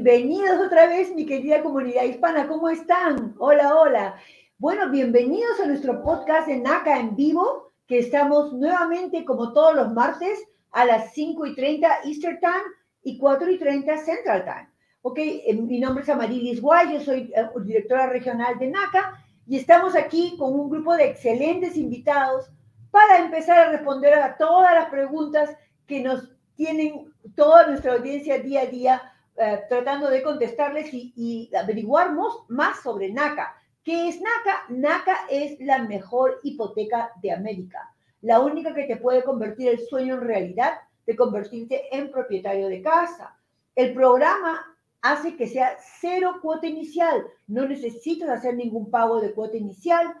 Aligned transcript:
Bienvenidos 0.00 0.64
otra 0.64 0.86
vez, 0.86 1.12
mi 1.12 1.26
querida 1.26 1.60
comunidad 1.60 2.04
hispana. 2.04 2.46
¿Cómo 2.46 2.68
están? 2.68 3.34
Hola, 3.40 3.74
hola. 3.74 4.14
Bueno, 4.56 4.88
bienvenidos 4.90 5.58
a 5.58 5.66
nuestro 5.66 6.04
podcast 6.04 6.46
de 6.46 6.56
NACA 6.56 7.00
en 7.00 7.16
vivo, 7.16 7.72
que 7.88 7.98
estamos 7.98 8.52
nuevamente 8.52 9.24
como 9.24 9.52
todos 9.52 9.74
los 9.74 9.92
martes 9.92 10.38
a 10.70 10.84
las 10.84 11.12
5 11.14 11.46
y 11.46 11.54
30 11.56 11.88
Eastern 12.04 12.38
Time 12.38 12.62
y 13.02 13.18
4 13.18 13.50
y 13.50 13.58
30 13.58 13.96
Central 13.98 14.44
Time. 14.44 14.68
Ok, 15.02 15.18
eh, 15.18 15.52
mi 15.54 15.80
nombre 15.80 16.04
es 16.04 16.08
Amarilis 16.08 16.62
Guay, 16.62 16.92
yo 16.92 17.00
soy 17.00 17.32
eh, 17.34 17.48
directora 17.64 18.06
regional 18.06 18.56
de 18.56 18.68
NACA 18.68 19.20
y 19.48 19.56
estamos 19.56 19.96
aquí 19.96 20.36
con 20.38 20.54
un 20.54 20.70
grupo 20.70 20.94
de 20.94 21.06
excelentes 21.06 21.76
invitados 21.76 22.48
para 22.92 23.18
empezar 23.18 23.58
a 23.58 23.72
responder 23.72 24.14
a 24.14 24.36
todas 24.36 24.72
las 24.74 24.90
preguntas 24.90 25.50
que 25.88 26.00
nos 26.00 26.30
tienen 26.54 27.12
toda 27.34 27.66
nuestra 27.66 27.94
audiencia 27.94 28.38
día 28.38 28.60
a 28.60 28.66
día 28.66 29.02
eh, 29.40 29.64
tratando 29.68 30.10
de 30.10 30.22
contestarles 30.22 30.92
y, 30.92 31.12
y 31.16 31.56
averiguar 31.56 32.12
más 32.48 32.80
sobre 32.82 33.12
NACA. 33.12 33.54
¿Qué 33.84 34.08
es 34.08 34.20
NACA? 34.20 34.64
NACA 34.68 35.16
es 35.30 35.58
la 35.60 35.78
mejor 35.78 36.40
hipoteca 36.42 37.12
de 37.22 37.32
América, 37.32 37.94
la 38.20 38.40
única 38.40 38.74
que 38.74 38.84
te 38.84 38.96
puede 38.96 39.22
convertir 39.22 39.68
el 39.68 39.80
sueño 39.86 40.14
en 40.14 40.22
realidad 40.22 40.78
de 41.06 41.16
convertirte 41.16 41.96
en 41.96 42.10
propietario 42.10 42.68
de 42.68 42.82
casa. 42.82 43.34
El 43.74 43.94
programa 43.94 44.76
hace 45.00 45.36
que 45.36 45.46
sea 45.46 45.76
cero 46.00 46.38
cuota 46.42 46.66
inicial, 46.66 47.24
no 47.46 47.66
necesitas 47.66 48.28
hacer 48.28 48.56
ningún 48.56 48.90
pago 48.90 49.20
de 49.20 49.32
cuota 49.32 49.56
inicial. 49.56 50.14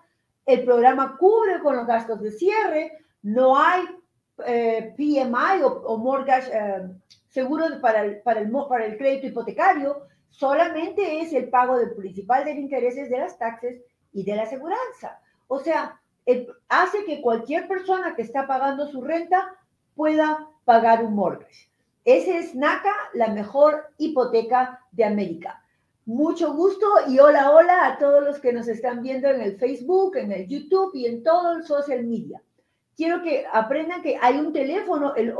El 0.46 0.64
programa 0.64 1.16
cubre 1.18 1.60
con 1.60 1.76
los 1.76 1.86
gastos 1.86 2.20
de 2.20 2.30
cierre, 2.30 2.92
no 3.22 3.58
hay 3.58 3.84
eh, 4.46 4.94
PMI 4.96 5.62
o, 5.62 5.98
mortgage 5.98 6.50
eh, 6.52 6.88
seguro 7.28 7.66
para 7.80 8.04
el, 8.04 8.20
para, 8.22 8.40
el, 8.40 8.50
para 8.50 8.86
el 8.86 8.96
crédito 8.96 9.26
hipotecario, 9.26 10.06
solamente 10.30 11.20
es 11.20 11.32
el 11.32 11.48
pago 11.48 11.78
del 11.78 11.94
principal 11.94 12.44
de 12.44 12.52
intereses 12.52 13.10
de 13.10 13.18
las 13.18 13.38
taxes 13.38 13.82
y 14.12 14.24
de 14.24 14.36
la 14.36 14.42
aseguranza. 14.42 15.20
O 15.46 15.58
sea, 15.58 16.00
hace 16.68 17.04
que 17.04 17.20
cualquier 17.20 17.68
persona 17.68 18.14
que 18.14 18.22
está 18.22 18.46
pagando 18.46 18.86
su 18.86 19.02
renta 19.02 19.54
pueda 19.94 20.48
pagar 20.64 21.04
un 21.04 21.14
mortgage. 21.14 21.70
Ese 22.04 22.38
es 22.38 22.54
NACA, 22.54 22.94
la 23.14 23.28
mejor 23.28 23.92
hipoteca 23.98 24.80
de 24.92 25.04
América. 25.04 25.62
Mucho 26.06 26.54
gusto 26.54 26.86
y 27.06 27.18
hola, 27.18 27.50
hola 27.50 27.86
a 27.86 27.98
todos 27.98 28.22
los 28.22 28.38
que 28.38 28.52
nos 28.52 28.66
están 28.68 29.02
viendo 29.02 29.28
en 29.28 29.42
el 29.42 29.58
Facebook, 29.58 30.16
en 30.16 30.32
el 30.32 30.46
YouTube 30.46 30.94
y 30.94 31.06
en 31.06 31.22
todo 31.22 31.52
el 31.52 31.64
social 31.64 32.04
media 32.04 32.40
quiero 32.98 33.22
que 33.22 33.46
aprendan 33.50 34.02
que 34.02 34.18
hay 34.20 34.36
un 34.38 34.52
teléfono, 34.52 35.14
el 35.14 35.32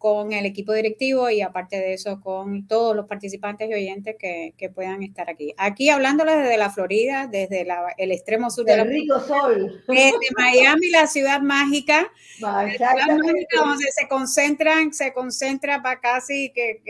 con 0.02 0.34
el 0.34 0.48
equipo 0.48 0.74
directivo 0.74 1.30
y 1.30 1.42
aparte 1.42 1.78
de 1.78 1.94
eso 1.94 2.20
con 2.22 2.66
todos 2.66 2.96
los 2.96 3.06
participantes 3.06 3.70
y 3.70 3.74
oyentes 3.76 4.16
que, 4.18 4.56
que 4.58 4.68
puedan 4.68 5.04
estar 5.04 5.30
aquí. 5.30 5.54
Aquí 5.58 5.92
hablándoles 5.92 6.38
desde 6.38 6.58
la 6.58 6.72
Florida, 6.72 7.28
desde 7.28 7.68
el 8.00 8.12
extremo 8.12 8.50
sur 8.50 8.66
de 8.66 8.78
la 8.78 8.84
rico 8.84 9.20
sol. 9.20 9.84
Desde 9.88 10.18
Miami, 10.36 10.90
la 10.90 11.06
ciudad 11.06 11.42
mágica, 11.42 12.12
donde 12.40 13.86
se 13.92 14.08
concentran, 14.08 14.92
se 14.92 15.14
concentra 15.14 15.84
para 15.84 16.00
casi, 16.00 16.52
que, 16.52 16.82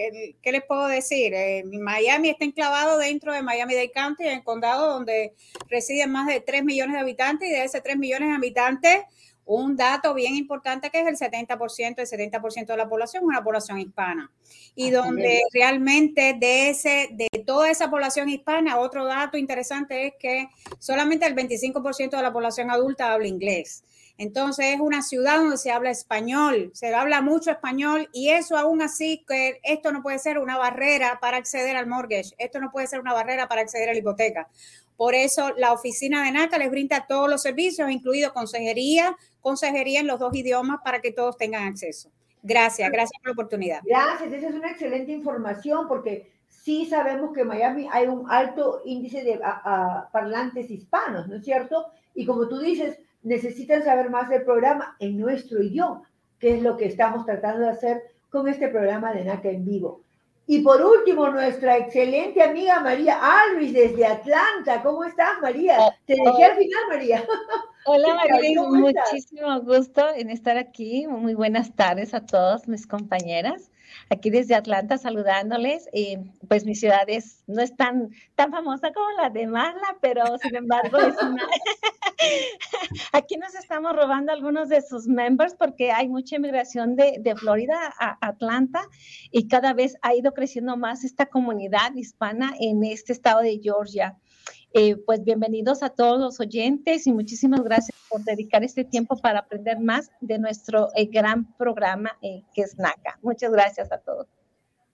¿qué 0.42 0.52
les 0.54 0.64
puedo 0.64 0.88
decir? 0.88 1.34
Eh, 1.34 1.66
Miami 1.66 2.30
está 2.30 2.46
enclavado 2.46 2.98
dentro 2.98 3.34
de 3.34 3.44
Miami-Dade 3.44 3.92
County, 3.92 4.24
en 4.24 4.38
el 4.38 4.44
condado 4.46 4.88
donde 4.88 5.34
residen 5.68 6.14
más 6.14 6.28
de 6.28 6.40
3 6.40 6.64
millones 6.64 6.94
de 6.94 7.02
habitantes 7.02 7.50
y 7.50 7.52
de 7.52 7.66
ese 7.66 7.82
3 7.82 7.98
millones 7.98 8.30
de 8.30 8.36
habitantes, 8.36 9.02
un 9.46 9.76
dato 9.76 10.14
bien 10.14 10.36
importante 10.36 10.90
que 10.90 11.02
es 11.02 11.08
el 11.08 11.18
70%, 11.18 11.96
el 11.98 12.08
70% 12.08 12.66
de 12.66 12.78
la 12.78 12.88
población 12.88 13.24
es 13.24 13.28
una 13.28 13.44
población 13.44 13.80
hispana. 13.80 14.32
Y 14.76 14.92
donde 14.92 15.42
realmente 15.54 16.36
de, 16.40 16.70
ese, 16.70 17.10
de 17.12 17.28
toda 17.46 17.70
esa 17.70 17.90
población 17.90 18.30
hispana, 18.30 18.78
otro 18.80 19.06
dato 19.06 19.38
interesante 19.38 20.08
es 20.08 20.14
que 20.20 20.50
solamente 20.80 21.26
el 21.26 21.36
25% 21.36 22.12
de 22.12 22.24
la 22.24 22.32
población 22.32 22.72
adulta 22.72 23.12
habla 23.12 23.28
inglés. 23.28 23.84
Entonces 24.18 24.76
es 24.76 24.80
una 24.80 25.02
ciudad 25.02 25.38
donde 25.38 25.58
se 25.58 25.72
habla 25.72 25.90
español, 25.90 26.70
se 26.76 26.94
habla 26.94 27.22
mucho 27.22 27.50
español 27.50 28.08
y 28.14 28.30
eso 28.30 28.56
aún 28.56 28.82
así 28.84 29.26
que 29.28 29.60
esto 29.64 29.92
no 29.92 30.04
puede 30.04 30.20
ser 30.20 30.38
una 30.38 30.58
barrera 30.58 31.18
para 31.20 31.38
acceder 31.38 31.76
al 31.76 31.88
mortgage, 31.88 32.36
esto 32.38 32.60
no 32.60 32.72
puede 32.72 32.86
ser 32.86 33.00
una 33.00 33.14
barrera 33.14 33.48
para 33.48 33.62
acceder 33.62 33.90
a 33.90 33.94
la 33.94 34.00
hipoteca. 34.00 34.48
Por 34.96 35.16
eso 35.16 35.56
la 35.58 35.74
oficina 35.74 36.24
de 36.24 36.32
NACA 36.32 36.60
les 36.60 36.70
brinda 36.70 37.08
todos 37.08 37.28
los 37.28 37.42
servicios, 37.42 37.90
incluido 37.90 38.32
consejería, 38.32 39.18
consejería 39.42 40.00
en 40.00 40.08
los 40.08 40.20
dos 40.20 40.36
idiomas 40.36 40.80
para 40.84 41.02
que 41.02 41.12
todos 41.12 41.38
tengan 41.38 41.64
acceso. 41.64 42.10
Gracias, 42.44 42.90
gracias 42.90 43.20
por 43.22 43.28
la 43.28 43.34
oportunidad. 43.34 43.82
Gracias, 43.84 44.34
esa 44.34 44.48
es 44.50 44.56
una 44.56 44.72
excelente 44.72 45.12
información 45.12 45.88
porque 45.88 46.32
sí 46.48 46.86
sabemos 46.86 47.34
que 47.34 47.42
en 47.42 47.48
Miami 47.48 47.88
hay 47.92 48.08
un 48.08 48.30
alto 48.30 48.82
índice 48.86 49.24
de 49.24 49.40
parlantes 50.12 50.70
hispanos, 50.70 51.28
¿no 51.28 51.36
es 51.36 51.44
cierto? 51.44 51.88
Y 52.16 52.26
como 52.26 52.48
tú 52.48 52.60
dices, 52.60 53.00
necesitan 53.24 53.84
saber 53.84 54.10
más 54.10 54.30
del 54.30 54.44
programa 54.44 54.96
en 55.00 55.20
nuestro 55.20 55.62
idioma, 55.62 56.10
que 56.40 56.56
es 56.56 56.64
lo 56.64 56.78
que 56.78 56.86
estamos 56.86 57.26
tratando 57.26 57.66
de 57.66 57.70
hacer 57.70 58.04
con 58.30 58.48
este 58.48 58.68
programa 58.70 59.14
de 59.14 59.26
NACA 59.26 59.50
en 59.50 59.66
vivo. 59.66 60.02
Y 60.48 60.60
por 60.62 60.82
último, 60.82 61.30
nuestra 61.30 61.78
excelente 61.78 62.42
amiga 62.42 62.80
María 62.80 63.20
Alvis 63.22 63.74
desde 63.74 64.06
Atlanta. 64.06 64.82
¿Cómo 64.84 65.04
estás, 65.04 65.40
María? 65.42 65.78
Oh, 65.80 65.94
Te 66.06 66.16
dejé 66.16 66.44
al 66.44 66.58
final, 66.58 66.82
María. 66.90 67.24
Hola, 67.86 68.16
María. 68.16 68.62
Muchísimo 68.62 69.62
gusto 69.62 70.10
en 70.14 70.30
estar 70.30 70.58
aquí. 70.58 71.08
Muy 71.08 71.36
buenas 71.36 71.74
tardes 71.76 72.14
a 72.14 72.26
todos 72.26 72.68
mis 72.68 72.86
compañeras 72.86 73.72
aquí 74.10 74.30
desde 74.30 74.56
Atlanta 74.56 74.98
saludándoles. 74.98 75.88
Y 75.94 76.18
pues 76.48 76.66
mi 76.66 76.76
ciudad 76.76 77.04
es, 77.08 77.44
no 77.48 77.62
es 77.62 77.76
tan, 77.76 78.10
tan 78.36 78.52
famosa 78.52 78.92
como 78.94 79.10
la 79.22 79.30
de 79.30 79.48
Marla, 79.48 79.98
pero 80.02 80.38
sin 80.40 80.56
embargo 80.56 80.98
es 80.98 81.16
una... 81.22 81.46
aquí 83.14 83.38
nos 83.38 83.56
estamos 83.56 83.96
robando 83.96 84.32
algunos 84.32 84.70
de 84.70 84.82
sus 84.82 85.08
members 85.08 85.56
porque 85.56 85.92
hay 85.92 86.08
mucha 86.08 86.36
inmigración 86.36 86.96
de, 86.96 87.18
de 87.20 87.36
Florida 87.36 87.94
a 88.00 88.18
Atlanta 88.22 88.82
y 89.32 89.48
cada 89.48 89.74
vez 89.74 89.98
ha 90.02 90.14
ido 90.16 90.34
creciendo 90.34 90.78
más 90.78 91.04
esta 91.04 91.26
comunidad 91.26 91.94
hispana 91.96 92.54
en 92.60 92.84
este 92.84 93.14
estado 93.14 93.42
de 93.42 93.60
Georgia. 93.62 94.18
Eh, 94.74 94.96
pues 95.06 95.22
bienvenidos 95.26 95.84
a 95.84 95.90
todos 95.90 96.18
los 96.18 96.40
oyentes 96.40 97.06
y 97.06 97.12
muchísimas 97.12 97.62
gracias 97.62 97.98
por 98.10 98.24
dedicar 98.24 98.64
este 98.64 98.86
tiempo 98.86 99.18
para 99.18 99.40
aprender 99.40 99.80
más 99.80 100.10
de 100.22 100.40
nuestro 100.40 100.88
eh, 100.96 101.08
gran 101.08 101.54
programa 101.58 102.18
que 102.22 102.62
es 102.62 102.78
NACA. 102.78 103.20
Muchas 103.22 103.52
gracias 103.52 103.92
a 103.92 103.98
todos. 103.98 104.28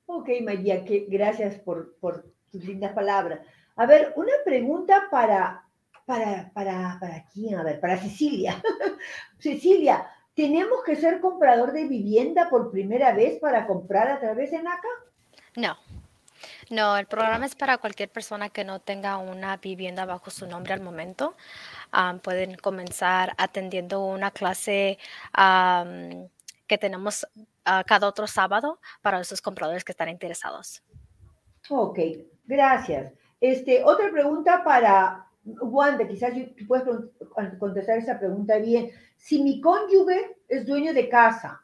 Ok, 0.07 0.29
María, 0.43 0.83
que, 0.83 1.05
gracias 1.07 1.59
por, 1.59 1.95
por 1.99 2.25
tus 2.51 2.63
lindas 2.63 2.93
palabras. 2.93 3.41
A 3.75 3.85
ver, 3.85 4.13
una 4.15 4.31
pregunta 4.43 5.09
para, 5.11 5.63
para, 6.07 6.51
para, 6.55 6.97
para 6.99 7.25
quién, 7.31 7.55
a 7.55 7.63
ver, 7.63 7.79
para 7.79 7.97
Cecilia. 7.97 8.59
Cecilia, 9.37 10.07
¿tenemos 10.33 10.83
que 10.83 10.95
ser 10.95 11.19
comprador 11.19 11.71
de 11.71 11.87
vivienda 11.87 12.49
por 12.49 12.71
primera 12.71 13.13
vez 13.13 13.37
para 13.39 13.67
comprar 13.67 14.07
a 14.07 14.19
través 14.19 14.49
de 14.49 14.63
NACA? 14.63 14.87
No. 15.55 15.77
No, 16.69 16.97
el 16.97 17.05
programa 17.05 17.45
es 17.45 17.55
para 17.55 17.77
cualquier 17.77 18.09
persona 18.09 18.49
que 18.49 18.63
no 18.63 18.79
tenga 18.79 19.17
una 19.17 19.57
vivienda 19.57 20.05
bajo 20.05 20.29
su 20.29 20.47
nombre 20.47 20.73
al 20.73 20.81
momento. 20.81 21.35
pueden 22.21 22.55
comenzar 22.55 23.33
atendiendo 23.37 24.03
una 24.03 24.31
clase 24.31 24.97
que 26.67 26.77
tenemos 26.77 27.27
cada 27.63 28.07
otro 28.07 28.27
sábado 28.27 28.79
para 29.01 29.19
esos 29.19 29.41
compradores 29.41 29.83
que 29.83 29.91
están 29.91 30.09
interesados. 30.09 30.81
Ok, 31.69 31.99
gracias. 32.45 33.13
Este, 33.39 33.83
otra 33.83 34.09
pregunta 34.11 34.63
para 34.63 35.27
Wanda, 35.45 36.07
quizás 36.07 36.33
tú 36.33 36.67
puedes 36.67 36.85
contestar 37.59 37.97
esa 37.97 38.19
pregunta 38.19 38.57
bien. 38.57 38.91
Si 39.17 39.41
mi 39.43 39.61
cónyuge 39.61 40.37
es 40.47 40.65
dueño 40.65 40.93
de 40.93 41.09
casa, 41.09 41.61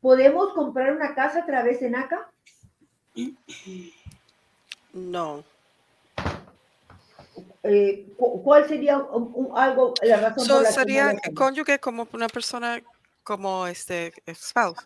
¿podemos 0.00 0.52
comprar 0.52 0.94
una 0.94 1.14
casa 1.14 1.40
a 1.40 1.46
través 1.46 1.80
de 1.80 1.90
NACA? 1.90 2.30
No. 4.96 5.44
Eh, 7.62 8.06
¿Cuál 8.16 8.66
sería 8.66 9.04
algo, 9.54 9.94
la 10.02 10.16
razón 10.20 10.48
por 10.48 10.62
la 10.62 10.70
sería 10.70 11.14
cónyuge 11.34 11.78
como 11.78 12.08
una 12.12 12.28
persona 12.28 12.80
como 13.22 13.66
este 13.66 14.12
spouse. 14.32 14.78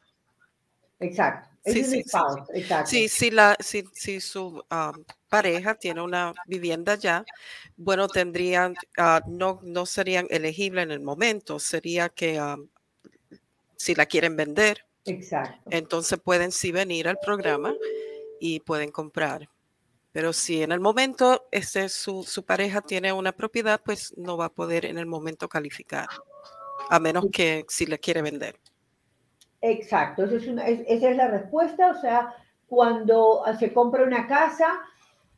Exacto. 0.98 1.48
sí, 1.64 1.84
sí, 1.84 2.02
sí. 2.86 3.08
si, 3.08 3.30
la, 3.30 3.56
si, 3.60 4.20
su 4.20 4.64
um, 4.70 5.04
pareja 5.28 5.74
tiene 5.74 6.00
una 6.00 6.34
vivienda 6.46 6.94
ya, 6.96 7.24
bueno, 7.76 8.08
tendrían, 8.08 8.74
uh, 8.98 9.30
no, 9.30 9.60
no 9.62 9.86
serían 9.86 10.26
elegibles 10.30 10.84
en 10.84 10.90
el 10.90 11.00
momento, 11.00 11.58
sería 11.58 12.08
que 12.08 12.40
um, 12.40 12.66
si 13.76 13.94
la 13.94 14.06
quieren 14.06 14.36
vender, 14.36 14.84
Exacto. 15.04 15.70
entonces 15.70 16.18
pueden 16.18 16.50
sí 16.50 16.72
venir 16.72 17.08
al 17.08 17.18
programa 17.18 17.74
y 18.40 18.60
pueden 18.60 18.90
comprar. 18.90 19.48
Pero 20.12 20.32
si 20.32 20.62
en 20.62 20.72
el 20.72 20.80
momento 20.80 21.46
este, 21.52 21.88
su, 21.88 22.24
su 22.24 22.44
pareja 22.44 22.80
tiene 22.80 23.12
una 23.12 23.32
propiedad, 23.32 23.80
pues 23.84 24.16
no 24.16 24.36
va 24.36 24.46
a 24.46 24.52
poder 24.52 24.84
en 24.84 24.98
el 24.98 25.06
momento 25.06 25.48
calificar, 25.48 26.08
a 26.88 26.98
menos 26.98 27.26
que 27.32 27.64
si 27.68 27.86
le 27.86 27.98
quiere 27.98 28.22
vender. 28.22 28.56
Exacto, 29.60 30.24
es 30.24 30.32
esa 30.32 31.10
es 31.10 31.16
la 31.16 31.28
respuesta. 31.28 31.90
O 31.90 32.00
sea, 32.00 32.34
cuando 32.66 33.42
se 33.58 33.72
compra 33.72 34.04
una 34.04 34.26
casa, 34.26 34.80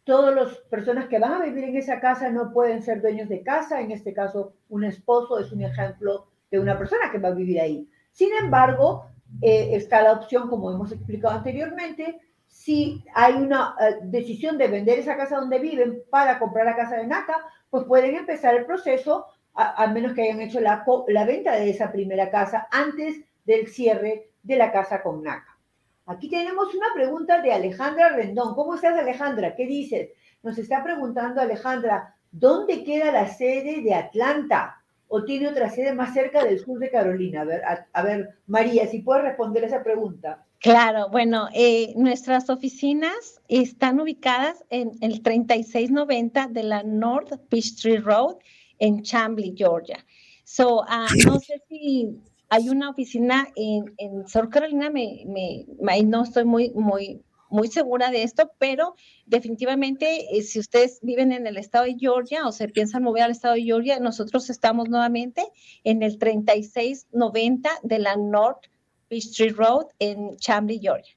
todas 0.04 0.34
las 0.34 0.56
personas 0.70 1.08
que 1.08 1.18
van 1.18 1.34
a 1.34 1.44
vivir 1.44 1.64
en 1.64 1.76
esa 1.76 2.00
casa 2.00 2.30
no 2.30 2.52
pueden 2.52 2.82
ser 2.82 3.02
dueños 3.02 3.28
de 3.28 3.42
casa. 3.42 3.80
En 3.80 3.90
este 3.90 4.12
caso, 4.14 4.54
un 4.68 4.84
esposo 4.84 5.38
es 5.38 5.52
un 5.52 5.62
ejemplo 5.62 6.28
de 6.50 6.58
una 6.58 6.78
persona 6.78 7.10
que 7.10 7.18
va 7.18 7.28
a 7.28 7.34
vivir 7.34 7.60
ahí. 7.60 7.88
Sin 8.10 8.32
embargo, 8.34 9.06
eh, 9.40 9.70
está 9.72 10.02
la 10.02 10.12
opción, 10.12 10.48
como 10.48 10.70
hemos 10.70 10.92
explicado 10.92 11.34
anteriormente, 11.34 12.20
si 12.52 13.02
hay 13.14 13.32
una 13.32 13.74
eh, 13.80 13.96
decisión 14.02 14.58
de 14.58 14.68
vender 14.68 14.98
esa 14.98 15.16
casa 15.16 15.38
donde 15.38 15.58
viven 15.58 16.02
para 16.10 16.38
comprar 16.38 16.66
la 16.66 16.76
casa 16.76 16.96
de 16.96 17.06
NACA, 17.06 17.38
pues 17.70 17.84
pueden 17.84 18.14
empezar 18.14 18.54
el 18.54 18.66
proceso, 18.66 19.26
al 19.54 19.92
menos 19.94 20.12
que 20.12 20.22
hayan 20.22 20.42
hecho 20.42 20.60
la, 20.60 20.84
la 21.08 21.24
venta 21.24 21.56
de 21.56 21.70
esa 21.70 21.90
primera 21.90 22.30
casa 22.30 22.68
antes 22.70 23.16
del 23.44 23.68
cierre 23.68 24.28
de 24.42 24.56
la 24.56 24.70
casa 24.70 25.02
con 25.02 25.22
NACA. 25.22 25.58
Aquí 26.04 26.28
tenemos 26.28 26.74
una 26.74 26.88
pregunta 26.94 27.40
de 27.40 27.52
Alejandra 27.52 28.10
Rendón. 28.10 28.54
¿Cómo 28.54 28.74
estás, 28.74 28.98
Alejandra? 28.98 29.56
¿Qué 29.56 29.66
dices? 29.66 30.10
Nos 30.42 30.58
está 30.58 30.84
preguntando 30.84 31.40
Alejandra, 31.40 32.14
¿dónde 32.30 32.84
queda 32.84 33.10
la 33.12 33.28
sede 33.28 33.80
de 33.82 33.94
Atlanta? 33.94 34.82
¿O 35.08 35.24
tiene 35.24 35.48
otra 35.48 35.70
sede 35.70 35.94
más 35.94 36.12
cerca 36.12 36.44
del 36.44 36.58
sur 36.58 36.78
de 36.78 36.90
Carolina? 36.90 37.40
A 37.40 37.44
ver, 37.44 37.62
a, 37.92 38.02
ver 38.02 38.28
María, 38.46 38.86
si 38.86 39.00
puedes 39.00 39.24
responder 39.24 39.64
esa 39.64 39.82
pregunta. 39.82 40.44
Claro, 40.62 41.08
bueno, 41.10 41.48
eh, 41.54 41.92
nuestras 41.96 42.48
oficinas 42.48 43.40
están 43.48 43.98
ubicadas 43.98 44.64
en 44.70 44.92
el 45.00 45.20
3690 45.20 46.46
de 46.46 46.62
la 46.62 46.84
North 46.84 47.32
Peachtree 47.48 47.98
Road 47.98 48.36
en 48.78 49.02
Chambly, 49.02 49.54
Georgia. 49.56 50.06
So, 50.44 50.82
uh, 50.82 51.26
no 51.26 51.40
sé 51.40 51.60
si 51.68 52.16
hay 52.48 52.68
una 52.68 52.90
oficina 52.90 53.48
en, 53.56 53.92
en 53.98 54.28
South 54.28 54.50
Carolina, 54.50 54.88
me, 54.88 55.24
me, 55.26 56.02
no 56.04 56.22
estoy 56.22 56.44
muy, 56.44 56.70
muy, 56.76 57.20
muy 57.50 57.66
segura 57.66 58.12
de 58.12 58.22
esto, 58.22 58.52
pero 58.58 58.94
definitivamente 59.26 60.36
eh, 60.36 60.42
si 60.42 60.60
ustedes 60.60 61.00
viven 61.02 61.32
en 61.32 61.48
el 61.48 61.56
estado 61.56 61.86
de 61.86 61.96
Georgia 61.98 62.46
o 62.46 62.52
se 62.52 62.68
piensan 62.68 63.02
mover 63.02 63.24
al 63.24 63.32
estado 63.32 63.54
de 63.54 63.62
Georgia, 63.62 63.98
nosotros 63.98 64.48
estamos 64.48 64.88
nuevamente 64.88 65.44
en 65.82 66.04
el 66.04 66.18
3690 66.18 67.68
de 67.82 67.98
la 67.98 68.14
North 68.14 68.71
Street 69.18 69.54
Road 69.56 69.86
en 69.98 70.36
Chambly, 70.36 70.78
Georgia. 70.78 71.14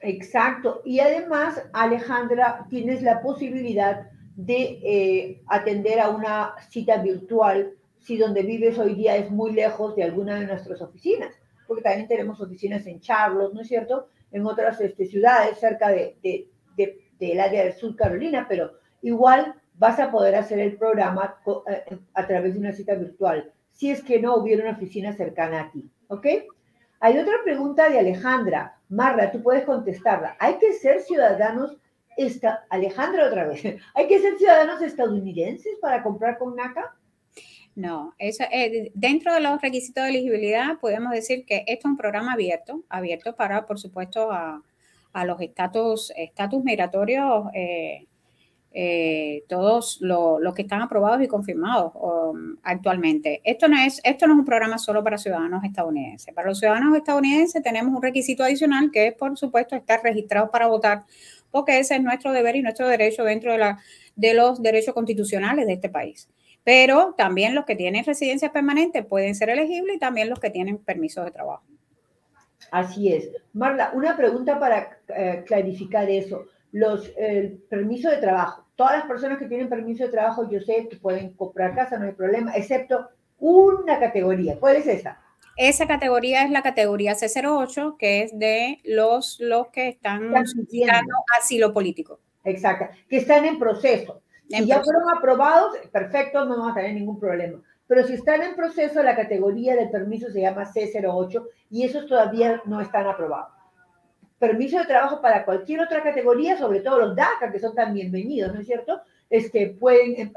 Exacto. 0.00 0.82
Y 0.84 1.00
además, 1.00 1.62
Alejandra, 1.72 2.66
tienes 2.68 3.02
la 3.02 3.20
posibilidad 3.22 4.08
de 4.36 4.78
eh, 4.84 5.42
atender 5.48 5.98
a 5.98 6.10
una 6.10 6.54
cita 6.68 6.98
virtual 6.98 7.72
si 7.98 8.16
donde 8.16 8.42
vives 8.42 8.78
hoy 8.78 8.94
día 8.94 9.16
es 9.16 9.30
muy 9.30 9.52
lejos 9.52 9.96
de 9.96 10.04
alguna 10.04 10.38
de 10.38 10.46
nuestras 10.46 10.80
oficinas, 10.80 11.34
porque 11.66 11.82
también 11.82 12.06
tenemos 12.06 12.40
oficinas 12.40 12.86
en 12.86 13.00
Charlotte, 13.00 13.52
¿no 13.52 13.62
es 13.62 13.68
cierto? 13.68 14.08
En 14.30 14.46
otras 14.46 14.80
este, 14.80 15.06
ciudades 15.06 15.58
cerca 15.58 15.88
de, 15.88 16.16
del 17.18 17.40
área 17.40 17.64
del 17.64 17.72
sur 17.72 17.96
Carolina, 17.96 18.46
pero 18.48 18.72
igual 19.02 19.54
vas 19.74 19.98
a 19.98 20.10
poder 20.10 20.36
hacer 20.36 20.60
el 20.60 20.76
programa 20.76 21.36
eh, 21.66 21.98
a 22.14 22.26
través 22.26 22.54
de 22.54 22.60
una 22.60 22.72
cita 22.72 22.94
virtual, 22.94 23.52
si 23.72 23.90
es 23.90 24.02
que 24.02 24.20
no 24.20 24.36
hubiera 24.36 24.62
una 24.62 24.76
oficina 24.76 25.12
cercana 25.12 25.62
a 25.62 25.70
ti, 25.72 25.90
¿ok? 26.08 26.26
Hay 27.00 27.18
otra 27.18 27.34
pregunta 27.44 27.88
de 27.88 27.98
Alejandra. 27.98 28.78
Marla, 28.88 29.30
tú 29.30 29.42
puedes 29.42 29.64
contestarla. 29.64 30.36
¿Hay 30.38 30.58
que 30.58 30.72
ser 30.72 31.00
ciudadanos, 31.00 31.76
esta, 32.16 32.64
Alejandra 32.70 33.26
otra 33.26 33.46
vez, 33.46 33.62
¿hay 33.94 34.08
que 34.08 34.18
ser 34.18 34.38
ciudadanos 34.38 34.80
estadounidenses 34.80 35.76
para 35.80 36.02
comprar 36.02 36.38
con 36.38 36.56
NACA? 36.56 36.96
No, 37.74 38.14
eso, 38.16 38.44
eh, 38.50 38.90
dentro 38.94 39.34
de 39.34 39.40
los 39.40 39.60
requisitos 39.60 40.04
de 40.04 40.10
elegibilidad 40.10 40.78
podemos 40.80 41.12
decir 41.12 41.44
que 41.44 41.62
esto 41.66 41.88
es 41.88 41.92
un 41.92 41.96
programa 41.98 42.32
abierto, 42.32 42.82
abierto 42.88 43.36
para, 43.36 43.66
por 43.66 43.78
supuesto, 43.78 44.32
a, 44.32 44.62
los 45.24 45.40
estatus, 45.40 46.12
estatus 46.14 46.62
migratorios, 46.62 47.46
eh, 47.54 48.06
eh, 48.78 49.44
todos 49.48 50.00
los 50.02 50.54
que 50.54 50.60
están 50.60 50.82
aprobados 50.82 51.22
y 51.22 51.28
confirmados 51.28 51.92
um, 51.94 52.58
actualmente. 52.62 53.40
Esto 53.42 53.68
no, 53.68 53.80
es, 53.80 54.02
esto 54.04 54.26
no 54.26 54.34
es 54.34 54.40
un 54.40 54.44
programa 54.44 54.76
solo 54.76 55.02
para 55.02 55.16
ciudadanos 55.16 55.64
estadounidenses. 55.64 56.34
Para 56.34 56.48
los 56.48 56.58
ciudadanos 56.58 56.94
estadounidenses 56.94 57.62
tenemos 57.62 57.94
un 57.94 58.02
requisito 58.02 58.44
adicional 58.44 58.90
que 58.92 59.06
es, 59.06 59.14
por 59.14 59.34
supuesto, 59.38 59.76
estar 59.76 60.02
registrados 60.02 60.50
para 60.50 60.66
votar, 60.66 61.04
porque 61.50 61.78
ese 61.78 61.94
es 61.96 62.02
nuestro 62.02 62.32
deber 62.32 62.54
y 62.54 62.60
nuestro 62.60 62.86
derecho 62.86 63.24
dentro 63.24 63.54
de, 63.54 64.34
los 64.34 64.60
derechos 64.60 64.92
constitucionales 64.92 65.66
de 65.66 65.72
este 65.72 65.88
país 65.88 66.28
pero 66.62 67.14
también 67.16 67.54
los 67.54 67.64
que 67.64 67.76
tienen 67.76 68.04
residencia 68.04 68.52
permanente 68.52 69.04
pueden 69.04 69.36
ser 69.36 69.48
elegibles 69.50 69.96
y 69.96 69.98
también 70.00 70.28
los 70.28 70.40
que 70.40 70.50
tienen 70.50 70.78
permisos 70.78 71.24
de 71.24 71.30
trabajo. 71.30 71.62
Así 72.72 73.12
es. 73.12 73.30
Marla, 73.52 73.92
una 73.94 74.16
pregunta 74.16 74.58
para 74.58 74.98
eh, 75.08 75.44
clarificar 75.46 76.10
eso. 76.10 76.46
Los 76.72 77.10
el 77.16 77.52
permiso 77.70 78.10
de 78.10 78.16
trabajo. 78.16 78.65
Todas 78.76 78.98
las 78.98 79.06
personas 79.06 79.38
que 79.38 79.46
tienen 79.46 79.68
permiso 79.68 80.04
de 80.04 80.10
trabajo, 80.10 80.48
yo 80.48 80.60
sé 80.60 80.86
que 80.88 80.96
pueden 80.96 81.32
comprar 81.34 81.74
casa, 81.74 81.98
no 81.98 82.04
hay 82.04 82.12
problema, 82.12 82.54
excepto 82.54 83.08
una 83.38 83.98
categoría. 83.98 84.58
¿Cuál 84.58 84.76
es 84.76 84.86
esa? 84.86 85.20
Esa 85.56 85.86
categoría 85.86 86.44
es 86.44 86.50
la 86.50 86.62
categoría 86.62 87.14
C08, 87.14 87.96
que 87.96 88.22
es 88.22 88.38
de 88.38 88.80
los, 88.84 89.40
los 89.40 89.68
que 89.68 89.88
están 89.88 90.30
solicitando 90.46 91.14
asilo 91.40 91.72
político. 91.72 92.20
Exacto, 92.44 92.94
que 93.08 93.16
están 93.16 93.46
en 93.46 93.58
proceso. 93.58 94.20
Si 94.48 94.66
ya 94.66 94.82
fueron 94.82 95.02
aprobados, 95.16 95.76
perfecto, 95.90 96.44
no 96.44 96.56
vamos 96.56 96.72
a 96.72 96.74
tener 96.74 96.92
ningún 96.92 97.18
problema. 97.18 97.60
Pero 97.86 98.04
si 98.04 98.14
están 98.14 98.42
en 98.42 98.54
proceso, 98.54 99.02
la 99.02 99.16
categoría 99.16 99.74
del 99.74 99.90
permiso 99.90 100.30
se 100.30 100.42
llama 100.42 100.70
C08 100.70 101.46
y 101.70 101.84
esos 101.84 102.06
todavía 102.06 102.60
no 102.66 102.80
están 102.80 103.06
aprobados. 103.06 103.55
Permiso 104.38 104.78
de 104.78 104.84
trabajo 104.84 105.20
para 105.20 105.44
cualquier 105.44 105.80
otra 105.80 106.02
categoría, 106.02 106.58
sobre 106.58 106.80
todo 106.80 107.00
los 107.00 107.16
DACA, 107.16 107.50
que 107.50 107.58
son 107.58 107.74
tan 107.74 107.94
bienvenidos, 107.94 108.52
¿no 108.52 108.60
es 108.60 108.66
cierto? 108.66 109.00
Este, 109.30 109.68
pueden 109.68 110.12
eh, 110.12 110.32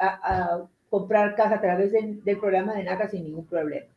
comprar 0.89 1.36
casa 1.36 1.56
a 1.56 1.62
través 1.62 1.91
del 1.91 2.38
programa 2.39 2.74
de 2.74 2.84
NACA 2.84 3.10
sin 3.10 3.25
ningún 3.25 3.46
problema. 3.46 3.88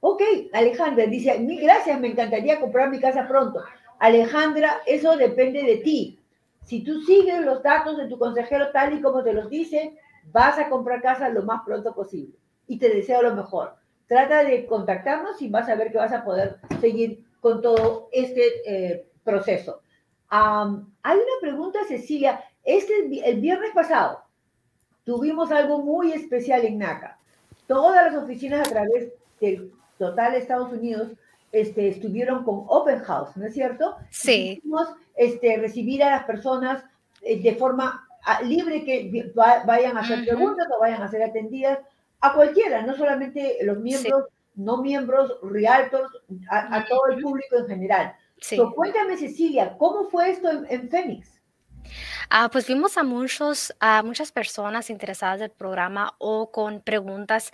Ok, 0.00 0.22
Alejandra 0.52 1.06
dice, 1.06 1.38
mil 1.40 1.60
gracias, 1.60 1.98
me 1.98 2.08
encantaría 2.08 2.60
comprar 2.60 2.88
mi 2.90 3.00
casa 3.00 3.26
pronto. 3.26 3.60
Alejandra, 3.98 4.78
eso 4.86 5.16
depende 5.16 5.62
de 5.64 5.78
ti 5.78 6.20
Si 6.62 6.84
tú 6.84 7.00
sigues 7.00 7.40
los 7.40 7.62
datos 7.62 7.96
de 7.96 8.06
tu 8.06 8.18
consejero 8.18 8.70
tal 8.70 8.92
y 8.92 9.00
como 9.00 9.24
te 9.24 9.32
los 9.32 9.48
dice, 9.48 9.96
vas 10.30 10.58
a 10.58 10.68
comprar 10.68 11.02
casa 11.02 11.30
lo 11.30 11.42
más 11.42 11.62
pronto 11.64 11.94
posible. 11.94 12.34
Y 12.66 12.78
te 12.78 12.90
deseo 12.90 13.22
lo 13.22 13.34
mejor. 13.34 13.74
Trata 14.06 14.44
de 14.44 14.66
contactarnos 14.66 15.40
y 15.40 15.48
vas 15.48 15.68
a 15.68 15.74
ver 15.74 15.90
que 15.90 15.98
vas 15.98 16.12
a 16.12 16.24
poder 16.24 16.58
seguir 16.80 17.24
con 17.40 17.62
todo 17.62 18.08
este 18.12 18.42
eh, 18.66 19.07
proceso. 19.28 19.80
hay 20.30 21.16
una 21.16 21.40
pregunta, 21.40 21.78
Cecilia. 21.86 22.44
Este, 22.64 22.94
el 23.24 23.40
viernes 23.40 23.70
pasado 23.74 24.22
tuvimos 25.04 25.50
algo 25.52 25.82
muy 25.82 26.12
especial 26.12 26.64
en 26.64 26.78
NACA. 26.78 27.18
Todas 27.66 28.12
las 28.12 28.22
oficinas 28.22 28.66
a 28.66 28.70
través 28.70 29.12
del 29.40 29.72
total 29.98 30.32
de 30.32 30.38
Estados 30.38 30.72
Unidos 30.72 31.12
este, 31.52 31.88
estuvieron 31.88 32.44
con 32.44 32.64
Open 32.68 33.00
House, 33.00 33.36
¿no 33.36 33.46
es 33.46 33.54
cierto? 33.54 33.96
Sí. 34.10 34.60
Pudimos 34.62 34.88
este, 35.16 35.56
recibir 35.56 36.02
a 36.02 36.10
las 36.10 36.24
personas 36.24 36.84
eh, 37.22 37.40
de 37.40 37.54
forma 37.54 38.06
ah, 38.24 38.42
libre 38.42 38.84
que 38.84 39.32
vayan 39.34 39.96
a 39.96 40.00
hacer 40.00 40.24
preguntas 40.24 40.66
o 40.74 40.80
vayan 40.80 41.02
a 41.02 41.08
ser 41.08 41.22
atendidas 41.22 41.78
a 42.20 42.34
cualquiera, 42.34 42.82
no 42.82 42.94
solamente 42.94 43.58
los 43.62 43.78
miembros, 43.78 44.24
no 44.56 44.82
miembros, 44.82 45.38
realtors, 45.42 46.10
a, 46.50 46.84
todo 46.86 47.06
el 47.08 47.22
público 47.22 47.56
en 47.58 47.66
general. 47.66 48.14
Sí. 48.40 48.58
cuéntame, 48.74 49.16
Cecilia, 49.16 49.76
¿cómo 49.78 50.08
fue 50.08 50.30
esto 50.30 50.50
en, 50.50 50.66
en 50.68 50.88
Phoenix? 50.88 51.40
Ah, 52.30 52.50
pues 52.50 52.66
vimos 52.66 52.98
a 52.98 53.04
muchos, 53.04 53.74
a 53.80 54.02
muchas 54.02 54.32
personas 54.32 54.90
interesadas 54.90 55.40
del 55.40 55.50
programa 55.50 56.14
o 56.18 56.50
con 56.50 56.82
preguntas 56.82 57.52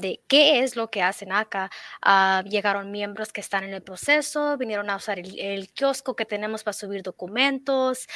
de 0.00 0.22
qué 0.28 0.60
es 0.60 0.76
lo 0.76 0.90
que 0.90 1.02
hacen 1.02 1.32
acá. 1.32 1.70
Ah, 2.02 2.42
llegaron 2.46 2.90
miembros 2.90 3.32
que 3.32 3.40
están 3.40 3.64
en 3.64 3.72
el 3.72 3.82
proceso, 3.82 4.58
vinieron 4.58 4.90
a 4.90 4.96
usar 4.96 5.18
el, 5.18 5.72
kiosco 5.72 6.14
que 6.14 6.26
tenemos 6.26 6.62
para 6.62 6.74
subir 6.74 7.02
documentos. 7.02 8.06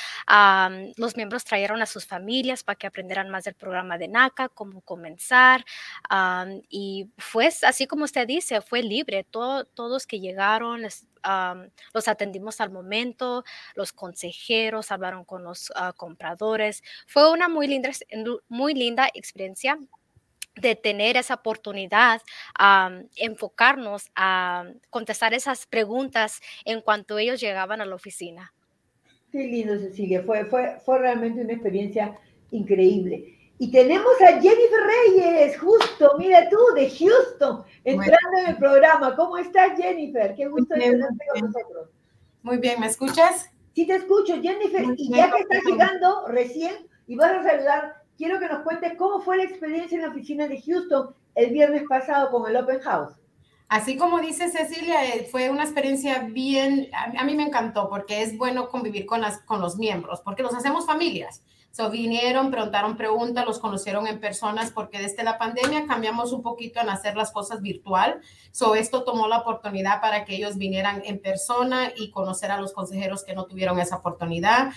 los 0.96 1.16
miembros 1.16 1.44
trajeron 1.44 1.80
a 1.80 1.86
sus 1.86 2.06
familias 2.06 2.62
para 2.62 2.76
que 2.76 2.86
aprendieran 2.86 3.30
más 3.30 3.44
del 3.44 3.54
programa 3.54 3.96
de 3.96 4.08
NACA, 4.08 4.48
cómo 4.50 4.82
comenzar. 4.82 5.64
y 6.68 7.10
fue 7.18 7.46
así 7.46 7.86
como 7.86 8.04
usted 8.04 8.26
dice, 8.26 8.60
fue 8.60 8.82
libre. 8.82 9.24
todos 9.24 10.06
que 10.06 10.20
llegaron 10.20 10.84
los 11.92 12.08
atendimos 12.08 12.60
al 12.60 12.70
momento, 12.70 13.44
los 13.74 13.92
consejeros 13.92 14.90
hablaron 14.92 15.24
con 15.24 15.42
los 15.42 15.72
compradores. 15.92 16.82
Fue 17.06 17.30
una 17.30 17.48
muy 17.48 17.66
linda, 17.66 17.90
muy 18.48 18.74
linda 18.74 19.08
experiencia 19.14 19.78
de 20.56 20.74
tener 20.74 21.16
esa 21.16 21.34
oportunidad, 21.34 22.22
a 22.58 22.90
enfocarnos 23.16 24.10
a 24.16 24.64
contestar 24.90 25.34
esas 25.34 25.66
preguntas 25.66 26.40
en 26.64 26.80
cuanto 26.80 27.18
ellos 27.18 27.40
llegaban 27.40 27.80
a 27.80 27.84
la 27.84 27.94
oficina. 27.94 28.54
Qué 29.30 29.38
lindo, 29.38 29.78
Cecilia. 29.78 30.22
Fue, 30.22 30.46
fue, 30.46 30.78
fue 30.84 30.98
realmente 30.98 31.42
una 31.42 31.52
experiencia 31.52 32.18
increíble. 32.50 33.36
Y 33.58 33.70
tenemos 33.70 34.12
a 34.20 34.40
Jennifer 34.40 34.80
Reyes, 35.06 35.58
justo, 35.58 36.14
mira 36.18 36.48
tú, 36.48 36.58
de 36.74 36.90
Houston, 36.90 37.64
entrando 37.84 38.38
en 38.42 38.46
el 38.48 38.56
programa. 38.58 39.16
¿Cómo 39.16 39.38
estás, 39.38 39.78
Jennifer? 39.78 40.34
Qué 40.34 40.46
gusto 40.46 40.74
tenerte 40.74 41.24
con 41.32 41.40
nosotros. 41.40 41.88
Muy 42.42 42.58
bien, 42.58 42.80
¿me 42.80 42.86
escuchas? 42.86 43.50
Sí, 43.76 43.86
te 43.86 43.96
escucho, 43.96 44.40
Jennifer. 44.40 44.86
y 44.96 45.10
ya 45.10 45.30
que 45.30 45.42
estás 45.42 45.62
llegando 45.66 46.26
recién 46.28 46.88
y 47.06 47.14
vas 47.14 47.32
a 47.32 47.42
saludar, 47.42 48.02
quiero 48.16 48.40
que 48.40 48.48
nos 48.48 48.62
cuentes 48.62 48.94
cómo 48.96 49.20
fue 49.20 49.36
la 49.36 49.42
experiencia 49.42 49.96
en 49.96 50.02
la 50.02 50.08
oficina 50.08 50.48
de 50.48 50.62
Houston 50.62 51.14
el 51.34 51.50
viernes 51.50 51.82
pasado 51.86 52.30
con 52.30 52.50
el 52.50 52.56
Open 52.56 52.80
House. 52.80 53.12
Así 53.68 53.98
como 53.98 54.20
dice 54.20 54.48
Cecilia, 54.48 55.04
eh, 55.04 55.28
fue 55.30 55.50
una 55.50 55.64
experiencia 55.64 56.20
bien, 56.20 56.88
a 56.94 57.22
mí 57.24 57.34
me 57.34 57.42
encantó 57.42 57.90
porque 57.90 58.22
es 58.22 58.38
bueno 58.38 58.70
convivir 58.70 59.04
con, 59.04 59.20
las, 59.20 59.42
con 59.42 59.60
los 59.60 59.76
miembros, 59.76 60.22
porque 60.22 60.42
los 60.42 60.54
hacemos 60.54 60.86
familias. 60.86 61.42
So, 61.76 61.90
vinieron, 61.90 62.50
preguntaron 62.50 62.96
preguntas, 62.96 63.44
los 63.44 63.58
conocieron 63.58 64.06
en 64.06 64.18
personas, 64.18 64.70
porque 64.70 64.98
desde 64.98 65.22
la 65.22 65.36
pandemia 65.36 65.86
cambiamos 65.86 66.32
un 66.32 66.40
poquito 66.40 66.80
en 66.80 66.88
hacer 66.88 67.18
las 67.18 67.30
cosas 67.32 67.60
virtual. 67.60 68.22
So, 68.50 68.74
esto 68.74 69.04
tomó 69.04 69.28
la 69.28 69.40
oportunidad 69.40 70.00
para 70.00 70.24
que 70.24 70.36
ellos 70.36 70.56
vinieran 70.56 71.02
en 71.04 71.18
persona 71.18 71.92
y 71.94 72.10
conocer 72.10 72.50
a 72.50 72.58
los 72.58 72.72
consejeros 72.72 73.24
que 73.24 73.34
no 73.34 73.44
tuvieron 73.44 73.78
esa 73.78 73.96
oportunidad. 73.96 74.70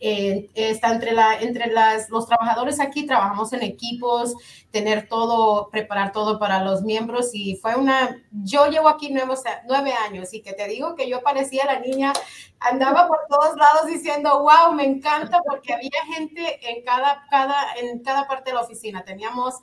Eh, 0.00 0.50
está 0.54 0.92
entre, 0.92 1.12
la, 1.12 1.40
entre 1.40 1.68
las, 1.68 2.10
los 2.10 2.26
trabajadores 2.26 2.80
aquí, 2.80 3.06
trabajamos 3.06 3.52
en 3.54 3.62
equipos, 3.62 4.34
tener 4.70 5.08
todo, 5.08 5.70
preparar 5.70 6.12
todo 6.12 6.38
para 6.38 6.62
los 6.62 6.82
miembros 6.82 7.30
y 7.32 7.56
fue 7.56 7.74
una, 7.74 8.22
yo 8.30 8.66
llevo 8.66 8.88
aquí 8.88 9.08
nueve, 9.10 9.34
nueve 9.66 9.94
años 10.06 10.34
y 10.34 10.42
que 10.42 10.52
te 10.52 10.68
digo 10.68 10.94
que 10.94 11.08
yo 11.08 11.22
parecía 11.22 11.64
la 11.64 11.80
niña, 11.80 12.12
andaba 12.60 13.08
por 13.08 13.20
todos 13.28 13.56
lados 13.56 13.86
diciendo, 13.86 14.42
wow, 14.42 14.74
me 14.74 14.84
encanta 14.84 15.40
porque 15.48 15.72
había 15.72 16.04
gente 16.14 16.70
en 16.70 16.84
cada, 16.84 17.24
cada, 17.30 17.74
en 17.76 18.02
cada 18.02 18.28
parte 18.28 18.50
de 18.50 18.54
la 18.54 18.62
oficina, 18.62 19.02
teníamos 19.02 19.54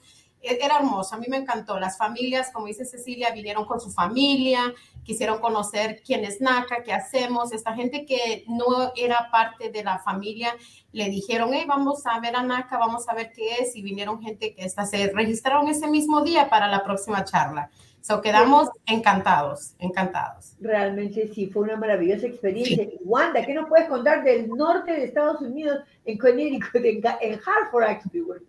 era 0.48 0.78
hermoso, 0.78 1.16
a 1.16 1.18
mí 1.18 1.26
me 1.30 1.38
encantó. 1.38 1.80
Las 1.80 1.98
familias, 1.98 2.52
como 2.52 2.68
dice 2.68 2.86
Cecilia, 2.86 3.32
vinieron 3.32 3.66
con 3.66 3.80
su 3.80 3.92
familia, 3.92 4.74
quisieron 5.04 5.40
conocer 5.40 6.02
quién 6.06 6.24
es 6.24 6.42
NACA, 6.42 6.84
qué 6.84 6.94
hacemos. 6.94 7.52
Esta 7.52 7.74
gente 7.74 8.06
que 8.06 8.46
no 8.48 8.92
era 8.96 9.30
parte 9.32 9.70
de 9.70 9.84
la 9.84 10.00
familia, 10.00 10.56
le 10.92 11.10
dijeron, 11.10 11.52
hey, 11.54 11.66
vamos 11.68 12.06
a 12.06 12.20
ver 12.20 12.36
a 12.36 12.44
NACA, 12.44 12.78
vamos 12.78 13.08
a 13.10 13.14
ver 13.14 13.32
qué 13.34 13.56
es. 13.60 13.76
Y 13.76 13.82
vinieron 13.82 14.22
gente 14.22 14.54
que 14.54 14.66
está, 14.66 14.86
se 14.86 15.12
registraron 15.12 15.68
ese 15.68 15.88
mismo 15.88 16.22
día 16.22 16.50
para 16.50 16.68
la 16.68 16.84
próxima 16.84 17.24
charla. 17.24 17.70
So, 18.02 18.22
quedamos 18.22 18.70
encantados, 18.86 19.74
encantados. 19.80 20.54
Realmente 20.60 21.28
sí, 21.34 21.48
fue 21.48 21.64
una 21.64 21.76
maravillosa 21.76 22.28
experiencia. 22.28 22.88
Wanda, 23.04 23.44
¿qué 23.44 23.52
nos 23.56 23.68
puedes 23.68 23.90
contar 23.90 24.24
del 24.24 24.48
norte 24.48 24.92
de 24.92 25.06
Estados 25.06 25.42
Unidos, 25.42 25.80
en 26.06 26.16
Connecticut, 26.20 26.86
en, 26.86 27.02
en 27.22 27.40
Hartford, 27.44 27.84
actually? 27.84 28.46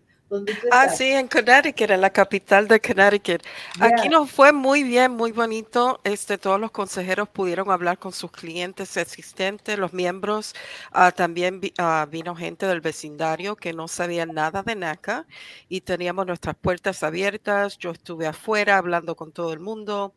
Ah, 0.71 0.89
sí, 0.89 1.05
en 1.05 1.27
Connecticut, 1.27 1.89
en 1.89 2.01
la 2.01 2.09
capital 2.09 2.67
de 2.67 2.81
Connecticut. 2.81 3.41
Aquí 3.79 4.09
nos 4.09 4.29
fue 4.29 4.51
muy 4.51 4.83
bien, 4.83 5.11
muy 5.13 5.31
bonito. 5.31 6.01
Este, 6.03 6.37
todos 6.37 6.59
los 6.59 6.71
consejeros 6.71 7.29
pudieron 7.29 7.71
hablar 7.71 7.97
con 7.97 8.11
sus 8.11 8.31
clientes 8.31 8.97
existentes, 8.97 9.79
los 9.79 9.93
miembros. 9.93 10.53
Ah, 10.91 11.11
también 11.11 11.61
ah, 11.77 12.05
vino 12.09 12.35
gente 12.35 12.65
del 12.67 12.81
vecindario 12.81 13.55
que 13.55 13.71
no 13.71 13.87
sabía 13.87 14.25
nada 14.25 14.63
de 14.63 14.75
NACA 14.75 15.25
y 15.69 15.81
teníamos 15.81 16.25
nuestras 16.25 16.55
puertas 16.55 17.03
abiertas. 17.03 17.77
Yo 17.77 17.91
estuve 17.91 18.27
afuera 18.27 18.77
hablando 18.77 19.15
con 19.15 19.31
todo 19.31 19.53
el 19.53 19.59
mundo. 19.59 20.13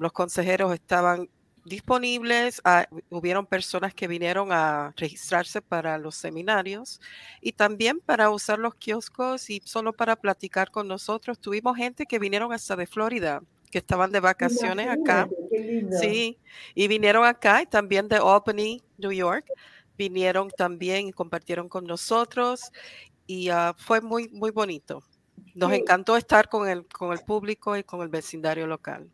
los 0.00 0.12
consejeros 0.12 0.74
estaban 0.74 1.28
disponibles. 1.64 2.60
Ah, 2.64 2.86
hubieron 3.10 3.46
personas 3.46 3.94
que 3.94 4.08
vinieron 4.08 4.52
a 4.52 4.92
registrarse 4.96 5.62
para 5.62 5.98
los 5.98 6.16
seminarios 6.16 7.00
y 7.40 7.52
también 7.52 8.00
para 8.00 8.30
usar 8.30 8.58
los 8.58 8.74
kioscos 8.74 9.50
y 9.50 9.60
solo 9.64 9.92
para 9.92 10.16
platicar 10.16 10.70
con 10.70 10.88
nosotros. 10.88 11.38
Tuvimos 11.38 11.76
gente 11.76 12.06
que 12.06 12.18
vinieron 12.18 12.52
hasta 12.52 12.76
de 12.76 12.86
Florida, 12.86 13.42
que 13.70 13.78
estaban 13.78 14.10
de 14.10 14.20
vacaciones 14.20 14.88
acá. 14.88 15.28
Sí, 16.00 16.38
y 16.74 16.88
vinieron 16.88 17.24
acá 17.24 17.62
y 17.62 17.66
también 17.66 18.08
de 18.08 18.16
Albany, 18.16 18.82
New 18.98 19.12
York. 19.12 19.46
Vinieron 19.96 20.50
también 20.50 21.08
y 21.08 21.12
compartieron 21.12 21.68
con 21.68 21.84
nosotros 21.84 22.72
y 23.26 23.50
ah, 23.50 23.74
fue 23.76 24.00
muy, 24.00 24.28
muy 24.28 24.50
bonito. 24.50 25.02
Nos 25.54 25.72
encantó 25.72 26.16
estar 26.16 26.48
con 26.48 26.68
el, 26.68 26.86
con 26.86 27.12
el 27.12 27.20
público 27.20 27.76
y 27.76 27.82
con 27.82 28.02
el 28.02 28.08
vecindario 28.08 28.66
local 28.66 29.10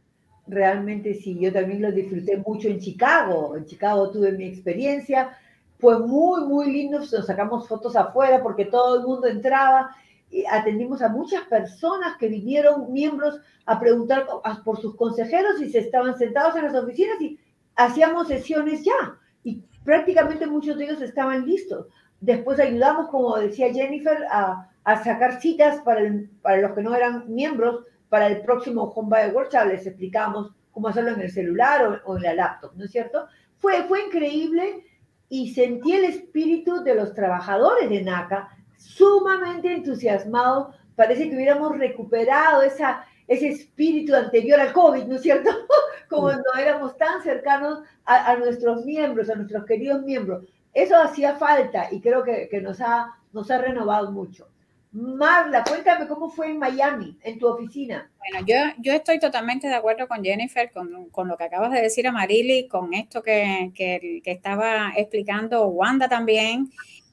realmente 0.46 1.14
sí, 1.14 1.38
yo 1.38 1.52
también 1.52 1.82
lo 1.82 1.92
disfruté 1.92 2.36
mucho 2.38 2.68
en 2.68 2.78
Chicago. 2.78 3.56
En 3.56 3.66
Chicago 3.66 4.10
tuve 4.10 4.32
mi 4.32 4.44
experiencia, 4.44 5.36
fue 5.78 5.98
muy, 5.98 6.44
muy 6.44 6.70
lindo, 6.72 6.98
nos 6.98 7.26
sacamos 7.26 7.68
fotos 7.68 7.96
afuera 7.96 8.42
porque 8.42 8.66
todo 8.66 9.00
el 9.00 9.06
mundo 9.06 9.26
entraba. 9.26 9.90
Y 10.30 10.44
atendimos 10.46 11.02
a 11.02 11.08
muchas 11.08 11.42
personas 11.44 12.16
que 12.18 12.28
vinieron, 12.28 12.92
miembros, 12.92 13.40
a 13.64 13.78
preguntar 13.78 14.26
por 14.64 14.80
sus 14.80 14.96
consejeros 14.96 15.60
y 15.60 15.70
se 15.70 15.78
estaban 15.78 16.18
sentados 16.18 16.56
en 16.56 16.64
las 16.64 16.74
oficinas 16.74 17.20
y 17.20 17.38
hacíamos 17.76 18.28
sesiones 18.28 18.84
ya. 18.84 19.16
Y 19.44 19.62
prácticamente 19.84 20.46
muchos 20.46 20.76
de 20.76 20.84
ellos 20.84 21.00
estaban 21.00 21.46
listos. 21.46 21.86
Después 22.20 22.58
ayudamos, 22.58 23.08
como 23.08 23.36
decía 23.36 23.72
Jennifer, 23.72 24.18
a, 24.30 24.68
a 24.84 25.04
sacar 25.04 25.40
citas 25.40 25.80
para, 25.82 26.00
para 26.42 26.60
los 26.60 26.72
que 26.72 26.82
no 26.82 26.94
eran 26.94 27.32
miembros 27.32 27.84
para 28.08 28.26
el 28.28 28.42
próximo 28.42 28.84
Home 28.84 29.08
Buyer 29.08 29.34
Workshop 29.34 29.68
les 29.68 29.86
explicamos 29.86 30.52
cómo 30.70 30.88
hacerlo 30.88 31.12
en 31.12 31.20
el 31.20 31.30
celular 31.30 32.02
o, 32.04 32.16
en 32.16 32.22
la 32.22 32.34
laptop, 32.34 32.72
¿no 32.76 32.84
es 32.84 32.90
cierto? 32.90 33.26
Fue, 33.56 33.84
fue 33.84 34.04
increíble 34.04 34.84
y 35.28 35.52
sentí 35.52 35.92
el 35.92 36.04
espíritu 36.04 36.84
de 36.84 36.94
los 36.94 37.14
trabajadores 37.14 37.88
de 37.88 38.02
NACA 38.02 38.48
sumamente 38.76 39.72
entusiasmados. 39.72 40.74
Parece 40.94 41.28
que 41.28 41.36
hubiéramos 41.36 41.76
recuperado 41.78 42.62
esa, 42.62 43.04
ese 43.26 43.48
espíritu 43.48 44.14
anterior 44.14 44.60
al 44.60 44.72
COVID, 44.72 45.04
¿no 45.04 45.16
es 45.16 45.22
cierto? 45.22 45.50
Como 46.08 46.30
no 46.30 46.60
éramos 46.60 46.96
tan 46.96 47.22
cercanos 47.22 47.80
a, 48.04 48.36
nuestros 48.36 48.84
miembros, 48.84 49.28
a 49.28 49.34
nuestros 49.34 49.64
queridos 49.64 50.02
miembros. 50.02 50.44
Eso 50.72 50.96
hacía 50.96 51.36
falta 51.36 51.88
y 51.90 52.00
creo 52.00 52.22
que, 52.22 52.48
que 52.48 52.60
nos, 52.60 52.80
ha, 52.80 53.16
nos 53.32 53.50
ha 53.50 53.58
renovado 53.58 54.12
mucho. 54.12 54.46
Marla, 54.92 55.62
cuéntame 55.64 56.06
cómo 56.06 56.30
fue 56.30 56.50
en 56.50 56.58
Miami, 56.58 57.18
en 57.22 57.38
tu 57.38 57.46
oficina. 57.46 58.10
Bueno, 58.18 58.46
yo, 58.46 58.56
yo 58.78 58.92
estoy 58.92 59.18
totalmente 59.18 59.68
de 59.68 59.74
acuerdo 59.74 60.08
con 60.08 60.24
Jennifer, 60.24 60.70
con, 60.70 61.10
con 61.10 61.28
lo 61.28 61.36
que 61.36 61.44
acabas 61.44 61.72
de 61.72 61.82
decir 61.82 62.06
a 62.06 62.12
Marily, 62.12 62.66
con 62.66 62.94
esto 62.94 63.22
que, 63.22 63.72
que, 63.74 64.22
estaba 64.24 64.92
explicando 64.96 65.66
Wanda 65.68 66.08
también. 66.08 66.70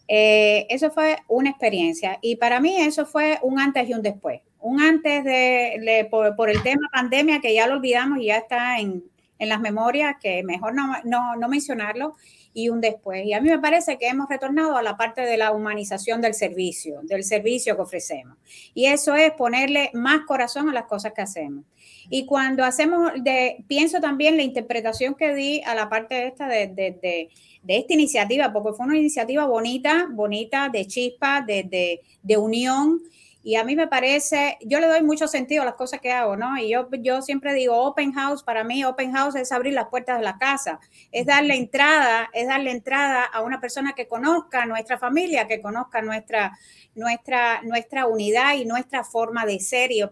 Eh, 0.08 0.66
eso 0.70 0.92
fue 0.92 1.18
una 1.28 1.50
experiencia 1.50 2.20
y 2.22 2.36
para 2.36 2.60
mí 2.60 2.76
eso 2.78 3.06
fue 3.06 3.40
un 3.42 3.60
antes 3.60 3.90
y 3.90 3.94
un 3.94 4.02
después. 4.02 4.42
Un 4.60 4.82
antes 4.82 5.24
de, 5.26 6.08
por, 6.10 6.36
por, 6.36 6.50
el 6.50 6.64
tema 6.64 6.88
pandemia 6.92 7.42
que 7.42 7.54
ya 7.54 7.68
lo 7.68 7.76
olvidamos 7.76 8.20
y 8.20 8.28
ya 8.28 8.38
está 8.38 8.80
en, 8.80 9.04
en 9.40 9.50
las 9.50 9.60
memorias, 9.60 10.16
que 10.22 10.44
mejor 10.44 10.74
no, 10.74 10.94
no, 11.04 11.36
no 11.36 11.50
mencionarlo 11.50 12.16
y 12.54 12.70
un 12.70 12.82
después. 12.82 13.26
Y 13.26 13.34
a 13.34 13.42
mí 13.42 13.50
me 13.50 13.60
parece 13.60 13.98
que 13.98 14.08
hemos 14.08 14.30
retornado 14.30 14.78
a 14.78 14.82
la 14.82 14.98
parte 14.98 15.22
de 15.22 15.38
la 15.38 15.52
humanización 15.52 16.22
del 16.22 16.34
servicio, 16.34 17.02
del 17.04 17.24
servicio 17.24 17.76
que 17.76 17.82
ofrecemos. 17.82 18.38
Y 18.74 18.86
eso 18.86 19.16
es 19.16 19.32
ponerle 19.32 19.90
más 19.94 20.22
corazón 20.26 20.70
a 20.70 20.74
las 20.74 20.86
cosas 20.86 21.14
que 21.14 21.22
hacemos. 21.22 21.66
Y 22.10 22.26
cuando 22.26 22.64
hacemos, 22.64 23.12
de, 23.24 23.64
pienso 23.68 24.00
también 24.00 24.38
la 24.38 24.44
interpretación 24.44 25.16
que 25.16 25.34
di 25.34 25.62
a 25.66 25.74
la 25.74 25.90
parte 25.90 26.28
esta 26.28 26.48
de, 26.48 26.68
de, 26.68 26.92
de, 27.02 27.30
esta 27.78 27.94
iniciativa, 27.94 28.52
porque 28.52 28.74
fue 28.74 28.86
una 28.86 28.98
iniciativa 28.98 29.46
bonita, 29.46 30.08
bonita, 30.12 30.70
de 30.70 30.86
chispa, 30.86 31.42
de, 31.42 32.02
de 32.22 32.38
unión 32.38 33.02
y 33.44 33.56
a 33.58 33.66
mí 33.66 33.76
me 33.76 33.88
parece, 33.88 34.58
yo 34.62 34.80
le 34.80 34.88
doy 34.88 35.04
mucho 35.04 35.28
sentido 35.28 35.64
a 35.64 35.66
las 35.66 35.76
cosas 35.76 36.00
que 36.00 36.14
hago, 36.14 36.38
¿no? 36.38 36.58
Y 36.58 36.70
yo, 36.70 36.88
yo 37.02 37.22
siempre 37.22 37.54
digo, 37.54 37.76
open 37.76 38.14
house, 38.14 38.42
para 38.42 38.64
mí 38.64 38.86
open 38.86 39.12
house 39.12 39.36
es 39.36 39.52
abrir 39.52 39.74
las 39.74 39.90
puertas 39.90 40.18
de 40.18 40.24
la 40.24 40.38
casa, 40.38 40.80
es 41.12 41.26
darle 41.26 41.56
entrada, 41.56 42.30
es 42.34 42.48
darle 42.48 42.72
entrada 42.72 43.26
a 43.26 43.42
una 43.42 43.60
persona 43.60 43.92
que 43.94 44.08
conozca 44.08 44.66
nuestra 44.66 44.98
familia, 44.98 45.46
que 45.46 45.62
conozca 45.62 46.02
nuestra, 46.02 46.58
nuestra, 46.96 47.62
nuestra 47.64 48.08
unidad 48.08 48.56
y 48.56 48.66
nuestra 48.66 49.04
forma 49.04 49.46
de 49.46 49.60
ser. 49.60 49.92
Y 49.92 50.04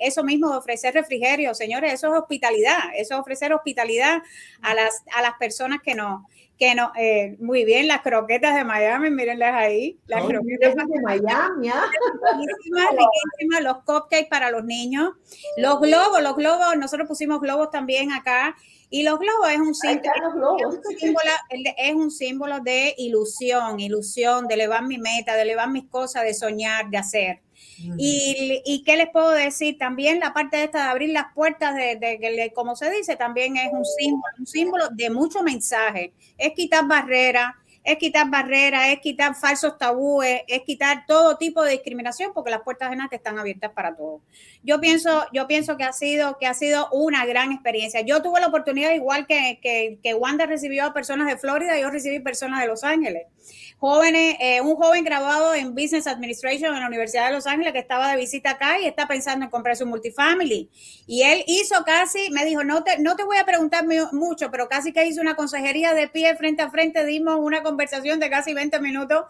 eso 0.00 0.24
mismo 0.24 0.50
de 0.50 0.58
ofrecer 0.58 0.94
refrigerio, 0.94 1.54
señores, 1.54 1.94
eso 1.94 2.08
es 2.08 2.20
hospitalidad, 2.20 2.78
eso 2.96 3.14
es 3.14 3.20
ofrecer 3.20 3.52
hospitalidad 3.52 4.22
a 4.62 4.74
las, 4.74 5.02
a 5.14 5.22
las 5.22 5.34
personas 5.34 5.80
que 5.82 5.94
no 5.94 6.26
que 6.58 6.74
no, 6.74 6.90
eh, 6.98 7.36
muy 7.38 7.64
bien, 7.64 7.86
las 7.86 8.02
croquetas 8.02 8.56
de 8.56 8.64
Miami, 8.64 9.10
mírenlas 9.10 9.54
ahí. 9.54 9.96
Las 10.06 10.24
croquetas 10.24 10.74
de 10.74 11.00
Miami, 11.02 11.68
¿ah? 11.68 11.86
riquísimas, 12.96 13.62
los 13.62 13.84
cupcakes 13.84 14.26
para 14.28 14.50
los 14.50 14.64
niños, 14.64 15.12
los 15.56 15.80
globos, 15.80 16.20
los 16.20 16.34
globos, 16.34 16.76
nosotros 16.76 17.06
pusimos 17.06 17.40
globos 17.40 17.70
también 17.70 18.10
acá, 18.10 18.56
y 18.90 19.02
los 19.02 19.18
globos 19.18 19.50
es 19.50 19.58
un 19.58 19.74
símbolo, 19.74 20.56
es 20.58 20.64
un 20.64 20.96
símbolo, 20.98 21.30
es 21.76 21.94
un 21.94 22.10
símbolo 22.10 22.60
de 22.60 22.94
ilusión, 22.96 23.80
ilusión, 23.80 24.46
de 24.46 24.54
elevar 24.54 24.84
mi 24.86 24.98
meta, 24.98 25.34
de 25.34 25.42
elevar 25.42 25.70
mis 25.70 25.88
cosas, 25.88 26.24
de 26.24 26.32
soñar, 26.32 26.88
de 26.88 26.98
hacer. 26.98 27.40
Y, 27.96 28.62
y, 28.64 28.82
qué 28.82 28.96
les 28.96 29.08
puedo 29.10 29.30
decir, 29.30 29.78
también 29.78 30.18
la 30.18 30.32
parte 30.32 30.56
de 30.56 30.64
esta 30.64 30.84
de 30.84 30.90
abrir 30.90 31.10
las 31.10 31.32
puertas, 31.32 31.74
de, 31.76 31.96
de, 31.96 32.52
como 32.54 32.74
se 32.74 32.90
dice, 32.90 33.14
también 33.14 33.56
es 33.56 33.70
un 33.72 33.84
símbolo, 33.84 34.34
un 34.38 34.46
símbolo 34.46 34.88
de 34.90 35.10
mucho 35.10 35.42
mensaje, 35.42 36.12
es 36.36 36.52
quitar 36.54 36.86
barreras, 36.86 37.54
es 37.88 37.96
quitar 37.98 38.28
barreras, 38.28 38.88
es 38.88 39.00
quitar 39.00 39.34
falsos 39.34 39.78
tabúes, 39.78 40.42
es 40.46 40.62
quitar 40.62 41.06
todo 41.06 41.38
tipo 41.38 41.62
de 41.62 41.72
discriminación 41.72 42.32
porque 42.34 42.50
las 42.50 42.60
puertas 42.60 42.90
de 42.90 42.98
están 43.10 43.38
abiertas 43.38 43.72
para 43.72 43.96
todos. 43.96 44.20
Yo 44.62 44.78
pienso, 44.80 45.24
yo 45.32 45.46
pienso 45.46 45.76
que 45.78 45.84
ha 45.84 45.92
sido, 45.92 46.36
que 46.38 46.46
ha 46.46 46.52
sido 46.52 46.90
una 46.90 47.24
gran 47.24 47.52
experiencia. 47.52 48.02
Yo 48.02 48.20
tuve 48.20 48.40
la 48.40 48.48
oportunidad, 48.48 48.92
igual 48.92 49.26
que, 49.26 49.58
que, 49.62 49.98
que 50.02 50.14
Wanda 50.14 50.44
recibió 50.44 50.84
a 50.84 50.92
personas 50.92 51.26
de 51.28 51.38
Florida, 51.38 51.78
yo 51.80 51.88
recibí 51.90 52.20
personas 52.20 52.60
de 52.60 52.66
Los 52.66 52.84
Ángeles 52.84 53.26
jóvenes, 53.78 54.36
eh, 54.40 54.60
un 54.60 54.74
joven 54.74 55.04
graduado 55.04 55.54
en 55.54 55.74
Business 55.74 56.06
Administration 56.06 56.74
en 56.74 56.80
la 56.80 56.88
Universidad 56.88 57.28
de 57.28 57.34
Los 57.34 57.46
Ángeles 57.46 57.72
que 57.72 57.78
estaba 57.78 58.10
de 58.10 58.16
visita 58.16 58.50
acá 58.50 58.80
y 58.80 58.86
está 58.86 59.06
pensando 59.06 59.44
en 59.44 59.50
comprarse 59.50 59.84
un 59.84 59.90
multifamily. 59.90 60.68
Y 61.06 61.22
él 61.22 61.44
hizo 61.46 61.84
casi, 61.84 62.30
me 62.30 62.44
dijo, 62.44 62.64
no 62.64 62.82
te, 62.82 62.98
no 62.98 63.14
te 63.14 63.24
voy 63.24 63.36
a 63.36 63.44
preguntar 63.44 63.84
mucho, 64.12 64.50
pero 64.50 64.68
casi 64.68 64.92
que 64.92 65.06
hizo 65.06 65.20
una 65.20 65.36
consejería 65.36 65.94
de 65.94 66.08
pie 66.08 66.34
frente 66.36 66.62
a 66.62 66.70
frente, 66.70 67.04
dimos 67.04 67.38
una 67.38 67.62
conversación 67.62 67.77
de 67.78 68.30
casi 68.30 68.54
20 68.54 68.80
minutos, 68.80 69.24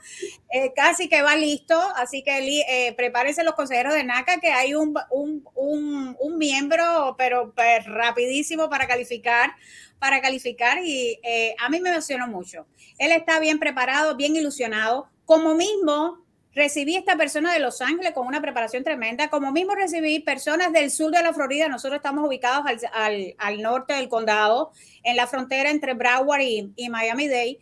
eh, 0.51 0.73
casi 0.75 1.09
que 1.09 1.23
va 1.23 1.37
listo, 1.37 1.79
así 1.97 2.23
que 2.23 2.39
eh, 2.39 2.95
prepárense 2.97 3.45
los 3.45 3.55
consejeros 3.55 3.95
de 3.95 4.05
NACA 4.05 4.41
que 4.41 4.51
hay 4.51 4.75
un, 4.75 4.95
un, 5.11 5.45
un, 5.55 6.17
un 6.19 6.39
miembro, 6.39 7.15
pero 7.19 7.53
pues, 7.55 7.85
rapidísimo 7.87 8.69
para 8.69 8.87
calificar 8.87 9.51
para 9.99 10.21
calificar. 10.21 10.79
Y 10.83 11.19
eh, 11.23 11.55
a 11.59 11.69
mí 11.69 11.81
me 11.81 11.91
emocionó 11.91 12.29
mucho. 12.29 12.67
Él 12.99 13.13
está 13.13 13.41
bien 13.41 13.59
preparado, 13.59 14.17
bien 14.17 14.37
ilusionado. 14.37 15.09
Como 15.25 15.55
mismo 15.55 16.25
recibí 16.55 16.97
esta 16.97 17.17
persona 17.17 17.53
de 17.53 17.61
Los 17.61 17.81
Ángeles 17.81 18.13
con 18.13 18.27
una 18.27 18.41
preparación 18.41 18.83
tremenda, 18.83 19.29
como 19.29 19.53
mismo 19.53 19.75
recibí 19.75 20.19
personas 20.21 20.73
del 20.73 20.91
sur 20.91 21.13
de 21.13 21.23
la 21.23 21.33
Florida, 21.33 21.69
nosotros 21.69 21.99
estamos 21.99 22.27
ubicados 22.27 22.67
al, 22.67 22.79
al, 22.93 23.35
al 23.39 23.63
norte 23.63 23.95
del 23.95 24.09
condado, 24.09 24.73
en 25.05 25.15
la 25.17 25.29
frontera 25.29 25.71
entre 25.71 25.95
Broward 25.95 26.41
y, 26.41 26.73
y 26.75 26.89
Miami-Dade, 26.89 27.59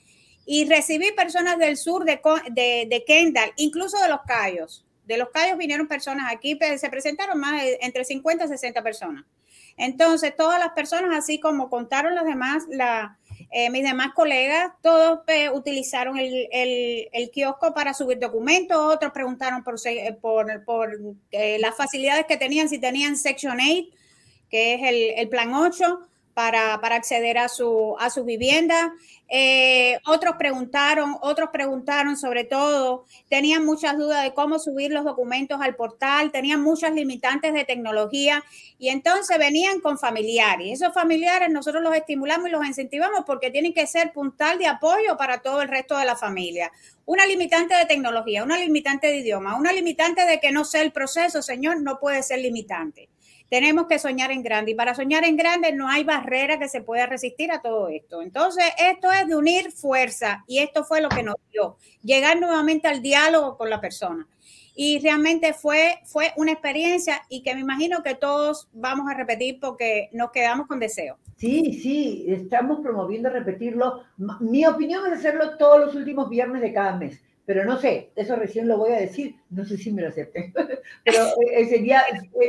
y 0.46 0.64
recibí 0.64 1.10
personas 1.12 1.58
del 1.58 1.76
sur 1.76 2.04
de, 2.04 2.20
de, 2.52 2.86
de 2.88 3.04
Kendall, 3.04 3.52
incluso 3.56 4.00
de 4.00 4.08
Los 4.08 4.20
Cayos. 4.26 4.86
De 5.04 5.18
Los 5.18 5.30
Cayos 5.30 5.58
vinieron 5.58 5.88
personas 5.88 6.32
aquí, 6.32 6.58
se 6.78 6.88
presentaron 6.88 7.38
más 7.38 7.60
de, 7.60 7.78
entre 7.82 8.04
50 8.04 8.44
y 8.44 8.48
60 8.48 8.82
personas. 8.82 9.24
Entonces, 9.76 10.34
todas 10.34 10.58
las 10.58 10.70
personas, 10.70 11.16
así 11.16 11.38
como 11.38 11.68
contaron 11.68 12.14
las 12.14 12.24
demás, 12.24 12.64
la, 12.70 13.18
eh, 13.50 13.68
mis 13.70 13.82
demás 13.82 14.12
colegas, 14.14 14.72
todos 14.80 15.20
eh, 15.26 15.50
utilizaron 15.50 16.16
el, 16.16 16.48
el, 16.50 17.08
el, 17.12 17.30
kiosco 17.30 17.74
para 17.74 17.92
subir 17.92 18.18
documentos, 18.18 18.78
otros 18.78 19.12
preguntaron 19.12 19.62
por, 19.62 19.74
por, 20.20 20.64
por 20.64 20.98
eh, 21.32 21.58
las 21.58 21.76
facilidades 21.76 22.24
que 22.26 22.38
tenían, 22.38 22.68
si 22.68 22.78
tenían 22.78 23.16
Section 23.16 23.58
8, 23.60 23.88
que 24.48 24.74
es 24.74 24.82
el, 24.82 25.18
el 25.18 25.28
plan 25.28 25.52
8 25.52 26.08
para, 26.36 26.78
para 26.82 26.96
acceder 26.96 27.38
a 27.38 27.48
su, 27.48 27.96
a 27.98 28.10
su 28.10 28.22
vivienda. 28.22 28.92
Eh, 29.26 29.98
otros 30.04 30.36
preguntaron, 30.36 31.16
otros 31.22 31.48
preguntaron 31.50 32.18
sobre 32.18 32.44
todo, 32.44 33.06
tenían 33.30 33.64
muchas 33.64 33.96
dudas 33.96 34.22
de 34.22 34.34
cómo 34.34 34.58
subir 34.58 34.92
los 34.92 35.06
documentos 35.06 35.62
al 35.62 35.76
portal, 35.76 36.30
tenían 36.32 36.60
muchas 36.60 36.92
limitantes 36.92 37.54
de 37.54 37.64
tecnología 37.64 38.44
y 38.78 38.90
entonces 38.90 39.38
venían 39.38 39.80
con 39.80 39.98
familiares. 39.98 40.82
Esos 40.82 40.92
familiares 40.92 41.48
nosotros 41.48 41.82
los 41.82 41.96
estimulamos 41.96 42.48
y 42.48 42.52
los 42.52 42.66
incentivamos 42.66 43.24
porque 43.26 43.50
tienen 43.50 43.72
que 43.72 43.86
ser 43.86 44.12
puntal 44.12 44.58
de 44.58 44.66
apoyo 44.66 45.16
para 45.16 45.38
todo 45.38 45.62
el 45.62 45.68
resto 45.68 45.96
de 45.96 46.04
la 46.04 46.16
familia. 46.16 46.70
Una 47.06 47.24
limitante 47.24 47.74
de 47.74 47.86
tecnología, 47.86 48.44
una 48.44 48.58
limitante 48.58 49.06
de 49.06 49.20
idioma, 49.20 49.56
una 49.56 49.72
limitante 49.72 50.26
de 50.26 50.38
que 50.38 50.52
no 50.52 50.66
sea 50.66 50.82
el 50.82 50.92
proceso, 50.92 51.40
señor, 51.40 51.80
no 51.80 51.98
puede 51.98 52.22
ser 52.22 52.40
limitante. 52.40 53.08
Tenemos 53.48 53.86
que 53.86 53.98
soñar 53.98 54.32
en 54.32 54.42
grande 54.42 54.72
y 54.72 54.74
para 54.74 54.94
soñar 54.94 55.24
en 55.24 55.36
grande 55.36 55.72
no 55.72 55.88
hay 55.88 56.02
barrera 56.04 56.58
que 56.58 56.68
se 56.68 56.82
pueda 56.82 57.06
resistir 57.06 57.52
a 57.52 57.62
todo 57.62 57.88
esto. 57.88 58.22
Entonces, 58.22 58.64
esto 58.78 59.12
es 59.12 59.28
de 59.28 59.36
unir 59.36 59.70
fuerza 59.70 60.44
y 60.46 60.58
esto 60.58 60.84
fue 60.84 61.00
lo 61.00 61.08
que 61.08 61.22
nos 61.22 61.36
dio, 61.52 61.76
llegar 62.02 62.40
nuevamente 62.40 62.88
al 62.88 63.02
diálogo 63.02 63.56
con 63.56 63.70
la 63.70 63.80
persona. 63.80 64.26
Y 64.74 64.98
realmente 64.98 65.54
fue, 65.54 66.00
fue 66.04 66.32
una 66.36 66.52
experiencia 66.52 67.22
y 67.30 67.42
que 67.42 67.54
me 67.54 67.60
imagino 67.60 68.02
que 68.02 68.14
todos 68.14 68.68
vamos 68.72 69.10
a 69.10 69.14
repetir 69.14 69.58
porque 69.60 70.10
nos 70.12 70.32
quedamos 70.32 70.66
con 70.66 70.80
deseo. 70.80 71.16
Sí, 71.36 71.80
sí, 71.82 72.26
estamos 72.28 72.80
promoviendo 72.80 73.30
repetirlo. 73.30 74.02
Mi 74.40 74.66
opinión 74.66 75.06
es 75.06 75.18
hacerlo 75.18 75.56
todos 75.56 75.80
los 75.80 75.94
últimos 75.94 76.28
viernes 76.28 76.60
de 76.62 76.72
cada 76.72 76.96
mes 76.96 77.20
pero 77.46 77.64
no 77.64 77.78
sé, 77.78 78.10
eso 78.16 78.34
recién 78.34 78.66
lo 78.66 78.76
voy 78.76 78.92
a 78.92 78.96
decir, 78.96 79.36
no 79.50 79.64
sé 79.64 79.78
si 79.78 79.92
me 79.92 80.02
lo 80.02 80.08
acepten, 80.08 80.52
pero 81.04 81.26
eh, 81.40 81.60
eh, 81.60 81.66
sería, 81.66 82.02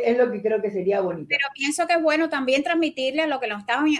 es 0.04 0.18
lo 0.18 0.32
que 0.32 0.42
creo 0.42 0.62
que 0.62 0.72
sería 0.72 1.02
bonito. 1.02 1.28
Pero 1.30 1.48
pienso 1.54 1.86
que 1.86 1.94
es 1.94 2.02
bueno 2.02 2.30
también 2.30 2.64
transmitirle 2.64 3.22
a 3.22 3.28
lo 3.28 3.40
que 3.40 3.48
nos 3.48 3.60
estamos 3.62 3.92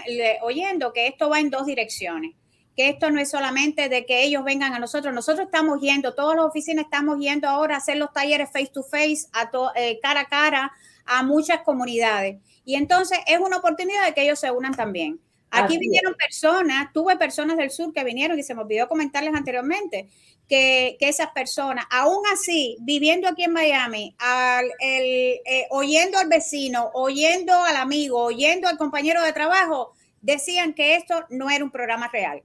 oyendo, 0.42 0.92
que 0.92 1.06
esto 1.06 1.30
va 1.30 1.38
en 1.38 1.50
dos 1.50 1.66
direcciones, 1.66 2.34
que 2.76 2.88
esto 2.88 3.10
no 3.10 3.20
es 3.20 3.30
solamente 3.30 3.88
de 3.88 4.06
que 4.06 4.24
ellos 4.24 4.44
vengan 4.44 4.74
a 4.74 4.80
nosotros, 4.80 5.14
nosotros 5.14 5.46
estamos 5.46 5.80
yendo, 5.80 6.14
todas 6.14 6.36
las 6.36 6.46
oficinas 6.46 6.84
estamos 6.84 7.18
yendo 7.20 7.48
ahora 7.48 7.76
a 7.76 7.78
hacer 7.78 7.96
los 7.96 8.12
talleres 8.12 8.50
face 8.52 8.70
to 8.72 8.82
face, 8.82 9.28
a 9.32 9.50
eh, 9.76 10.00
cara 10.02 10.20
a 10.20 10.24
cara, 10.26 10.72
a 11.06 11.22
muchas 11.22 11.62
comunidades. 11.62 12.38
Y 12.64 12.74
entonces 12.74 13.18
es 13.26 13.38
una 13.38 13.58
oportunidad 13.58 14.04
de 14.04 14.14
que 14.14 14.22
ellos 14.22 14.38
se 14.40 14.50
unan 14.50 14.74
también. 14.74 15.20
Aquí 15.50 15.78
vinieron 15.78 16.14
personas, 16.14 16.92
tuve 16.92 17.16
personas 17.16 17.56
del 17.56 17.70
sur 17.70 17.92
que 17.92 18.04
vinieron 18.04 18.38
y 18.38 18.42
se 18.42 18.54
me 18.54 18.62
olvidó 18.62 18.86
comentarles 18.86 19.34
anteriormente, 19.34 20.08
que, 20.48 20.96
esas 21.00 21.28
personas, 21.28 21.86
aún 21.90 22.22
así, 22.32 22.76
viviendo 22.80 23.28
aquí 23.28 23.44
en 23.44 23.52
Miami, 23.52 24.14
al, 24.18 24.66
el, 24.80 25.40
eh, 25.44 25.66
oyendo 25.70 26.18
al 26.18 26.28
vecino, 26.28 26.90
oyendo 26.94 27.52
al 27.54 27.76
amigo, 27.76 28.22
oyendo 28.22 28.68
al 28.68 28.78
compañero 28.78 29.22
de 29.22 29.32
trabajo, 29.32 29.92
decían 30.20 30.74
que 30.74 30.96
esto 30.96 31.24
no 31.30 31.50
era 31.50 31.64
un 31.64 31.70
programa 31.70 32.08
real. 32.08 32.42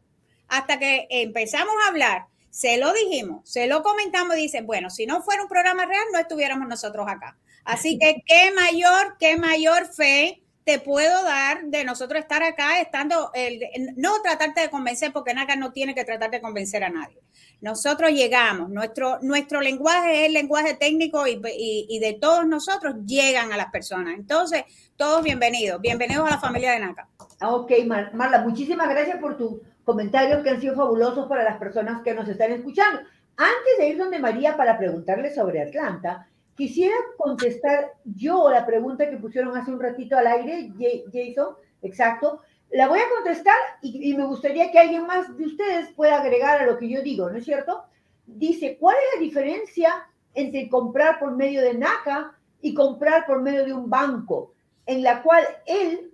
Hasta 0.47 0.79
que 0.79 1.07
empezamos 1.09 1.73
a 1.83 1.89
hablar, 1.89 2.27
se 2.49 2.77
lo 2.77 2.93
dijimos, 2.93 3.49
se 3.49 3.67
lo 3.67 3.81
comentamos, 3.81 4.35
dicen, 4.35 4.67
bueno, 4.67 4.89
si 4.89 5.05
no 5.05 5.23
fuera 5.23 5.41
un 5.41 5.49
programa 5.49 5.85
real, 5.85 6.03
no 6.11 6.19
estuviéramos 6.19 6.67
nosotros 6.67 7.05
acá. 7.07 7.37
Así 7.65 7.97
que 7.99 8.23
qué 8.25 8.51
mayor, 8.51 9.17
qué 9.19 9.37
mayor 9.37 9.87
fe 9.87 10.42
te 10.63 10.80
puedo 10.80 11.23
dar 11.23 11.65
de 11.65 11.84
nosotros 11.84 12.21
estar 12.21 12.41
acá 12.41 12.80
estando, 12.80 13.32
el, 13.34 13.60
no 13.97 14.21
tratarte 14.21 14.62
de 14.62 14.69
convencer, 14.69 15.12
porque 15.12 15.34
NACA 15.34 15.56
no 15.56 15.71
tiene 15.73 15.93
que 15.93 16.06
tratar 16.06 16.32
de 16.32 16.41
convencer 16.41 16.84
a 16.84 16.89
nadie. 16.89 17.19
Nosotros 17.60 18.12
llegamos, 18.12 18.69
nuestro, 18.69 19.19
nuestro 19.21 19.62
lenguaje 19.62 20.21
es 20.21 20.28
el 20.28 20.34
lenguaje 20.34 20.76
técnico 20.76 21.28
y, 21.28 21.41
y, 21.89 21.99
de 21.99 22.13
todos 22.13 22.45
nosotros 22.45 22.95
llegan 23.06 23.52
a 23.52 23.58
las 23.58 23.71
personas. 23.71 24.15
Entonces, 24.15 24.63
todos 24.95 25.23
bienvenidos, 25.23 25.82
bienvenidos 25.82 26.28
a 26.28 26.32
la 26.32 26.39
familia 26.39 26.71
de 26.71 26.80
NACA. 26.80 27.08
Ah, 27.39 27.54
ok, 27.56 27.71
Marla, 28.13 28.41
muchísimas 28.41 28.89
gracias 28.89 29.17
por 29.19 29.38
tus 29.38 29.60
comentarios 29.84 30.43
que 30.43 30.49
han 30.49 30.62
sido 30.62 30.76
fabulosos 30.76 31.28
para 31.28 31.43
las 31.43 31.58
personas 31.58 32.02
que 32.04 32.13
nos 32.13 32.28
están 32.28 32.52
escuchando. 32.52 33.02
Antes 33.36 33.78
de 33.80 33.88
ir 33.88 33.97
donde 33.97 34.19
María 34.19 34.56
para 34.56 34.78
preguntarle 34.78 35.34
sobre 35.34 35.62
Atlanta, 35.62 36.28
Quisiera 36.55 36.95
contestar 37.17 37.93
yo 38.03 38.49
la 38.49 38.65
pregunta 38.65 39.09
que 39.09 39.17
pusieron 39.17 39.57
hace 39.57 39.71
un 39.71 39.79
ratito 39.79 40.17
al 40.17 40.27
aire, 40.27 40.71
Jason, 41.11 41.55
exacto. 41.81 42.41
La 42.71 42.87
voy 42.87 42.99
a 42.99 43.09
contestar 43.09 43.55
y, 43.81 44.13
me 44.15 44.25
gustaría 44.25 44.71
que 44.71 44.79
alguien 44.79 45.05
más 45.05 45.35
de 45.37 45.45
ustedes 45.45 45.91
pueda 45.93 46.19
agregar 46.19 46.61
a 46.61 46.65
lo 46.65 46.77
que 46.77 46.89
yo 46.89 47.01
digo, 47.01 47.29
¿no 47.29 47.37
es 47.37 47.45
cierto? 47.45 47.83
Dice, 48.25 48.77
¿cuál 48.79 48.95
es 48.97 49.19
la 49.19 49.25
diferencia 49.25 50.07
entre 50.33 50.69
comprar 50.69 51.19
por 51.19 51.35
medio 51.35 51.61
de 51.61 51.75
NACA 51.75 52.35
y 52.61 52.73
comprar 52.73 53.25
por 53.25 53.41
medio 53.41 53.65
de 53.65 53.73
un 53.73 53.89
banco, 53.89 54.53
en 54.85 55.03
la 55.03 55.21
cual 55.21 55.43
él 55.65 56.11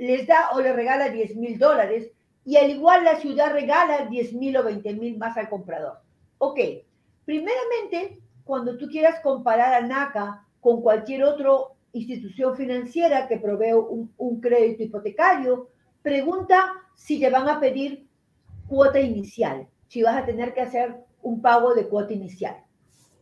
les 0.00 0.26
da 0.26 0.50
o 0.52 0.60
le 0.60 0.72
regala 0.72 1.08
10 1.08 1.36
mil 1.36 1.58
dólares 1.58 2.10
y 2.44 2.56
al 2.56 2.70
igual 2.70 3.04
la 3.04 3.16
ciudad 3.16 3.52
regala 3.52 4.06
10 4.06 4.32
mil 4.34 4.56
o 4.56 4.64
20 4.64 4.94
mil 4.94 5.18
más 5.18 5.36
al 5.36 5.48
comprador? 5.48 5.98
Ok, 6.38 6.58
primeramente, 7.24 8.18
cuando 8.50 8.76
tú 8.76 8.88
quieras 8.88 9.20
comparar 9.20 9.72
a 9.74 9.86
NACA 9.86 10.44
con 10.60 10.82
cualquier 10.82 11.22
otra 11.22 11.52
institución 11.92 12.56
financiera 12.56 13.28
que 13.28 13.38
provee 13.38 13.74
un, 13.74 14.40
crédito 14.40 14.82
hipotecario, 14.82 15.68
pregunta 16.02 16.72
si 16.96 17.20
te 17.20 17.30
van 17.30 17.48
a 17.48 17.60
pedir 17.60 18.08
cuota 18.66 18.98
inicial, 18.98 19.68
si 19.86 20.02
vas 20.02 20.16
a 20.16 20.26
tener 20.26 20.52
que 20.52 20.62
hacer 20.62 20.96
un 21.22 21.40
pago 21.40 21.74
de 21.74 21.86
cuota 21.86 22.12
inicial. 22.12 22.56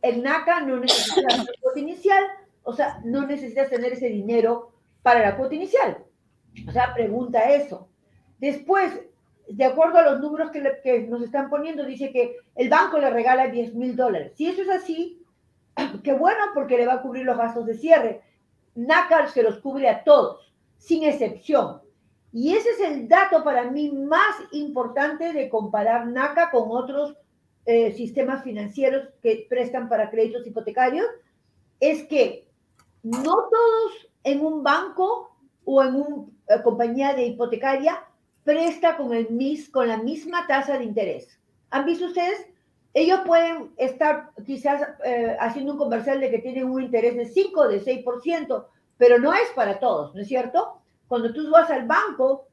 El 0.01 0.23
NACA 0.23 0.62
no 0.62 0.81
necesita 0.81 1.45
cuota 1.61 1.79
inicial, 1.79 2.25
o 2.62 2.73
sea, 2.73 3.03
no 3.05 3.27
necesitas 3.27 3.69
tener 3.69 3.93
ese 3.93 4.09
dinero 4.09 4.73
para 5.03 5.21
la 5.21 5.37
cuota 5.37 5.57
inicial. 5.57 6.07
O 6.67 6.73
sea, 6.73 6.95
pregunta 6.95 7.51
eso. 7.51 7.87
Después, 8.38 8.99
de 9.51 9.65
acuerdo 9.65 9.99
a 9.99 10.11
los 10.11 10.21
números 10.21 10.51
que, 10.51 11.07
nos 11.09 11.23
están 11.23 11.49
poniendo, 11.49 11.85
dice 11.85 12.13
que 12.13 12.37
el 12.55 12.69
banco 12.69 12.99
le 12.99 13.11
regala 13.11 13.49
10 13.49 13.75
mil 13.75 13.97
dólares. 13.97 14.33
Si 14.37 14.47
eso 14.47 14.63
es 14.63 14.69
así, 14.69 15.23
qué 16.05 16.13
bueno 16.13 16.39
porque 16.55 16.77
le 16.77 16.87
va 16.87 16.95
a 16.95 17.03
cubrir 17.03 17.25
los 17.25 17.39
gastos 17.39 17.67
de 17.67 17.75
cierre. 17.75 18.23
NACA 18.75 19.29
se 19.29 19.43
los 19.43 19.59
cubre 19.59 19.89
a 19.89 20.05
todos, 20.05 20.53
sin 20.77 21.05
excepción. 21.05 21.81
Y 22.33 22.55
ese 22.55 22.71
es 22.71 22.81
el 22.81 23.09
dato 23.09 23.43
para 23.43 23.71
mí 23.71 23.91
más 23.91 24.37
importante 24.53 25.33
de 25.33 25.49
comparar 25.49 26.07
NACA 26.07 26.51
con 26.51 26.65
otros 26.71 27.17
eh, 27.65 27.93
sistemas 27.93 28.45
financieros 28.45 29.09
que 29.23 29.47
prestan 29.49 29.89
para 29.89 30.11
créditos 30.11 30.47
hipotecarios, 30.47 31.07
es 31.81 32.05
que 32.05 32.49
no 33.03 33.35
todos 33.35 34.09
en 34.25 34.45
un 34.45 34.63
banco 34.63 35.37
o 35.65 35.83
en 35.83 35.95
una 35.97 36.27
eh, 36.49 36.63
compañía 36.63 37.15
de 37.15 37.27
hipotecaria 37.27 38.08
presta 38.49 38.97
con, 38.97 39.13
el 39.13 39.29
mis, 39.29 39.69
con 39.69 39.89
la 39.89 39.99
misma 39.99 40.47
tasa 40.47 40.79
de 40.79 40.85
interés. 40.85 41.39
¿Han 41.69 41.85
visto 41.85 42.07
ustedes? 42.07 42.47
Ellos 42.95 43.21
pueden 43.27 43.73
estar 43.77 44.31
quizás 44.47 44.89
eh, 45.05 45.37
haciendo 45.39 45.73
un 45.73 45.79
comercial 45.79 46.19
de 46.19 46.31
que 46.31 46.39
tienen 46.39 46.65
un 46.65 46.83
interés 46.83 47.15
de 47.15 47.27
5, 47.27 47.69
de 47.69 47.85
6%, 47.85 48.65
pero 48.97 49.19
no 49.19 49.35
es 49.35 49.51
para 49.55 49.79
todos, 49.79 50.15
¿no 50.15 50.23
es 50.23 50.29
cierto? 50.29 50.81
Cuando 51.09 51.35
tú 51.35 51.51
vas 51.51 51.71
al 51.71 51.87
banco, 51.87 52.47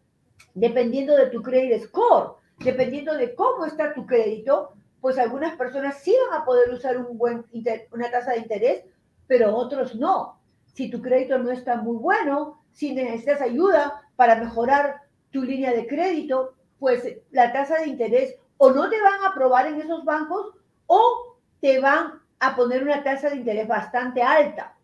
dependiendo 0.54 1.16
de 1.16 1.28
tu 1.28 1.42
credit 1.42 1.84
score, 1.84 2.34
dependiendo 2.60 3.16
de 3.16 3.34
cómo 3.34 3.66
está 3.66 3.94
tu 3.94 4.06
crédito, 4.06 4.74
pues 5.00 5.18
algunas 5.18 5.56
personas 5.56 6.00
sí 6.00 6.14
van 6.30 6.42
a 6.42 6.44
poder 6.44 6.72
usar 6.72 6.98
un 6.98 7.18
buen 7.18 7.46
una 7.94 8.12
tasa 8.12 8.34
de 8.34 8.40
interés, 8.40 8.84
pero 9.28 9.56
otros 9.56 9.96
no. 9.96 10.42
Si 10.74 10.90
tu 10.90 11.02
crédito 11.02 11.38
no 11.38 11.52
está 11.52 11.78
muy 11.78 11.96
bueno, 11.96 12.66
si 12.74 12.94
necesitas 12.94 13.42
ayuda 13.42 14.02
para 14.18 14.36
mejorar 14.36 15.05
tu 15.36 15.44
línea 15.44 15.74
de 15.74 15.86
crédito, 15.86 16.54
pues 16.80 17.04
la 17.32 17.52
tasa 17.52 17.80
de 17.80 17.88
interés 17.88 18.38
o 18.56 18.72
no 18.72 18.90
te 18.90 19.02
van 19.02 19.22
a 19.22 19.28
aprobar 19.28 19.68
en 19.68 19.82
esos 19.82 20.06
bancos 20.06 20.56
o 20.88 21.36
te 21.60 21.78
van 21.82 22.22
a 22.40 22.56
poner 22.56 22.84
una 22.84 23.04
tasa 23.04 23.30
de 23.30 23.36
interés 23.36 23.68
bastante 23.68 24.24
alta. 24.24 24.78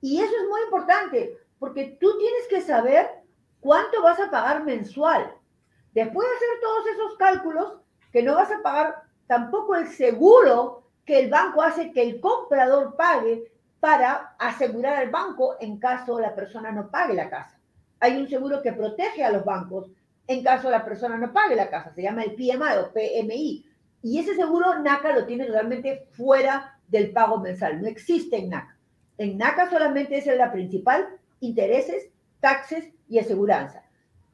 Y 0.00 0.18
eso 0.18 0.32
es 0.34 0.48
muy 0.48 0.62
importante 0.62 1.36
porque 1.58 1.98
tú 2.00 2.18
tienes 2.18 2.48
que 2.48 2.62
saber 2.62 3.06
cuánto 3.60 4.00
vas 4.02 4.18
a 4.18 4.30
pagar 4.30 4.64
mensual. 4.64 5.30
Después 5.92 6.26
de 6.26 6.36
hacer 6.36 6.60
todos 6.62 6.86
esos 6.86 7.16
cálculos, 7.18 7.74
que 8.12 8.22
no 8.22 8.34
vas 8.34 8.50
a 8.50 8.62
pagar 8.62 9.02
tampoco 9.26 9.74
el 9.74 9.88
seguro 9.88 10.84
que 11.04 11.18
el 11.18 11.28
banco 11.28 11.60
hace 11.60 11.92
que 11.92 12.00
el 12.00 12.18
comprador 12.18 12.96
pague 12.96 13.52
para 13.78 14.36
asegurar 14.38 14.94
al 14.94 15.10
banco 15.10 15.56
en 15.60 15.78
caso 15.78 16.18
la 16.18 16.34
persona 16.34 16.72
no 16.72 16.90
pague 16.90 17.12
la 17.12 17.28
casa. 17.28 17.61
Hay 18.02 18.16
un 18.16 18.28
seguro 18.28 18.60
que 18.62 18.72
protege 18.72 19.22
a 19.22 19.30
los 19.30 19.44
bancos 19.44 19.88
en 20.26 20.42
caso 20.42 20.68
la 20.68 20.84
persona 20.84 21.16
no 21.16 21.32
pague 21.32 21.54
la 21.54 21.70
casa. 21.70 21.94
Se 21.94 22.02
llama 22.02 22.24
el 22.24 22.32
PMI 22.32 22.78
o 22.80 22.92
PMI. 22.92 23.64
Y 24.02 24.18
ese 24.18 24.34
seguro 24.34 24.80
NACA 24.80 25.12
lo 25.14 25.24
tiene 25.24 25.46
totalmente 25.46 26.06
fuera 26.10 26.80
del 26.88 27.12
pago 27.12 27.38
mensual. 27.38 27.80
No 27.80 27.86
existe 27.86 28.38
en 28.38 28.50
NACA. 28.50 28.76
En 29.18 29.38
NACA 29.38 29.70
solamente 29.70 30.18
es 30.18 30.26
la 30.26 30.50
principal, 30.50 31.06
intereses, 31.38 32.08
taxes 32.40 32.88
y 33.08 33.20
aseguranza. 33.20 33.84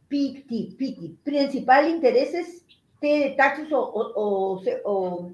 PIT, 0.08 0.46
PIT, 0.46 1.18
principal 1.22 1.90
intereses, 1.90 2.64
T 3.00 3.06
de 3.06 3.30
taxes 3.36 3.70
o, 3.70 4.62
o, 4.84 5.30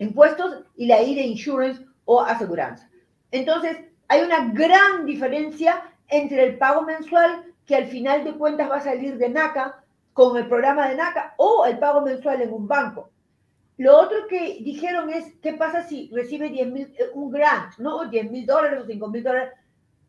impuestos 0.00 0.64
y 0.76 0.86
la 0.86 1.00
I 1.00 1.14
de 1.14 1.22
insurance 1.22 1.84
o 2.04 2.20
aseguranza. 2.20 2.90
Entonces, 3.30 3.76
hay 4.08 4.22
una 4.22 4.52
gran 4.52 5.06
diferencia 5.06 5.87
entre 6.08 6.44
el 6.44 6.58
pago 6.58 6.82
mensual 6.82 7.44
que 7.66 7.76
al 7.76 7.86
final 7.86 8.24
de 8.24 8.34
cuentas 8.34 8.70
va 8.70 8.76
a 8.76 8.80
salir 8.80 9.18
de 9.18 9.28
NACA 9.28 9.82
con 10.12 10.36
el 10.36 10.48
programa 10.48 10.88
de 10.88 10.96
NACA 10.96 11.34
o 11.36 11.66
el 11.66 11.78
pago 11.78 12.00
mensual 12.00 12.42
en 12.42 12.52
un 12.52 12.66
banco. 12.66 13.10
Lo 13.76 13.96
otro 13.96 14.26
que 14.28 14.58
dijeron 14.60 15.08
es, 15.10 15.32
¿qué 15.40 15.52
pasa 15.52 15.84
si 15.84 16.10
recibe 16.12 16.48
10 16.48 16.68
mil, 16.72 16.94
eh, 16.98 17.10
un 17.14 17.30
grant, 17.30 17.76
¿no? 17.78 18.06
10 18.06 18.30
mil 18.30 18.44
dólares 18.44 18.80
o 18.82 18.86
5 18.86 19.08
mil 19.08 19.22
dólares. 19.22 19.52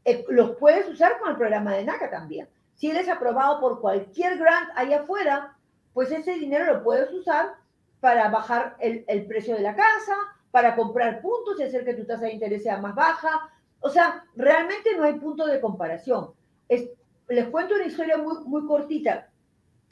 Eh, 0.06 0.26
los 0.30 0.56
puedes 0.56 0.90
usar 0.90 1.20
con 1.20 1.30
el 1.30 1.38
programa 1.38 1.74
de 1.74 1.84
NACA 1.84 2.10
también. 2.10 2.50
Si 2.74 2.90
eres 2.90 3.08
aprobado 3.08 3.60
por 3.60 3.80
cualquier 3.80 4.40
grant 4.40 4.70
allá 4.76 5.02
afuera, 5.02 5.56
pues 5.94 6.12
ese 6.12 6.34
dinero 6.34 6.66
lo 6.66 6.84
puedes 6.84 7.12
usar 7.12 7.54
para 8.00 8.30
bajar 8.30 8.76
el, 8.80 9.06
el 9.08 9.28
precio 9.28 9.56
de 9.56 9.62
la 9.62 9.76
casa, 9.76 10.16
para 10.50 10.76
comprar 10.76 11.22
puntos 11.22 11.60
y 11.60 11.64
hacer 11.64 11.86
que 11.86 11.94
tu 11.94 12.06
tasa 12.06 12.26
de 12.26 12.34
interés 12.34 12.64
sea 12.64 12.78
más 12.78 12.96
baja. 12.96 13.52
O 13.82 13.90
sea, 13.90 14.26
realmente 14.36 14.96
no 14.98 15.04
hay 15.04 15.14
punto 15.14 15.46
de 15.46 15.62
comparación. 15.62 16.32
Es, 16.68 16.90
les 17.28 17.48
cuento 17.48 17.76
una 17.76 17.86
historia 17.86 18.18
muy, 18.18 18.44
muy 18.46 18.66
cortita. 18.66 19.30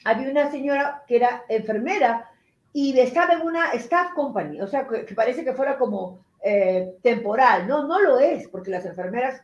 Había 0.04 0.30
una 0.30 0.50
señora 0.50 1.04
que 1.06 1.16
era 1.16 1.44
enfermera 1.48 2.30
y 2.72 2.98
estaba 2.98 3.34
en 3.34 3.42
una 3.42 3.72
staff 3.72 4.12
company, 4.14 4.60
o 4.60 4.66
sea, 4.66 4.86
que, 4.86 5.14
parece 5.14 5.44
que 5.44 5.54
fuera 5.54 5.78
como 5.78 6.24
eh, 6.42 6.94
temporal. 7.02 7.66
No, 7.66 7.86
no 7.86 8.00
lo 8.00 8.18
es, 8.18 8.46
porque 8.48 8.70
las 8.70 8.84
enfermeras, 8.84 9.42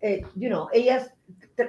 eh, 0.00 0.22
you 0.34 0.48
know, 0.48 0.68
ellas 0.72 1.12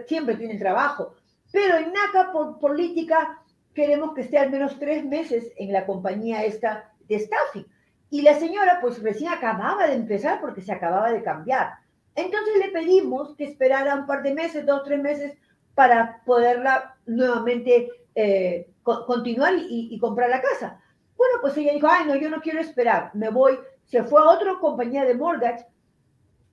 siempre 0.07 0.35
tienen 0.35 0.59
trabajo. 0.59 1.15
Pero 1.51 1.77
en 1.77 1.93
NACA, 1.93 2.31
por 2.31 2.59
política, 2.59 3.41
queremos 3.73 4.13
que 4.13 4.21
esté 4.21 4.37
al 4.37 4.49
menos 4.49 4.79
tres 4.79 5.05
meses 5.05 5.51
en 5.57 5.71
la 5.71 5.85
compañía 5.85 6.43
esta 6.43 6.91
de 7.07 7.19
staffing. 7.19 7.67
Y 8.09 8.21
la 8.21 8.35
señora, 8.35 8.79
pues 8.81 9.01
recién 9.01 9.31
acababa 9.31 9.87
de 9.87 9.95
empezar 9.95 10.39
porque 10.39 10.61
se 10.61 10.71
acababa 10.71 11.11
de 11.11 11.21
cambiar. 11.21 11.73
Entonces 12.17 12.57
le 12.57 12.71
pedimos 12.71 13.35
que 13.35 13.43
esperara 13.43 13.95
un 13.95 14.07
par 14.07 14.23
de 14.23 14.33
meses, 14.33 14.65
dos, 14.65 14.83
tres 14.83 14.99
meses, 14.99 15.37
para 15.75 16.23
poderla 16.25 16.97
nuevamente 17.05 17.89
eh, 18.15 18.67
continuar 18.81 19.53
y, 19.55 19.95
comprar 19.99 20.31
la 20.31 20.41
casa. 20.41 20.81
Bueno, 21.15 21.35
pues 21.41 21.55
ella 21.57 21.73
dijo, 21.73 21.87
ay, 21.87 22.07
no, 22.07 22.15
yo 22.15 22.31
no 22.31 22.41
quiero 22.41 22.59
esperar, 22.59 23.11
me 23.13 23.29
voy, 23.29 23.59
se 23.85 24.03
fue 24.03 24.19
a 24.19 24.31
otra 24.31 24.55
compañía 24.59 25.05
de 25.05 25.13
mortgage, 25.13 25.67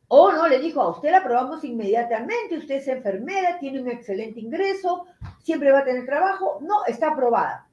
o 0.09 0.31
no, 0.33 0.47
le 0.49 0.59
dijo, 0.59 0.83
a 0.83 0.91
usted 0.91 1.11
la 1.11 1.19
aprobamos 1.19 1.65
inmediatamente, 1.65 2.59
usted 2.59 2.75
es 2.75 2.89
enfermera, 2.89 3.59
tiene 3.59 3.81
un 3.81 3.89
excelente 3.89 4.41
ingreso, 4.41 5.07
siempre 5.43 5.73
va 5.73 5.79
a 5.79 5.85
tener 5.85 6.05
trabajo, 6.05 6.59
no, 6.61 6.85
está 6.87 7.13
aprobada. 7.13 7.67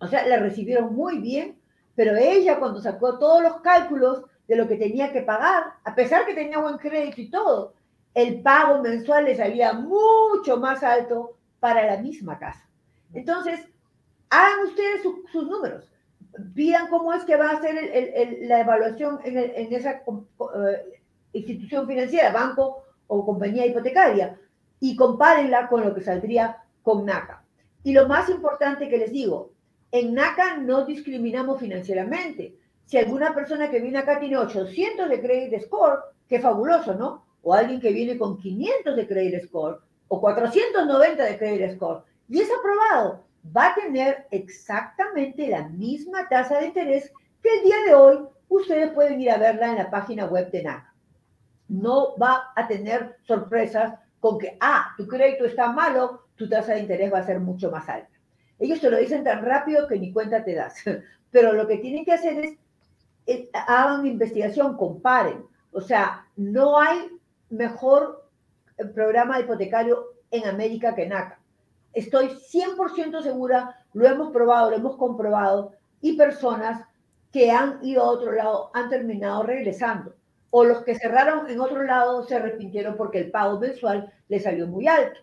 O 0.00 0.06
sea, 0.06 0.26
la 0.26 0.36
recibieron 0.36 0.94
muy 0.94 1.18
bien, 1.18 1.58
pero 1.94 2.14
ella 2.14 2.58
cuando 2.58 2.82
sacó 2.82 3.18
todos 3.18 3.42
los 3.42 3.60
cálculos 3.62 4.24
de 4.48 4.56
lo 4.56 4.68
que 4.68 4.76
tenía 4.76 5.12
que 5.12 5.22
pagar, 5.22 5.74
a 5.84 5.94
pesar 5.94 6.24
que 6.26 6.34
tenía 6.34 6.58
buen 6.58 6.78
crédito 6.78 7.20
y 7.20 7.30
todo, 7.30 7.74
el 8.14 8.40
pago 8.40 8.82
mensual 8.82 9.24
le 9.24 9.36
salía 9.36 9.72
mucho 9.72 10.56
más 10.58 10.82
alto 10.82 11.36
para 11.60 11.84
la 11.84 12.00
misma 12.00 12.38
casa. 12.38 12.66
Entonces, 13.12 13.60
hagan 14.30 14.66
ustedes 14.66 15.02
sus 15.32 15.48
números, 15.48 15.90
pidan 16.54 16.88
cómo 16.88 17.12
es 17.12 17.24
que 17.24 17.36
va 17.36 17.50
a 17.50 17.60
ser 17.60 17.74
la 18.42 18.60
evaluación 18.60 19.20
en, 19.24 19.72
esa 19.72 20.02
eh, 20.02 21.00
institución 21.32 21.86
financiera, 21.86 22.32
banco 22.32 22.84
o 23.06 23.24
compañía 23.24 23.66
hipotecaria. 23.66 24.38
y 24.78 24.94
compárenla 24.94 25.68
con 25.68 25.82
lo 25.82 25.94
que 25.94 26.02
saldría 26.02 26.62
con 26.82 27.06
NACA. 27.06 27.42
Y 27.82 27.92
lo 27.92 28.06
más 28.08 28.28
importante 28.28 28.90
que 28.90 28.98
les 28.98 29.10
digo, 29.10 29.52
en 29.90 30.12
NACA 30.12 30.58
no 30.58 30.84
discriminamos 30.84 31.58
financieramente. 31.58 32.54
Si 32.86 32.96
alguna 32.96 33.34
persona 33.34 33.68
que 33.68 33.80
viene 33.80 33.98
acá 33.98 34.18
tiene 34.20 34.38
800 34.38 35.08
de 35.08 35.20
credit 35.20 35.62
score, 35.62 35.98
qué 36.28 36.40
fabuloso, 36.40 36.94
¿no? 36.94 37.26
O 37.42 37.52
alguien 37.52 37.80
que 37.80 37.92
viene 37.92 38.16
con 38.16 38.38
500 38.38 38.96
de 38.96 39.06
credit 39.06 39.44
score 39.44 39.80
o 40.08 40.20
490 40.20 41.24
de 41.24 41.38
credit 41.38 41.74
score 41.74 42.04
y 42.28 42.40
es 42.40 42.48
aprobado, 42.50 43.24
va 43.56 43.68
a 43.68 43.74
tener 43.74 44.26
exactamente 44.30 45.48
la 45.48 45.68
misma 45.68 46.28
tasa 46.28 46.58
de 46.58 46.66
interés 46.66 47.12
que 47.42 47.58
el 47.58 47.64
día 47.64 47.76
de 47.86 47.94
hoy 47.94 48.18
ustedes 48.48 48.92
pueden 48.92 49.20
ir 49.20 49.30
a 49.30 49.38
verla 49.38 49.70
en 49.70 49.78
la 49.78 49.90
página 49.90 50.26
web 50.26 50.50
de 50.50 50.62
NACA. 50.62 50.94
No 51.68 52.16
va 52.16 52.52
a 52.54 52.66
tener 52.68 53.16
sorpresas 53.22 53.94
con 54.20 54.38
que, 54.38 54.56
ah, 54.60 54.94
tu 54.96 55.06
crédito 55.06 55.44
está 55.44 55.70
malo, 55.72 56.26
tu 56.36 56.48
tasa 56.48 56.74
de 56.74 56.80
interés 56.80 57.12
va 57.12 57.18
a 57.18 57.26
ser 57.26 57.40
mucho 57.40 57.70
más 57.70 57.88
alta. 57.88 58.10
Ellos 58.58 58.80
te 58.80 58.90
lo 58.90 58.96
dicen 58.96 59.24
tan 59.24 59.44
rápido 59.44 59.86
que 59.86 59.98
ni 59.98 60.12
cuenta 60.12 60.44
te 60.44 60.54
das. 60.54 60.76
Pero 61.30 61.52
lo 61.52 61.66
que 61.66 61.78
tienen 61.78 62.04
que 62.04 62.12
hacer 62.12 62.38
es 62.38 62.56
hagan 63.52 64.06
investigación, 64.06 64.76
comparen. 64.76 65.44
O 65.72 65.80
sea, 65.80 66.26
no 66.36 66.78
hay 66.78 67.10
mejor 67.50 68.28
programa 68.94 69.40
hipotecario 69.40 70.06
en 70.30 70.46
América 70.46 70.94
que 70.94 71.06
NACA. 71.06 71.38
Estoy 71.92 72.28
100% 72.28 73.22
segura, 73.22 73.84
lo 73.94 74.06
hemos 74.06 74.30
probado, 74.30 74.70
lo 74.70 74.76
hemos 74.76 74.96
comprobado, 74.96 75.72
y 76.00 76.16
personas 76.16 76.86
que 77.32 77.50
han 77.50 77.78
ido 77.82 78.02
a 78.02 78.10
otro 78.10 78.32
lado 78.32 78.70
han 78.74 78.90
terminado 78.90 79.42
regresando. 79.42 80.14
O 80.50 80.64
los 80.64 80.84
que 80.84 80.94
cerraron 80.94 81.50
en 81.50 81.60
otro 81.60 81.82
lado 81.82 82.22
se 82.24 82.36
arrepintieron 82.36 82.96
porque 82.96 83.18
el 83.18 83.30
pago 83.30 83.58
mensual 83.58 84.12
les 84.28 84.42
salió 84.42 84.66
muy 84.66 84.86
alto. 84.86 85.20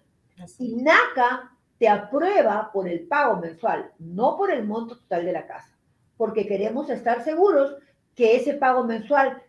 Y 0.60 0.76
NACA 0.76 1.52
te 1.78 1.88
aprueba 1.88 2.72
por 2.72 2.88
el 2.88 3.08
pago 3.08 3.38
mensual, 3.38 3.92
no 4.00 4.38
por 4.38 4.52
el 4.52 4.66
monto 4.66 4.98
total 4.98 5.26
de 5.26 5.32
la 5.32 5.46
casa, 5.46 5.76
porque 6.18 6.48
queremos 6.48 6.90
estar 6.90 7.24
seguros 7.24 7.76
que 8.16 8.36
ese 8.36 8.54
pago 8.54 8.84
mensual 8.84 9.42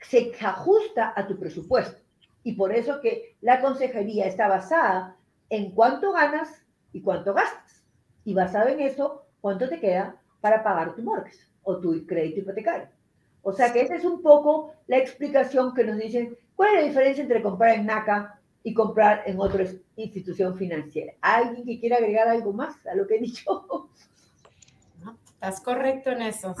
se 0.00 0.32
ajusta 0.40 1.12
a 1.16 1.26
tu 1.26 1.38
presupuesto. 1.38 1.98
Y 2.42 2.52
por 2.52 2.72
eso 2.72 3.00
que 3.00 3.36
la 3.40 3.60
consejería 3.60 4.26
está 4.26 4.48
basada 4.48 5.16
en 5.48 5.70
cuánto 5.72 6.12
ganas 6.12 6.62
y 6.92 7.00
cuánto 7.00 7.32
gastas. 7.32 7.82
Y 8.24 8.34
basado 8.34 8.68
en 8.68 8.80
eso, 8.80 9.26
cuánto 9.40 9.68
te 9.68 9.80
queda 9.80 10.20
para 10.40 10.62
pagar 10.62 10.94
tu 10.94 11.02
mortgage 11.02 11.38
o 11.62 11.78
tu 11.78 12.06
crédito 12.06 12.40
hipotecario. 12.40 12.88
O 13.42 13.52
sea 13.52 13.72
que 13.72 13.82
esa 13.82 13.96
es 13.96 14.04
un 14.04 14.22
poco 14.22 14.74
la 14.86 14.98
explicación 14.98 15.74
que 15.74 15.84
nos 15.84 15.98
dicen 15.98 16.36
cuál 16.56 16.74
es 16.74 16.80
la 16.80 16.88
diferencia 16.88 17.22
entre 17.22 17.42
comprar 17.42 17.76
en 17.76 17.86
NACA 17.86 18.40
y 18.62 18.72
comprar 18.72 19.22
en 19.26 19.38
otra 19.38 19.66
institución 19.96 20.56
financiera. 20.56 21.12
¿Alguien 21.20 21.66
que 21.66 21.78
quiera 21.78 21.96
agregar 21.96 22.28
algo 22.28 22.52
más 22.52 22.74
a 22.86 22.94
lo 22.94 23.06
que 23.06 23.16
he 23.16 23.20
dicho? 23.20 23.90
estás 25.34 25.60
correcto 25.60 26.10
en 26.10 26.22
eso. 26.22 26.54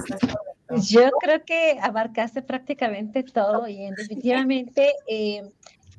Yo 0.90 1.10
creo 1.20 1.44
que 1.44 1.78
abarcaste 1.80 2.42
prácticamente 2.42 3.22
todo 3.22 3.68
y 3.68 3.90
definitivamente 3.90 4.92
eh, 5.08 5.42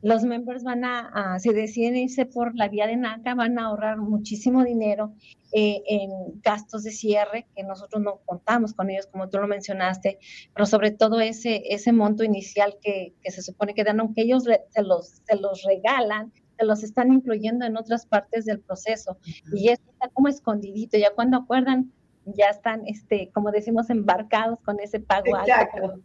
los 0.01 0.23
members 0.23 0.63
van 0.63 0.85
a, 0.85 1.39
si 1.39 1.51
deciden 1.53 1.95
irse 1.95 2.25
por 2.25 2.55
la 2.55 2.67
vía 2.67 2.87
de 2.87 2.95
NACA, 2.95 3.35
van 3.35 3.57
a 3.57 3.65
ahorrar 3.65 3.97
muchísimo 3.97 4.63
dinero 4.63 5.13
eh, 5.51 5.81
en 5.87 6.11
gastos 6.41 6.83
de 6.83 6.91
cierre, 6.91 7.47
que 7.55 7.63
nosotros 7.63 8.03
no 8.03 8.21
contamos 8.25 8.73
con 8.73 8.89
ellos, 8.89 9.07
como 9.07 9.29
tú 9.29 9.37
lo 9.37 9.47
mencionaste, 9.47 10.19
pero 10.53 10.65
sobre 10.65 10.91
todo 10.91 11.21
ese, 11.21 11.63
ese 11.69 11.91
monto 11.91 12.23
inicial 12.23 12.77
que, 12.81 13.13
que 13.21 13.31
se 13.31 13.41
supone 13.41 13.73
que 13.73 13.83
dan, 13.83 13.99
aunque 13.99 14.21
ellos 14.21 14.43
se, 14.43 14.81
los, 14.83 15.21
se 15.25 15.35
los 15.37 15.63
regalan, 15.63 16.31
se 16.57 16.65
los 16.65 16.83
están 16.83 17.11
incluyendo 17.11 17.65
en 17.65 17.77
otras 17.77 18.05
partes 18.05 18.45
del 18.45 18.59
proceso. 18.59 19.17
Y 19.53 19.69
eso 19.69 19.83
está 19.91 20.09
como 20.09 20.27
escondidito, 20.27 20.97
ya 20.97 21.13
cuando 21.15 21.37
acuerdan 21.37 21.91
ya 22.25 22.47
están, 22.49 22.85
este, 22.87 23.29
como 23.33 23.51
decimos, 23.51 23.89
embarcados 23.89 24.59
con 24.61 24.79
ese 24.79 24.99
pago 24.99 25.35
alto. 25.35 26.01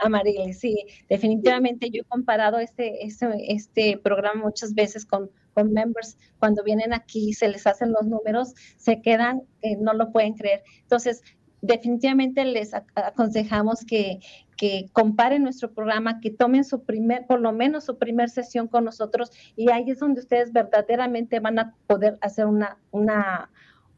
Amarillo, 0.00 0.52
sí, 0.52 0.86
definitivamente 1.08 1.88
yo 1.90 2.02
he 2.02 2.04
comparado 2.04 2.58
este, 2.58 3.04
este, 3.04 3.28
este 3.52 3.98
programa 3.98 4.42
muchas 4.42 4.74
veces 4.74 5.06
con, 5.06 5.30
con 5.52 5.72
members, 5.72 6.18
cuando 6.38 6.64
vienen 6.64 6.92
aquí, 6.92 7.32
se 7.32 7.48
les 7.48 7.66
hacen 7.66 7.92
los 7.92 8.04
números, 8.06 8.54
se 8.76 9.00
quedan, 9.00 9.42
eh, 9.62 9.76
no 9.76 9.94
lo 9.94 10.10
pueden 10.10 10.34
creer. 10.34 10.62
Entonces, 10.82 11.22
definitivamente 11.62 12.44
les 12.44 12.72
aconsejamos 12.74 13.84
que, 13.86 14.18
que 14.56 14.90
comparen 14.92 15.42
nuestro 15.42 15.72
programa, 15.72 16.20
que 16.20 16.30
tomen 16.30 16.64
su 16.64 16.84
primer, 16.84 17.26
por 17.26 17.40
lo 17.40 17.52
menos 17.52 17.84
su 17.84 17.98
primer 17.98 18.28
sesión 18.28 18.68
con 18.68 18.84
nosotros 18.84 19.30
y 19.56 19.70
ahí 19.70 19.90
es 19.90 19.98
donde 19.98 20.20
ustedes 20.20 20.52
verdaderamente 20.52 21.40
van 21.40 21.58
a 21.58 21.74
poder 21.86 22.18
hacer 22.20 22.46
una, 22.46 22.76
una, 22.90 23.50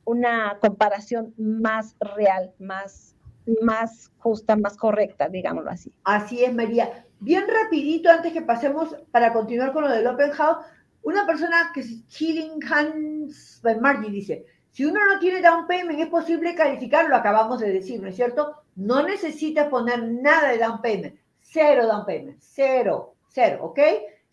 una 0.06 0.58
comparación 0.60 1.34
más 1.36 1.94
real, 2.00 2.54
más, 2.58 3.14
más 3.60 4.10
justa, 4.18 4.56
más 4.56 4.76
correcta, 4.76 5.28
digámoslo 5.28 5.70
así. 5.70 5.92
Así 6.04 6.42
es, 6.42 6.54
María. 6.54 7.04
Bien 7.20 7.44
rapidito, 7.46 8.08
antes 8.10 8.32
que 8.32 8.42
pasemos 8.42 8.96
para 9.10 9.32
continuar 9.32 9.72
con 9.72 9.84
lo 9.84 9.90
del 9.90 10.06
Open 10.06 10.30
House, 10.30 10.64
una 11.02 11.26
persona 11.26 11.70
que 11.74 11.80
es 11.80 12.06
Chilling 12.06 12.60
Hans 12.68 13.62
Margie 13.80 14.10
dice, 14.10 14.46
si 14.70 14.84
uno 14.84 15.00
no 15.06 15.18
tiene 15.18 15.40
down 15.40 15.66
payment, 15.66 15.98
es 15.98 16.08
posible 16.08 16.54
calificar, 16.54 17.08
lo 17.08 17.16
acabamos 17.16 17.60
de 17.60 17.72
decir, 17.72 18.00
¿no 18.00 18.08
es 18.08 18.16
cierto? 18.16 18.62
No 18.76 19.02
necesitas 19.02 19.68
poner 19.68 20.02
nada 20.02 20.50
de 20.50 20.58
down 20.58 20.82
payment, 20.82 21.16
cero 21.40 21.86
down 21.86 22.04
payment, 22.04 22.38
cero, 22.40 23.14
cero, 23.28 23.58
¿ok? 23.62 23.78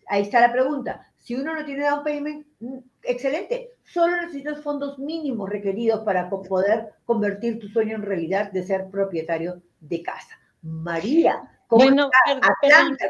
Ahí 0.06 0.22
está 0.22 0.40
la 0.40 0.52
pregunta. 0.52 1.10
Si 1.24 1.34
uno 1.34 1.54
no 1.54 1.64
tiene 1.64 1.84
down 1.84 2.04
payment, 2.04 2.46
mm, 2.60 2.78
excelente. 3.02 3.70
Solo 3.82 4.14
necesitas 4.16 4.62
fondos 4.62 4.98
mínimos 4.98 5.48
requeridos 5.48 6.00
para 6.00 6.28
poder 6.28 6.90
convertir 7.06 7.58
tu 7.58 7.68
sueño 7.68 7.96
en 7.96 8.02
realidad 8.02 8.52
de 8.52 8.62
ser 8.62 8.90
propietario 8.90 9.62
de 9.80 10.02
casa. 10.02 10.38
María, 10.60 11.50
¿cómo, 11.66 12.10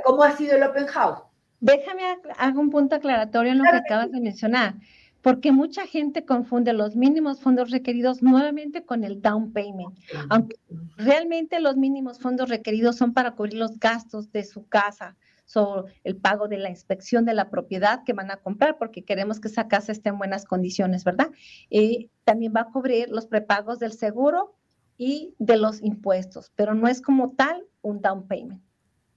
¿cómo 0.05 0.23
ha 0.23 0.31
sido 0.37 0.57
el 0.57 0.63
open 0.63 0.87
house? 0.87 1.19
Déjame 1.59 2.03
hacer 2.39 2.57
un 2.57 2.71
punto 2.71 2.95
aclaratorio 2.95 3.51
en 3.51 3.59
lo 3.59 3.65
que 3.65 3.79
acabas 3.79 4.13
de 4.13 4.21
mencionar, 4.21 4.75
porque 5.21 5.51
mucha 5.51 5.85
gente 5.85 6.25
confunde 6.25 6.73
los 6.73 6.95
mínimos 6.95 7.41
fondos 7.41 7.73
requeridos 7.73 8.23
nuevamente 8.23 8.85
con 8.85 9.03
el 9.03 9.23
down 9.23 9.53
payment. 9.53 9.99
Aunque 10.31 10.57
realmente 10.97 11.59
los 11.59 11.77
mínimos 11.77 12.21
fondos 12.21 12.49
requeridos 12.49 12.95
son 12.95 13.13
para 13.13 13.33
cubrir 13.33 13.55
los 13.55 13.81
gastos 13.81 14.31
de 14.31 14.45
su 14.45 14.69
casa, 14.69 15.17
sobre 15.45 15.93
el 16.05 16.17
pago 16.17 16.49
de 16.49 16.59
la 16.59 16.71
inspección 16.71 17.25
de 17.25 17.35
la 17.35 17.51
propiedad 17.51 18.03
que 18.05 18.13
van 18.13 18.31
a 18.31 18.37
comprar, 18.37 18.79
porque 18.79 19.05
queremos 19.05 19.41
que 19.41 19.49
esa 19.49 19.69
casa 19.69 19.93
esté 19.93 20.09
en 20.09 20.19
buenas 20.19 20.45
condiciones, 20.45 21.05
¿verdad? 21.05 21.31
Y 21.69 22.11
también 22.25 22.53
va 22.55 22.63
a 22.63 22.71
cubrir 22.71 23.09
los 23.11 23.27
prepagos 23.27 23.79
del 23.79 23.93
seguro 23.93 24.55
y 24.97 25.35
de 25.39 25.57
los 25.57 25.83
impuestos, 25.83 26.53
pero 26.57 26.75
no 26.75 26.89
es 26.89 27.03
como 27.03 27.33
tal 27.33 27.65
un 27.83 28.01
down 28.01 28.27
payment. 28.27 28.63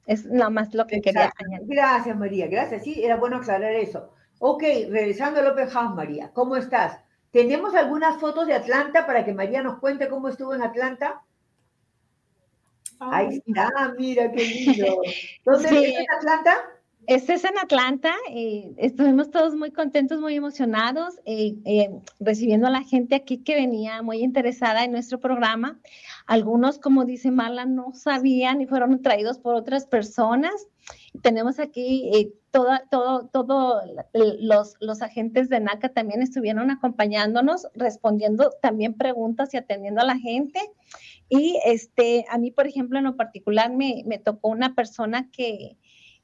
Es 0.05 0.25
nada 0.25 0.49
más 0.49 0.73
lo 0.73 0.87
que 0.87 1.01
quería 1.01 1.31
añadir. 1.37 1.67
Gracias, 1.67 2.17
María. 2.17 2.47
Gracias. 2.47 2.83
Sí, 2.83 3.03
era 3.03 3.17
bueno 3.17 3.37
aclarar 3.37 3.73
eso. 3.73 4.13
Ok, 4.39 4.63
regresando 4.89 5.41
al 5.41 5.47
Open 5.47 5.67
House, 5.67 5.95
María. 5.95 6.31
¿Cómo 6.31 6.55
estás? 6.55 6.99
¿Tenemos 7.31 7.75
algunas 7.75 8.17
fotos 8.17 8.47
de 8.47 8.53
Atlanta 8.53 9.05
para 9.05 9.25
que 9.25 9.33
María 9.33 9.61
nos 9.61 9.79
cuente 9.79 10.07
cómo 10.07 10.29
estuvo 10.29 10.55
en 10.55 10.61
Atlanta? 10.61 11.21
Ahí 12.99 13.41
está, 13.45 13.93
mira 13.97 14.31
qué 14.31 14.43
lindo. 14.43 15.01
¿Dónde 15.45 15.69
sí. 15.69 15.95
en 15.95 16.05
Atlanta? 16.17 16.55
Este 17.07 17.36
es 17.36 17.45
en 17.45 17.57
Atlanta. 17.57 18.13
Eh, 18.29 18.73
estuvimos 18.75 19.31
todos 19.31 19.55
muy 19.55 19.71
contentos, 19.71 20.19
muy 20.19 20.36
emocionados, 20.36 21.15
eh, 21.23 21.55
eh, 21.63 21.89
recibiendo 22.19 22.67
a 22.67 22.69
la 22.69 22.83
gente 22.83 23.15
aquí 23.15 23.38
que 23.38 23.55
venía 23.55 24.01
muy 24.01 24.17
interesada 24.17 24.83
en 24.83 24.91
nuestro 24.91 25.17
programa. 25.17 25.79
Algunos, 26.25 26.79
como 26.79 27.05
dice 27.05 27.31
Marla, 27.31 27.65
no 27.65 27.93
sabían 27.93 28.60
y 28.60 28.67
fueron 28.67 29.01
traídos 29.01 29.39
por 29.39 29.55
otras 29.55 29.86
personas. 29.86 30.67
Tenemos 31.21 31.60
aquí 31.60 32.12
eh, 32.13 32.33
toda, 32.51 32.83
todo, 32.91 33.27
todo 33.27 33.81
los, 34.13 34.75
los 34.81 35.01
agentes 35.01 35.47
de 35.47 35.62
NACA 35.62 35.89
también 35.89 36.21
estuvieron 36.21 36.71
acompañándonos, 36.71 37.67
respondiendo 37.73 38.51
también 38.62 38.95
preguntas 38.95 39.53
y 39.53 39.57
atendiendo 39.57 40.01
a 40.01 40.05
la 40.05 40.17
gente. 40.17 40.60
Y 41.29 41.59
este, 41.65 42.25
a 42.29 42.37
mí, 42.37 42.51
por 42.51 42.67
ejemplo, 42.67 42.97
en 42.97 43.05
lo 43.05 43.15
particular, 43.15 43.71
me, 43.71 44.03
me 44.05 44.17
tocó 44.17 44.49
una 44.49 44.75
persona 44.75 45.29
que, 45.31 45.77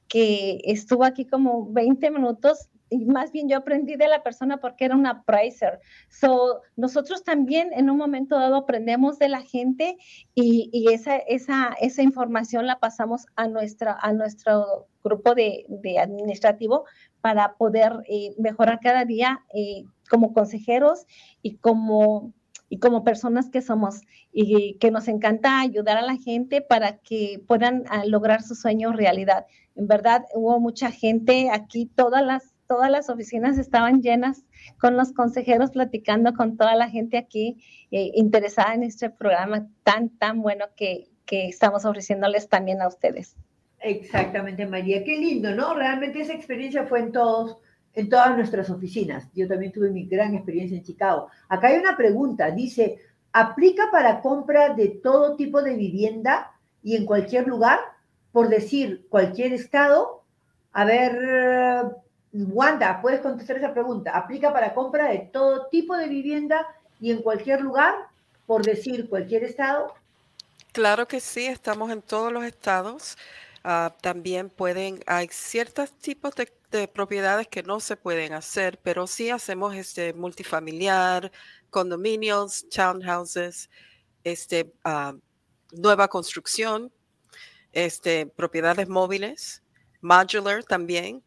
que 0.08 0.60
estuvo 0.64 1.04
aquí 1.04 1.26
como 1.26 1.72
20 1.72 2.10
minutos 2.10 2.70
y 2.90 3.06
más 3.06 3.32
bien 3.32 3.48
yo 3.48 3.56
aprendí 3.56 3.96
de 3.96 4.08
la 4.08 4.22
persona 4.22 4.58
porque 4.58 4.84
era 4.84 4.94
una 4.94 5.24
pricer. 5.24 5.80
So, 6.08 6.60
nosotros 6.76 7.24
también 7.24 7.70
en 7.72 7.90
un 7.90 7.96
momento 7.96 8.38
dado 8.38 8.56
aprendemos 8.56 9.18
de 9.18 9.28
la 9.28 9.42
gente 9.42 9.96
y, 10.34 10.70
y 10.72 10.92
esa, 10.92 11.16
esa, 11.16 11.74
esa 11.80 12.02
información 12.02 12.66
la 12.66 12.78
pasamos 12.78 13.26
a, 13.36 13.48
nuestra, 13.48 13.98
a 14.00 14.12
nuestro 14.12 14.86
grupo 15.02 15.34
de, 15.34 15.66
de 15.68 15.98
administrativo 15.98 16.84
para 17.20 17.56
poder 17.56 17.92
eh, 18.08 18.34
mejorar 18.38 18.80
cada 18.80 19.04
día 19.04 19.40
eh, 19.54 19.84
como 20.08 20.32
consejeros 20.32 21.06
y 21.42 21.56
como 21.56 22.32
y 22.74 22.78
como 22.80 23.04
personas 23.04 23.50
que 23.50 23.62
somos 23.62 24.00
y 24.32 24.78
que 24.78 24.90
nos 24.90 25.06
encanta 25.06 25.60
ayudar 25.60 25.96
a 25.96 26.02
la 26.02 26.16
gente 26.16 26.60
para 26.60 26.98
que 26.98 27.40
puedan 27.46 27.84
ah, 27.88 28.04
lograr 28.04 28.42
sus 28.42 28.60
sueños 28.60 28.96
realidad. 28.96 29.46
En 29.76 29.86
verdad, 29.86 30.24
hubo 30.34 30.58
mucha 30.58 30.90
gente 30.90 31.50
aquí, 31.52 31.86
todas 31.86 32.24
las 32.24 32.52
todas 32.66 32.90
las 32.90 33.10
oficinas 33.10 33.58
estaban 33.58 34.02
llenas 34.02 34.42
con 34.80 34.96
los 34.96 35.12
consejeros 35.12 35.70
platicando 35.70 36.32
con 36.34 36.56
toda 36.56 36.74
la 36.74 36.88
gente 36.88 37.16
aquí 37.16 37.62
eh, 37.92 38.10
interesada 38.14 38.74
en 38.74 38.82
este 38.82 39.08
programa 39.08 39.68
tan, 39.84 40.08
tan 40.08 40.42
bueno 40.42 40.64
que, 40.74 41.10
que 41.26 41.46
estamos 41.46 41.84
ofreciéndoles 41.84 42.48
también 42.48 42.82
a 42.82 42.88
ustedes. 42.88 43.36
Exactamente, 43.78 44.66
María. 44.66 45.04
Qué 45.04 45.16
lindo, 45.16 45.54
¿no? 45.54 45.74
Realmente 45.74 46.22
esa 46.22 46.32
experiencia 46.32 46.86
fue 46.86 47.00
en 47.00 47.12
todos, 47.12 47.58
en 47.94 48.08
todas 48.08 48.36
nuestras 48.36 48.70
oficinas. 48.70 49.28
Yo 49.34 49.46
también 49.46 49.72
tuve 49.72 49.90
mi 49.90 50.06
gran 50.06 50.34
experiencia 50.34 50.76
en 50.76 50.84
Chicago. 50.84 51.28
Acá 51.48 51.68
hay 51.68 51.78
una 51.78 51.96
pregunta, 51.96 52.50
dice, 52.50 52.98
¿aplica 53.32 53.90
para 53.90 54.20
compra 54.20 54.74
de 54.74 54.88
todo 54.88 55.36
tipo 55.36 55.62
de 55.62 55.74
vivienda 55.74 56.52
y 56.82 56.96
en 56.96 57.06
cualquier 57.06 57.46
lugar? 57.46 57.78
Por 58.32 58.48
decir, 58.48 59.06
cualquier 59.08 59.52
estado. 59.52 60.22
A 60.72 60.84
ver, 60.84 61.94
Wanda, 62.32 63.00
¿puedes 63.00 63.20
contestar 63.20 63.58
esa 63.58 63.72
pregunta? 63.72 64.10
¿Aplica 64.10 64.52
para 64.52 64.74
compra 64.74 65.08
de 65.08 65.30
todo 65.32 65.66
tipo 65.66 65.96
de 65.96 66.08
vivienda 66.08 66.66
y 67.00 67.12
en 67.12 67.22
cualquier 67.22 67.60
lugar? 67.60 67.94
Por 68.46 68.64
decir, 68.64 69.08
cualquier 69.08 69.44
estado. 69.44 69.94
Claro 70.72 71.06
que 71.06 71.20
sí, 71.20 71.46
estamos 71.46 71.92
en 71.92 72.02
todos 72.02 72.32
los 72.32 72.42
estados. 72.44 73.16
Ah, 73.62 73.94
también 74.00 74.50
pueden, 74.50 75.00
hay 75.06 75.28
ciertos 75.30 75.92
tipos 75.92 76.34
de, 76.34 76.52
propiedades 76.88 77.48
que 77.48 77.62
no 77.62 77.80
se 77.80 77.96
pueden 77.96 78.32
hacer, 78.32 78.80
pero 78.82 79.06
sí 79.06 79.30
hacemos 79.30 79.74
este 79.74 80.12
multifamiliar, 80.12 81.30
condominios, 81.70 82.68
townhouses, 82.68 83.70
este, 84.24 84.72
ah, 84.84 85.14
nueva 85.72 86.08
construcción, 86.08 86.92
este, 87.72 88.26
propiedades 88.26 88.88
móviles, 88.88 89.62
modular 90.00 90.64
también. 90.64 91.22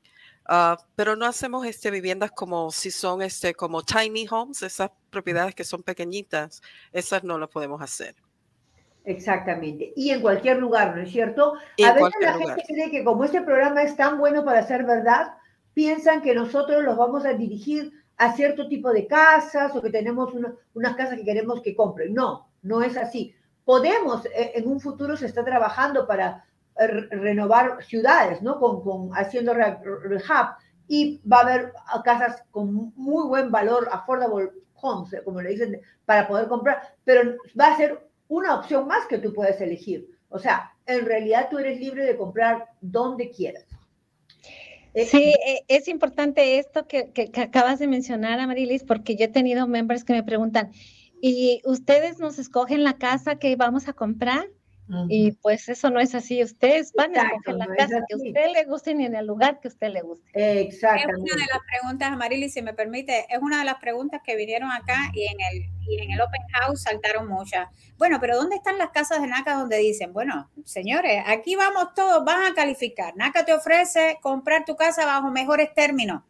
Ah, 0.45 0.77
pero 0.95 1.15
no 1.15 1.25
hacemos 1.25 1.65
este, 1.65 1.91
viviendas 1.91 2.31
como 2.31 2.71
si 2.71 2.91
son 2.91 3.21
este, 3.21 3.53
como 3.53 3.83
tiny 3.83 4.27
homes, 4.29 4.61
esas 4.61 4.91
propiedades 5.09 5.55
que 5.55 5.63
son 5.65 5.83
pequeñitas, 5.83 6.61
esas 6.93 7.23
no 7.23 7.37
las 7.37 7.49
podemos 7.49 7.81
hacer. 7.81 8.15
Exactamente. 9.07 9.93
Y 9.95 10.09
en 10.09 10.21
cualquier 10.21 10.57
lugar, 10.57 10.93
¿no 10.93 11.01
es 11.01 11.09
cierto? 11.11 11.53
a 11.53 11.93
veces 11.93 12.13
la 12.19 12.33
gente 12.33 12.63
cree 12.67 12.91
que 12.91 13.05
como 13.05 13.23
este 13.23 13.41
programa 13.41 13.81
es 13.81 13.95
tan 13.95 14.17
bueno 14.17 14.43
para 14.43 14.67
ser 14.67 14.83
verdad, 14.83 15.35
piensan 15.73 16.21
que 16.21 16.35
nosotros 16.35 16.83
los 16.83 16.97
vamos 16.97 17.25
a 17.25 17.31
dirigir 17.31 17.93
a 18.17 18.33
cierto 18.33 18.67
tipo 18.67 18.91
de 18.91 19.07
casas 19.07 19.73
o 19.73 19.81
que 19.81 19.91
tenemos 19.91 20.33
unas 20.73 20.95
casas 20.97 21.15
que 21.15 21.23
queremos 21.23 21.61
que 21.61 21.73
compren. 21.73 22.13
No, 22.13 22.49
no 22.63 22.81
es 22.81 22.97
así. 22.97 23.33
Podemos, 23.63 24.25
eh, 24.25 24.51
en 24.55 24.67
un 24.67 24.81
futuro 24.81 25.15
se 25.15 25.27
está 25.27 25.45
trabajando 25.45 26.05
para 26.05 26.43
eh, 26.77 26.87
renovar 26.87 27.81
ciudades, 27.85 28.41
¿no? 28.41 28.59
Con, 28.59 28.83
con 28.83 29.11
haciendo 29.13 29.53
rehab 29.53 30.57
y 30.89 31.21
va 31.25 31.37
a 31.37 31.41
haber 31.43 31.73
casas 32.03 32.43
con 32.51 32.91
muy 32.97 33.25
buen 33.25 33.51
valor, 33.51 33.87
affordable 33.89 34.51
homes, 34.81 35.13
eh, 35.13 35.21
como 35.23 35.41
le 35.41 35.51
dicen, 35.51 35.79
para 36.03 36.27
poder 36.27 36.49
comprar, 36.49 36.81
pero 37.05 37.37
va 37.57 37.67
a 37.67 37.77
ser 37.77 38.06
una 38.27 38.55
opción 38.55 38.87
más 38.87 39.05
que 39.07 39.17
tú 39.17 39.33
puedes 39.33 39.59
elegir. 39.61 40.09
O 40.29 40.39
sea, 40.39 40.73
en 40.85 41.05
realidad 41.05 41.47
tú 41.49 41.57
eres 41.57 41.79
libre 41.79 42.05
de 42.05 42.17
comprar 42.17 42.69
donde 42.81 43.29
quieras. 43.29 43.65
Eh, 44.93 45.05
sí, 45.05 45.33
eh, 45.45 45.63
es 45.67 45.87
importante 45.87 46.57
esto 46.59 46.87
que, 46.87 47.11
que, 47.11 47.29
acabas 47.39 47.79
de 47.79 47.87
mencionar, 47.87 48.39
Amarilis, 48.39 48.83
porque 48.83 49.15
yo 49.15 49.25
he 49.25 49.29
tenido 49.29 49.67
members 49.67 50.03
que 50.03 50.13
me 50.13 50.23
preguntan, 50.23 50.71
¿y 51.21 51.61
ustedes 51.65 52.19
nos 52.19 52.39
escogen 52.39 52.83
la 52.83 52.97
casa 52.97 53.35
que 53.35 53.55
vamos 53.55 53.87
a 53.87 53.93
comprar? 53.93 54.47
Y 55.09 55.33
pues 55.33 55.67
eso 55.67 55.89
no 55.89 55.99
es 55.99 56.15
así. 56.15 56.41
Ustedes 56.41 56.93
van 56.93 57.15
a 57.17 57.23
escoger 57.23 57.55
la 57.55 57.67
casa 57.75 58.01
que 58.07 58.13
a 58.13 58.17
usted 58.17 58.53
le 58.53 58.63
guste 58.65 58.91
y 58.91 59.05
en 59.05 59.15
el 59.15 59.27
lugar 59.27 59.59
que 59.59 59.67
a 59.67 59.71
usted 59.71 59.89
le 59.89 60.01
guste. 60.01 60.61
Exactamente. 60.61 61.29
Es 61.29 61.33
una 61.33 61.43
de 61.43 61.49
las 61.51 61.61
preguntas, 61.69 62.17
Marily, 62.17 62.49
si 62.49 62.61
me 62.61 62.73
permite, 62.73 63.25
es 63.29 63.39
una 63.41 63.59
de 63.59 63.65
las 63.65 63.75
preguntas 63.75 64.21
que 64.23 64.35
vinieron 64.35 64.71
acá 64.71 65.11
y 65.13 65.25
en 65.25 65.37
el, 65.51 65.69
y 65.87 66.01
en 66.01 66.11
el 66.11 66.21
Open 66.21 66.41
House 66.53 66.83
saltaron 66.83 67.27
muchas. 67.27 67.67
Bueno, 67.97 68.19
pero 68.21 68.37
¿dónde 68.37 68.55
están 68.55 68.77
las 68.77 68.91
casas 68.91 69.21
de 69.21 69.27
NACA 69.27 69.55
donde 69.55 69.77
dicen, 69.77 70.13
bueno, 70.13 70.49
señores, 70.63 71.23
aquí 71.25 71.55
vamos 71.55 71.93
todos, 71.93 72.23
van 72.23 72.51
a 72.51 72.55
calificar. 72.55 73.15
NACA 73.17 73.43
te 73.43 73.53
ofrece 73.53 74.19
comprar 74.21 74.63
tu 74.65 74.75
casa 74.75 75.05
bajo 75.05 75.29
mejores 75.31 75.73
términos, 75.73 76.23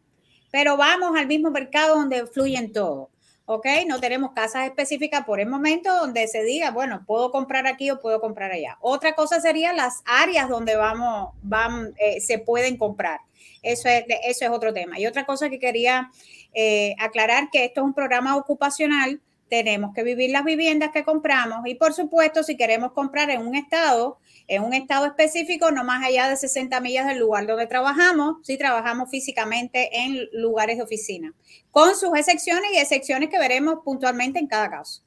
pero 0.50 0.76
vamos 0.76 1.16
al 1.16 1.26
mismo 1.26 1.50
mercado 1.50 1.96
donde 1.96 2.26
fluyen 2.26 2.72
todos. 2.72 3.08
¿Ok? 3.48 3.66
No 3.86 3.98
tenemos 3.98 4.32
casas 4.32 4.66
específicas 4.66 5.24
por 5.24 5.40
el 5.40 5.48
momento 5.48 5.92
donde 5.96 6.28
se 6.28 6.44
diga, 6.44 6.70
bueno, 6.70 7.02
puedo 7.06 7.30
comprar 7.30 7.66
aquí 7.66 7.90
o 7.90 7.98
puedo 7.98 8.20
comprar 8.20 8.52
allá. 8.52 8.76
Otra 8.80 9.14
cosa 9.14 9.40
serían 9.40 9.74
las 9.74 10.02
áreas 10.04 10.50
donde 10.50 10.76
vamos, 10.76 11.32
van, 11.42 11.94
eh, 11.96 12.20
se 12.20 12.38
pueden 12.38 12.76
comprar. 12.76 13.20
Eso 13.62 13.88
es, 13.88 14.04
eso 14.26 14.44
es 14.44 14.50
otro 14.50 14.74
tema. 14.74 15.00
Y 15.00 15.06
otra 15.06 15.24
cosa 15.24 15.48
que 15.48 15.58
quería 15.58 16.10
eh, 16.52 16.94
aclarar, 16.98 17.48
que 17.50 17.64
esto 17.64 17.80
es 17.80 17.86
un 17.86 17.94
programa 17.94 18.36
ocupacional, 18.36 19.22
tenemos 19.48 19.94
que 19.94 20.02
vivir 20.02 20.30
las 20.30 20.44
viviendas 20.44 20.90
que 20.92 21.04
compramos 21.04 21.66
y 21.66 21.74
por 21.74 21.92
supuesto, 21.92 22.42
si 22.42 22.56
queremos 22.56 22.92
comprar 22.92 23.30
en 23.30 23.46
un 23.46 23.54
estado, 23.54 24.18
en 24.46 24.62
un 24.62 24.74
estado 24.74 25.06
específico, 25.06 25.70
no 25.70 25.84
más 25.84 26.04
allá 26.04 26.28
de 26.28 26.36
60 26.36 26.80
millas 26.80 27.06
del 27.06 27.18
lugar 27.18 27.46
donde 27.46 27.66
trabajamos, 27.66 28.36
si 28.42 28.58
trabajamos 28.58 29.10
físicamente 29.10 30.04
en 30.04 30.28
lugares 30.32 30.76
de 30.76 30.82
oficina, 30.82 31.32
con 31.70 31.94
sus 31.94 32.16
excepciones 32.16 32.70
y 32.74 32.78
excepciones 32.78 33.28
que 33.28 33.38
veremos 33.38 33.80
puntualmente 33.84 34.38
en 34.38 34.46
cada 34.46 34.70
caso. 34.70 35.02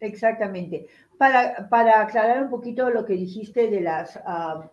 Exactamente. 0.00 0.86
Para, 1.18 1.68
para 1.68 2.02
aclarar 2.02 2.42
un 2.42 2.50
poquito 2.50 2.90
lo 2.90 3.06
que 3.06 3.14
dijiste 3.14 3.68
de 3.68 3.80
las, 3.80 4.18
ah, 4.26 4.70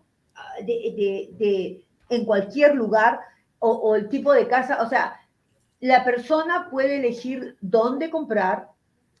de, 0.60 1.30
de, 1.38 1.84
en 2.10 2.24
cualquier 2.24 2.74
lugar 2.74 3.20
o 3.66 3.96
el 3.96 4.10
tipo 4.10 4.30
de 4.30 4.46
casa, 4.46 4.82
o 4.82 4.88
sea, 4.90 5.18
la 5.84 6.02
persona 6.02 6.68
puede 6.70 6.96
elegir 6.96 7.58
dónde 7.60 8.08
comprar, 8.08 8.70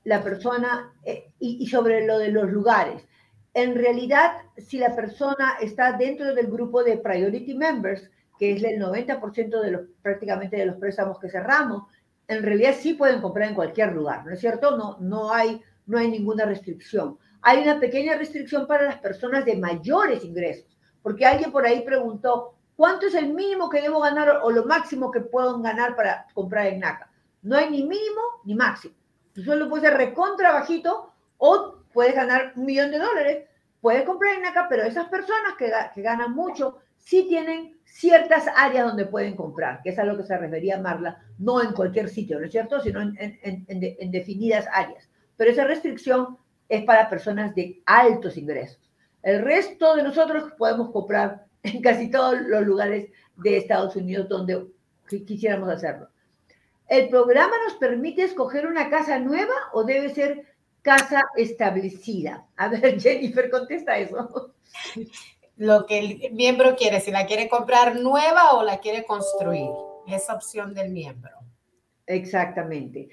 la 0.04 0.22
persona 0.22 0.92
eh, 1.02 1.32
y, 1.38 1.66
sobre 1.66 2.06
lo 2.06 2.18
de 2.18 2.28
los 2.28 2.50
lugares 2.50 3.02
en 3.54 3.76
realidad, 3.76 4.32
si 4.58 4.78
la 4.78 4.94
persona 4.96 5.54
está 5.60 5.92
dentro 5.92 6.34
del 6.34 6.48
grupo 6.48 6.82
de 6.82 6.98
priority 6.98 7.54
members, 7.54 8.10
que 8.36 8.52
es 8.52 8.64
el 8.64 8.80
90% 8.80 9.60
de 9.60 9.70
los, 9.70 9.82
prácticamente 10.02 10.56
de 10.56 10.66
los 10.66 10.76
préstamos 10.76 11.20
que 11.20 11.30
cerramos, 11.30 11.84
en 12.26 12.42
realidad 12.42 12.74
sí 12.76 12.94
pueden 12.94 13.20
comprar 13.20 13.48
en 13.48 13.54
cualquier 13.54 13.92
lugar, 13.92 14.26
¿no 14.26 14.32
es 14.32 14.40
cierto? 14.40 14.76
No, 14.76 14.98
no, 14.98 15.32
hay, 15.32 15.62
no 15.86 15.98
hay 15.98 16.10
ninguna 16.10 16.44
restricción. 16.44 17.16
Hay 17.42 17.62
una 17.62 17.78
pequeña 17.78 18.16
restricción 18.16 18.66
para 18.66 18.86
las 18.86 18.98
personas 18.98 19.44
de 19.44 19.56
mayores 19.56 20.24
ingresos, 20.24 20.76
porque 21.00 21.24
alguien 21.24 21.52
por 21.52 21.64
ahí 21.64 21.82
preguntó, 21.82 22.56
¿cuánto 22.74 23.06
es 23.06 23.14
el 23.14 23.32
mínimo 23.32 23.70
que 23.70 23.82
debo 23.82 24.00
ganar 24.00 24.40
o 24.42 24.50
lo 24.50 24.64
máximo 24.64 25.12
que 25.12 25.20
puedo 25.20 25.60
ganar 25.60 25.94
para 25.94 26.26
comprar 26.34 26.66
en 26.66 26.80
NACA? 26.80 27.08
No 27.42 27.56
hay 27.56 27.70
ni 27.70 27.82
mínimo 27.84 28.20
ni 28.44 28.56
máximo. 28.56 28.96
Tú 29.34 29.42
solo 29.42 29.68
puedes 29.68 29.88
ser 29.88 29.98
recontra 29.98 30.52
bajito 30.52 31.12
o 31.38 31.78
puedes 31.92 32.14
ganar 32.14 32.52
un 32.56 32.66
millón 32.66 32.92
de 32.92 32.98
dólares, 32.98 33.48
puedes 33.80 34.04
comprar 34.04 34.34
en 34.34 34.42
NACA, 34.42 34.66
pero 34.68 34.84
esas 34.84 35.08
personas 35.08 35.54
que, 35.58 36.02
ganan 36.02 36.32
mucho 36.32 36.78
sí 36.96 37.26
tienen 37.28 37.76
ciertas 37.84 38.46
áreas 38.56 38.86
donde 38.86 39.06
pueden 39.06 39.34
comprar, 39.36 39.82
que 39.82 39.90
es 39.90 39.98
a 39.98 40.04
lo 40.04 40.16
que 40.16 40.22
se 40.22 40.38
refería 40.38 40.80
Marla, 40.80 41.22
no 41.38 41.62
en 41.62 41.72
cualquier 41.72 42.08
sitio, 42.08 42.38
¿no 42.38 42.46
es 42.46 42.52
cierto?, 42.52 42.80
sino 42.80 43.00
en, 43.00 43.16
en, 43.18 44.10
definidas 44.10 44.66
áreas. 44.72 45.10
Pero 45.36 45.50
esa 45.50 45.64
restricción 45.64 46.38
es 46.68 46.84
para 46.84 47.10
personas 47.10 47.54
de 47.54 47.82
altos 47.86 48.36
ingresos. 48.36 48.80
El 49.22 49.42
resto 49.42 49.96
de 49.96 50.04
nosotros 50.04 50.52
podemos 50.56 50.90
comprar 50.92 51.44
en 51.64 51.82
casi 51.82 52.10
todos 52.10 52.40
los 52.40 52.64
lugares 52.64 53.08
de 53.36 53.56
Estados 53.56 53.96
Unidos 53.96 54.28
donde 54.28 54.64
quisiéramos 55.08 55.68
hacerlo. 55.68 56.08
¿El 56.94 57.08
programa 57.08 57.52
nos 57.66 57.74
permite 57.74 58.22
escoger 58.22 58.66
una 58.66 58.88
casa 58.88 59.18
nueva 59.18 59.54
o 59.72 59.82
debe 59.82 60.14
ser 60.14 60.54
casa 60.84 61.22
establecida. 61.34 62.46
A 62.56 62.68
ver, 62.68 63.00
Jennifer, 63.00 63.50
contesta 63.50 63.96
eso. 63.98 64.54
Lo 65.56 65.86
que 65.86 65.98
el 65.98 66.32
miembro 66.32 66.76
quiere, 66.76 67.00
si 67.00 67.10
la 67.10 67.26
quiere 67.26 67.48
comprar 67.48 67.96
nueva 67.96 68.52
o 68.52 68.62
la 68.62 68.78
quiere 68.78 69.04
construir. 69.04 69.70
Esa 70.06 70.34
opción 70.34 70.74
del 70.74 70.90
miembro. 70.90 71.32
Exactamente. 72.06 73.08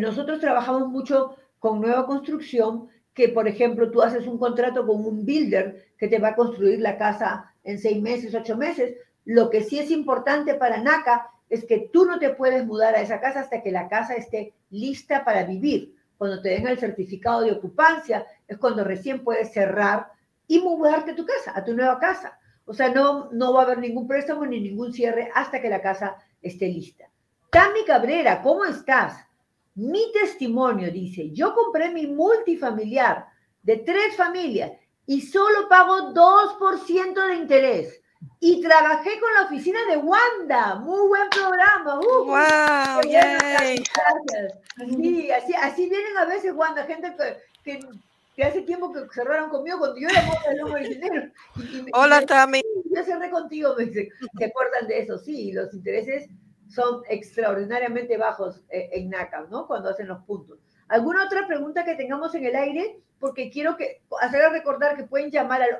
nosotros 0.00 0.40
trabajamos 0.40 0.88
mucho 0.88 1.36
con 1.60 1.80
nueva 1.80 2.04
construcción, 2.04 2.88
que 3.14 3.28
por 3.28 3.46
ejemplo 3.46 3.92
tú 3.92 4.02
haces 4.02 4.26
un 4.26 4.38
contrato 4.38 4.84
con 4.84 5.06
un 5.06 5.24
builder 5.24 5.92
que 5.96 6.08
te 6.08 6.18
va 6.18 6.30
a 6.30 6.34
construir 6.34 6.80
la 6.80 6.98
casa 6.98 7.54
en 7.62 7.78
seis 7.78 8.02
meses, 8.02 8.34
ocho 8.34 8.56
meses. 8.56 8.96
Lo 9.24 9.48
que 9.48 9.62
sí 9.62 9.78
es 9.78 9.92
importante 9.92 10.54
para 10.54 10.82
NACA 10.82 11.30
es 11.52 11.66
que 11.66 11.90
tú 11.92 12.06
no 12.06 12.18
te 12.18 12.30
puedes 12.30 12.64
mudar 12.64 12.94
a 12.94 13.02
esa 13.02 13.20
casa 13.20 13.40
hasta 13.40 13.62
que 13.62 13.70
la 13.70 13.86
casa 13.86 14.14
esté 14.14 14.54
lista 14.70 15.22
para 15.22 15.44
vivir 15.44 15.94
cuando 16.16 16.40
te 16.40 16.48
den 16.48 16.66
el 16.66 16.78
certificado 16.78 17.42
de 17.42 17.52
ocupancia, 17.52 18.26
es 18.48 18.56
cuando 18.56 18.84
recién 18.84 19.22
puedes 19.22 19.52
cerrar 19.52 20.12
y 20.46 20.60
mudarte 20.60 21.10
a 21.10 21.14
tu 21.14 21.26
casa, 21.26 21.52
a 21.54 21.62
tu 21.62 21.74
nueva 21.74 21.98
casa. 21.98 22.38
O 22.64 22.72
sea, 22.72 22.88
no, 22.88 23.30
no 23.32 23.52
va 23.52 23.60
a 23.60 23.64
haber 23.64 23.80
ningún 23.80 24.06
préstamo 24.06 24.46
ni 24.46 24.60
ningún 24.60 24.94
cierre 24.94 25.30
hasta 25.34 25.60
que 25.60 25.68
la 25.68 25.82
casa 25.82 26.16
esté 26.40 26.68
lista. 26.68 27.04
Tami 27.50 27.84
Cabrera, 27.84 28.40
¿cómo 28.40 28.64
estás? 28.64 29.22
Mi 29.74 30.10
testimonio 30.10 30.90
dice, 30.90 31.32
yo 31.32 31.52
compré 31.54 31.90
mi 31.90 32.06
multifamiliar 32.06 33.26
de 33.62 33.76
tres 33.76 34.16
familias 34.16 34.72
y 35.04 35.20
solo 35.20 35.68
pago 35.68 36.14
2% 36.14 37.28
de 37.28 37.34
interés. 37.34 38.01
Y 38.44 38.60
trabajé 38.60 39.20
con 39.20 39.32
la 39.34 39.42
oficina 39.44 39.78
de 39.88 39.98
Wanda. 39.98 40.74
Muy 40.74 41.06
buen 41.06 41.30
programa. 41.30 42.00
Uh, 42.00 42.24
¡Wow! 42.24 43.08
Yay. 43.08 43.84
Sí, 44.96 45.30
así, 45.30 45.54
así 45.54 45.88
vienen 45.88 46.16
a 46.18 46.24
veces 46.24 46.52
Wanda, 46.52 46.82
gente 46.82 47.14
que, 47.62 47.78
que, 48.34 48.42
hace 48.42 48.62
tiempo 48.62 48.92
que 48.92 49.02
cerraron 49.14 49.48
conmigo 49.48 49.78
cuando 49.78 49.96
yo 49.96 50.08
era 50.08 50.24
el 50.50 50.58
lomo 50.58 50.74
de 50.74 50.88
dinero. 50.88 51.30
Hola, 51.92 52.26
Tami. 52.26 52.62
Yo 52.92 53.04
cerré 53.04 53.30
contigo, 53.30 53.76
me 53.78 53.84
dice. 53.84 54.08
¿Se 54.36 54.44
acuerdan 54.46 54.88
de 54.88 54.98
eso? 54.98 55.18
Sí, 55.18 55.52
los 55.52 55.72
intereses 55.72 56.28
son 56.68 57.02
extraordinariamente 57.08 58.16
bajos 58.16 58.64
eh, 58.70 58.88
en 58.90 59.10
NACA, 59.10 59.46
¿no? 59.50 59.68
Cuando 59.68 59.90
hacen 59.90 60.08
los 60.08 60.20
puntos. 60.24 60.58
¿Alguna 60.88 61.26
otra 61.26 61.46
pregunta 61.46 61.84
que 61.84 61.94
tengamos 61.94 62.34
en 62.34 62.46
el 62.46 62.56
aire? 62.56 62.98
Porque 63.20 63.50
quiero 63.50 63.76
que 63.76 64.02
hacer 64.20 64.50
recordar 64.50 64.96
que 64.96 65.04
pueden 65.04 65.30
llamar 65.30 65.62
al 65.62 65.78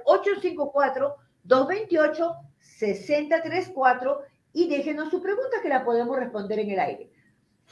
854-228-6034 1.49 4.18
y 4.53 4.68
déjenos 4.68 5.11
su 5.11 5.22
pregunta 5.22 5.62
que 5.62 5.68
la 5.68 5.84
podemos 5.84 6.18
responder 6.18 6.59
en 6.61 6.70
el 6.70 6.80
aire. 6.80 7.11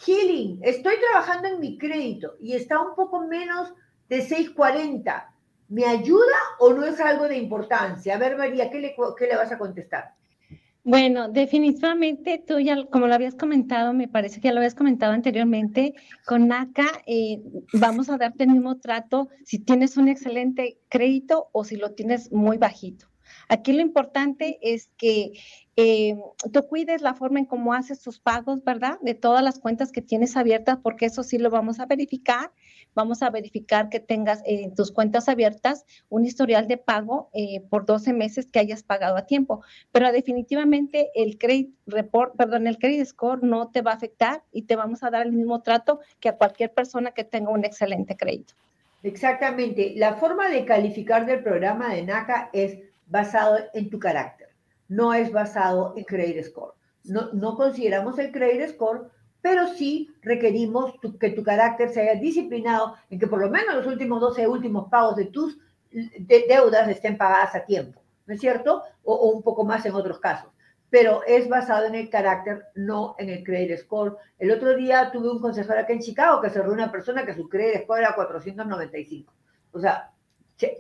Healing, 0.07 0.61
estoy 0.63 0.95
trabajando 0.99 1.49
en 1.49 1.61
mi 1.61 1.77
crédito 1.77 2.37
y 2.41 2.55
está 2.55 2.81
un 2.81 2.95
poco 2.95 3.27
menos 3.27 3.73
de 4.09 4.23
640. 4.23 5.35
¿Me 5.69 5.85
ayuda 5.85 6.39
o 6.59 6.73
no 6.73 6.85
es 6.85 6.99
algo 7.01 7.29
de 7.29 7.37
importancia? 7.37 8.15
A 8.15 8.19
ver, 8.19 8.37
María, 8.37 8.71
¿qué 8.71 8.81
le, 8.81 8.97
qué 9.19 9.27
le 9.27 9.37
vas 9.37 9.53
a 9.53 9.59
contestar? 9.59 10.15
Bueno, 10.83 11.29
definitivamente 11.29 12.43
tú 12.45 12.59
ya, 12.59 12.87
como 12.87 13.07
lo 13.07 13.15
habías 13.15 13.35
comentado, 13.35 13.93
me 13.93 14.09
parece 14.09 14.41
que 14.41 14.49
ya 14.49 14.53
lo 14.53 14.61
habías 14.61 14.75
comentado 14.75 15.13
anteriormente, 15.13 15.95
con 16.27 16.49
NACA 16.49 16.87
eh, 17.07 17.43
vamos 17.75 18.09
a 18.09 18.17
darte 18.17 18.45
el 18.45 18.51
mismo 18.51 18.79
trato 18.79 19.29
si 19.45 19.59
tienes 19.59 19.99
un 19.99 20.09
excelente 20.09 20.79
crédito 20.89 21.51
o 21.53 21.65
si 21.65 21.77
lo 21.77 21.93
tienes 21.93 22.33
muy 22.33 22.57
bajito. 22.57 23.10
Aquí 23.51 23.73
lo 23.73 23.81
importante 23.81 24.61
es 24.63 24.93
que 24.97 25.33
eh, 25.75 26.17
tú 26.53 26.63
cuides 26.69 27.03
la 27.03 27.15
forma 27.15 27.41
en 27.41 27.47
cómo 27.47 27.75
haces 27.75 28.01
tus 28.01 28.21
pagos, 28.21 28.63
¿verdad? 28.63 29.01
De 29.03 29.15
todas 29.15 29.43
las 29.43 29.59
cuentas 29.59 29.91
que 29.91 30.03
tienes 30.03 30.37
abiertas, 30.37 30.79
porque 30.81 31.07
eso 31.07 31.25
sí 31.25 31.37
lo 31.37 31.51
vamos 31.51 31.81
a 31.81 31.87
verificar. 31.87 32.53
Vamos 32.95 33.23
a 33.23 33.31
verificar 33.31 33.89
que 33.89 33.99
tengas 33.99 34.41
en 34.47 34.73
tus 34.77 34.93
cuentas 34.93 35.29
abiertas 35.29 35.85
un 36.09 36.25
historial 36.25 36.69
de 36.69 36.77
pago 36.77 37.29
eh, 37.33 37.61
por 37.69 37.87
12 37.87 38.13
meses 38.13 38.47
que 38.53 38.61
hayas 38.61 38.85
pagado 38.85 39.17
a 39.17 39.27
tiempo. 39.27 39.63
Pero 39.91 40.13
definitivamente 40.13 41.11
el 41.17 41.37
credit 41.37 41.75
report, 41.89 42.37
perdón, 42.37 42.69
el 42.69 42.79
credit 42.79 43.05
score 43.05 43.43
no 43.43 43.73
te 43.73 43.83
va 43.83 43.91
a 43.91 43.95
afectar 43.95 44.45
y 44.53 44.63
te 44.63 44.77
vamos 44.77 45.03
a 45.03 45.11
dar 45.11 45.27
el 45.27 45.33
mismo 45.33 45.61
trato 45.61 45.99
que 46.21 46.29
a 46.29 46.37
cualquier 46.37 46.73
persona 46.73 47.11
que 47.11 47.25
tenga 47.25 47.51
un 47.51 47.65
excelente 47.65 48.17
crédito. 48.17 48.55
Exactamente. 49.03 49.95
La 49.97 50.15
forma 50.15 50.49
de 50.51 50.65
calificar 50.65 51.27
del 51.27 51.43
programa 51.43 51.93
de 51.93 52.03
NACA 52.03 52.51
es 52.53 52.79
basado 53.11 53.59
en 53.75 53.91
tu 53.91 53.99
carácter 53.99 54.51
no 54.91 55.15
es 55.15 55.31
basado 55.33 55.95
en 55.97 56.05
credit 56.05 56.45
score. 56.45 56.75
No, 57.05 57.33
no 57.33 57.57
consideramos 57.57 58.19
el 58.19 58.33
credit 58.33 58.71
score, 58.71 59.09
pero 59.41 59.69
sí 59.69 60.13
requerimos 60.21 60.95
que 61.19 61.31
tu 61.31 61.45
carácter 61.45 61.91
se 61.91 62.03
haya 62.03 62.21
disciplinado 62.21 62.97
en 63.09 63.19
que 63.19 63.29
por 63.29 63.41
lo 63.41 63.49
menos 63.49 63.77
los 63.77 63.87
últimos 63.87 64.21
12 64.21 64.49
últimos 64.49 64.91
pagos 64.91 65.17
de 65.17 65.27
tus 65.27 65.59
deudas 65.93 66.89
estén 66.89 67.17
pagadas 67.17 67.55
a 67.55 67.65
tiempo, 67.65 68.03
¿no 68.27 68.35
es 68.35 68.41
cierto? 68.41 68.83
O, 69.05 69.31
un 69.31 69.43
poco 69.43 69.65
más 69.65 69.87
en 69.87 69.95
otros 69.95 70.19
casos. 70.19 70.51
Pero 70.91 71.23
es 71.25 71.49
basado 71.49 71.87
en 71.87 71.95
el 71.95 72.11
carácter, 72.11 72.65
no 72.75 73.15
en 73.17 73.31
el 73.31 73.45
credit 73.45 73.79
score. 73.79 74.17
El 74.41 74.51
otro 74.51 74.77
día 74.77 75.13
tuve 75.13 75.31
un 75.31 75.41
consejero 75.41 75.79
acá 75.79 75.93
en 75.93 76.01
Chicago 76.01 76.41
que 76.41 76.51
cerró 76.51 76.73
una 76.73 76.91
persona 76.91 77.25
que 77.25 77.35
su 77.35 77.49
credit 77.49 77.85
score 77.85 78.01
era 78.01 78.17
495. 78.17 79.33
O 79.73 79.79
sea, 79.79 80.10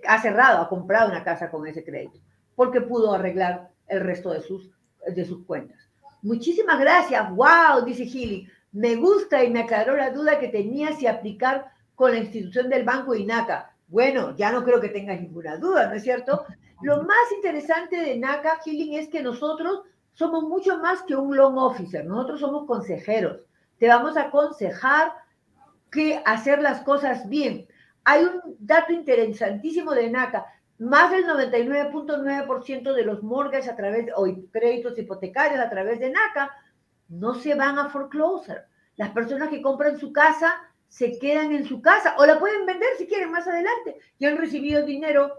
ha 0.06 0.20
cerrado, 0.20 0.62
ha 0.62 0.68
comprado 0.68 1.10
una 1.10 1.24
casa 1.24 1.50
con 1.50 1.66
ese 1.66 1.84
crédito, 1.84 2.18
porque 2.54 2.80
pudo 2.80 3.12
arreglar 3.14 3.70
el 3.86 4.00
resto 4.00 4.32
de 4.32 4.40
sus, 4.40 4.70
de 5.06 5.24
sus 5.24 5.44
cuentas. 5.46 5.78
Muchísimas 6.22 6.78
gracias. 6.78 7.30
Wow, 7.34 7.84
dice 7.84 8.04
Gili. 8.04 8.46
Me 8.72 8.96
gusta 8.96 9.42
y 9.42 9.50
me 9.50 9.62
aclaró 9.62 9.96
la 9.96 10.10
duda 10.10 10.38
que 10.38 10.48
tenía 10.48 10.92
si 10.92 11.06
aplicar 11.06 11.72
con 11.94 12.12
la 12.12 12.18
institución 12.18 12.68
del 12.68 12.84
Banco 12.84 13.14
INACA. 13.14 13.74
Bueno, 13.88 14.36
ya 14.36 14.52
no 14.52 14.62
creo 14.64 14.80
que 14.80 14.90
tengas 14.90 15.20
ninguna 15.20 15.56
duda, 15.56 15.88
¿no 15.88 15.94
es 15.94 16.04
cierto? 16.04 16.44
Lo 16.82 17.02
más 17.02 17.32
interesante 17.34 17.96
de 17.96 18.16
NACA, 18.16 18.60
Healing, 18.64 18.94
es 18.94 19.08
que 19.08 19.22
nosotros 19.22 19.82
somos 20.14 20.44
mucho 20.44 20.78
más 20.78 21.02
que 21.02 21.16
un 21.16 21.36
loan 21.36 21.58
officer. 21.58 22.04
Nosotros 22.04 22.40
somos 22.40 22.66
consejeros. 22.66 23.40
Te 23.78 23.88
vamos 23.88 24.16
a 24.16 24.24
aconsejar 24.24 25.12
que 25.90 26.22
hacer 26.24 26.62
las 26.62 26.82
cosas 26.82 27.28
bien. 27.28 27.66
Hay 28.10 28.24
un 28.24 28.56
dato 28.58 28.92
interesantísimo 28.92 29.94
de 29.94 30.10
NACA 30.10 30.44
más 30.78 31.12
del 31.12 31.26
99.9% 31.26 32.92
de 32.92 33.04
los 33.04 33.22
mortgages 33.22 33.68
a 33.68 33.76
través 33.76 34.08
o 34.16 34.26
créditos 34.50 34.98
hipotecarios 34.98 35.60
a 35.60 35.70
través 35.70 36.00
de 36.00 36.10
NACA 36.10 36.50
no 37.08 37.34
se 37.34 37.54
van 37.54 37.78
a 37.78 37.88
foreclosure. 37.88 38.62
Las 38.96 39.10
personas 39.10 39.48
que 39.48 39.62
compran 39.62 39.96
su 39.96 40.12
casa 40.12 40.56
se 40.88 41.20
quedan 41.20 41.52
en 41.52 41.64
su 41.64 41.80
casa 41.80 42.16
o 42.18 42.26
la 42.26 42.40
pueden 42.40 42.66
vender 42.66 42.88
si 42.98 43.06
quieren 43.06 43.30
más 43.30 43.46
adelante 43.46 43.96
y 44.18 44.26
han 44.26 44.38
recibido 44.38 44.84
dinero 44.84 45.32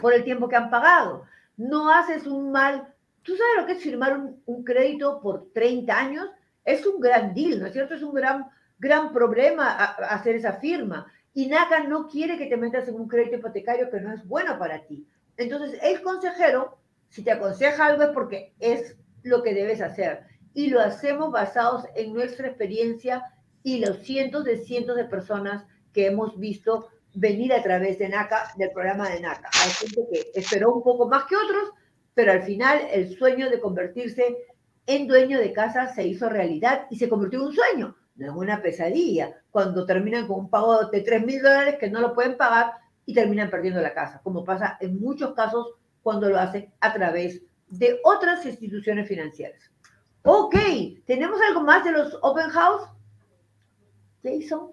por 0.00 0.14
el 0.14 0.22
tiempo 0.22 0.48
que 0.48 0.54
han 0.54 0.70
pagado. 0.70 1.24
No 1.56 1.90
haces 1.90 2.24
un 2.28 2.52
mal. 2.52 2.94
¿Tú 3.24 3.32
sabes 3.36 3.56
lo 3.56 3.66
que 3.66 3.72
es 3.72 3.82
firmar 3.82 4.16
un, 4.44 4.62
crédito 4.62 5.20
por 5.20 5.50
30 5.52 5.98
años? 5.98 6.30
Es 6.64 6.86
un 6.86 7.00
gran 7.00 7.34
deal, 7.34 7.58
¿no 7.58 7.66
es 7.66 7.72
cierto? 7.72 7.94
Es 7.94 8.02
un 8.04 8.14
gran, 8.14 8.46
gran 8.78 9.12
problema 9.12 9.74
hacer 9.74 10.36
esa 10.36 10.52
firma 10.52 11.12
y 11.36 11.48
NACA 11.48 11.80
no 11.80 12.08
quiere 12.08 12.38
que 12.38 12.46
te 12.46 12.56
metas 12.56 12.88
en 12.88 12.94
un 12.94 13.08
crédito 13.08 13.36
hipotecario 13.36 13.90
que 13.90 14.00
no 14.00 14.10
es 14.10 14.26
bueno 14.26 14.58
para 14.58 14.86
ti. 14.86 15.06
Entonces, 15.36 15.78
el 15.82 16.00
consejero, 16.00 16.78
si 17.10 17.22
te 17.22 17.30
aconseja 17.30 17.84
algo 17.84 18.04
es 18.04 18.08
porque 18.08 18.54
es 18.58 18.96
lo 19.22 19.42
que 19.42 19.52
debes 19.52 19.82
hacer. 19.82 20.22
Y 20.54 20.70
lo 20.70 20.80
hacemos 20.80 21.30
basados 21.30 21.84
en 21.94 22.14
nuestra 22.14 22.48
experiencia 22.48 23.22
y 23.62 23.84
los 23.84 23.98
cientos 23.98 24.44
de 24.44 24.64
cientos 24.64 24.96
de 24.96 25.04
personas 25.04 25.66
que 25.92 26.06
hemos 26.06 26.40
visto 26.40 26.88
venir 27.12 27.52
a 27.52 27.62
través 27.62 27.98
de 27.98 28.08
NACA, 28.08 28.54
del 28.56 28.70
programa 28.70 29.10
de 29.10 29.20
NACA. 29.20 29.50
Hay 29.62 29.70
gente 29.72 30.06
que 30.10 30.40
esperó 30.40 30.72
un 30.72 30.82
poco 30.82 31.06
más 31.06 31.24
que 31.24 31.36
otros, 31.36 31.68
pero 32.14 32.32
al 32.32 32.44
final 32.44 32.80
el 32.90 33.14
sueño 33.14 33.50
de 33.50 33.60
convertirse 33.60 34.38
en 34.86 35.06
dueño 35.06 35.38
de 35.38 35.52
casa 35.52 35.94
se 35.94 36.06
hizo 36.06 36.30
realidad 36.30 36.86
y 36.88 36.96
se 36.96 37.10
convirtió 37.10 37.40
en 37.40 37.44
un 37.44 37.54
sueño 37.54 37.96
no 38.16 38.26
es 38.26 38.32
una 38.32 38.62
pesadilla, 38.62 39.34
cuando 39.50 39.86
terminan 39.86 40.26
con 40.26 40.40
un 40.40 40.50
pago 40.50 40.86
de 40.86 41.00
3 41.00 41.24
mil 41.24 41.42
dólares 41.42 41.76
que 41.78 41.90
no 41.90 42.00
lo 42.00 42.14
pueden 42.14 42.36
pagar 42.36 42.72
y 43.04 43.14
terminan 43.14 43.50
perdiendo 43.50 43.80
la 43.80 43.94
casa, 43.94 44.20
como 44.22 44.44
pasa 44.44 44.76
en 44.80 44.98
muchos 44.98 45.34
casos 45.34 45.74
cuando 46.02 46.28
lo 46.28 46.38
hacen 46.38 46.72
a 46.80 46.92
través 46.92 47.42
de 47.68 48.00
otras 48.04 48.44
instituciones 48.46 49.08
financieras. 49.08 49.70
Ok, 50.22 50.56
¿tenemos 51.06 51.40
algo 51.48 51.62
más 51.62 51.84
de 51.84 51.92
los 51.92 52.18
open 52.22 52.48
house? 52.50 52.88
Jason. 54.22 54.72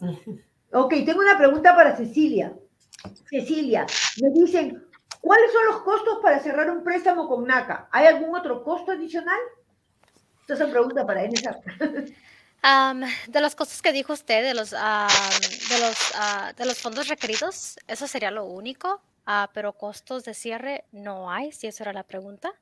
Ok, 0.76 0.92
tengo 1.06 1.20
una 1.20 1.38
pregunta 1.38 1.76
para 1.76 1.94
Cecilia. 1.94 2.52
Cecilia, 3.30 3.86
me 4.20 4.30
dicen, 4.30 4.84
¿cuáles 5.20 5.52
son 5.52 5.66
los 5.66 5.82
costos 5.82 6.18
para 6.20 6.40
cerrar 6.40 6.68
un 6.68 6.82
préstamo 6.82 7.28
con 7.28 7.44
NACA? 7.44 7.88
¿Hay 7.92 8.06
algún 8.06 8.34
otro 8.34 8.64
costo 8.64 8.90
adicional? 8.90 9.38
Esta 10.40 10.54
es 10.54 10.60
una 10.60 10.72
pregunta 10.72 11.06
para 11.06 11.22
NSA. 12.64 13.06
de 13.28 13.40
los 13.40 13.54
costos 13.54 13.82
que 13.82 13.92
dijo 13.92 14.12
usted, 14.12 14.42
de 14.42 14.54
los, 14.54 14.70
de, 14.70 15.78
los, 15.80 16.12
ah, 16.16 16.52
de 16.56 16.64
los 16.66 16.78
fondos 16.78 17.08
requeridos, 17.08 17.76
eso 17.86 18.06
sería 18.06 18.30
lo 18.30 18.44
único, 18.46 19.00
ah, 19.26 19.50
pero 19.52 19.72
costos 19.74 20.24
de 20.24 20.34
cierre 20.34 20.84
no 20.92 21.30
hay, 21.30 21.52
si 21.52 21.66
esa 21.66 21.84
era 21.84 21.92
la 21.92 22.04
pregunta. 22.04 22.52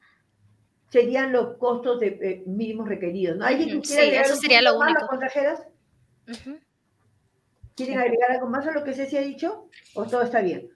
Serían 0.91 1.33
los 1.33 1.57
costos 1.57 2.01
de, 2.01 2.19
eh, 2.21 2.43
mínimos 2.47 2.89
requeridos, 2.89 3.37
¿no? 3.39 3.47
¿Alguien 3.47 3.85
sí, 3.85 3.99
eso 3.99 4.37
sería 4.37 4.61
lo 4.61 4.79
único. 4.79 5.09
¿Quieren 7.75 7.99
agregar 7.99 8.33
algo 8.33 8.49
más 8.49 8.67
a 8.67 8.73
lo 8.73 8.85
que 8.85 8.93
se 8.93 9.19
ha 9.19 9.23
dicho? 9.23 9.69
¿O 9.95 10.05
todo 10.05 10.23
está 10.23 10.43
bien? 10.43 10.71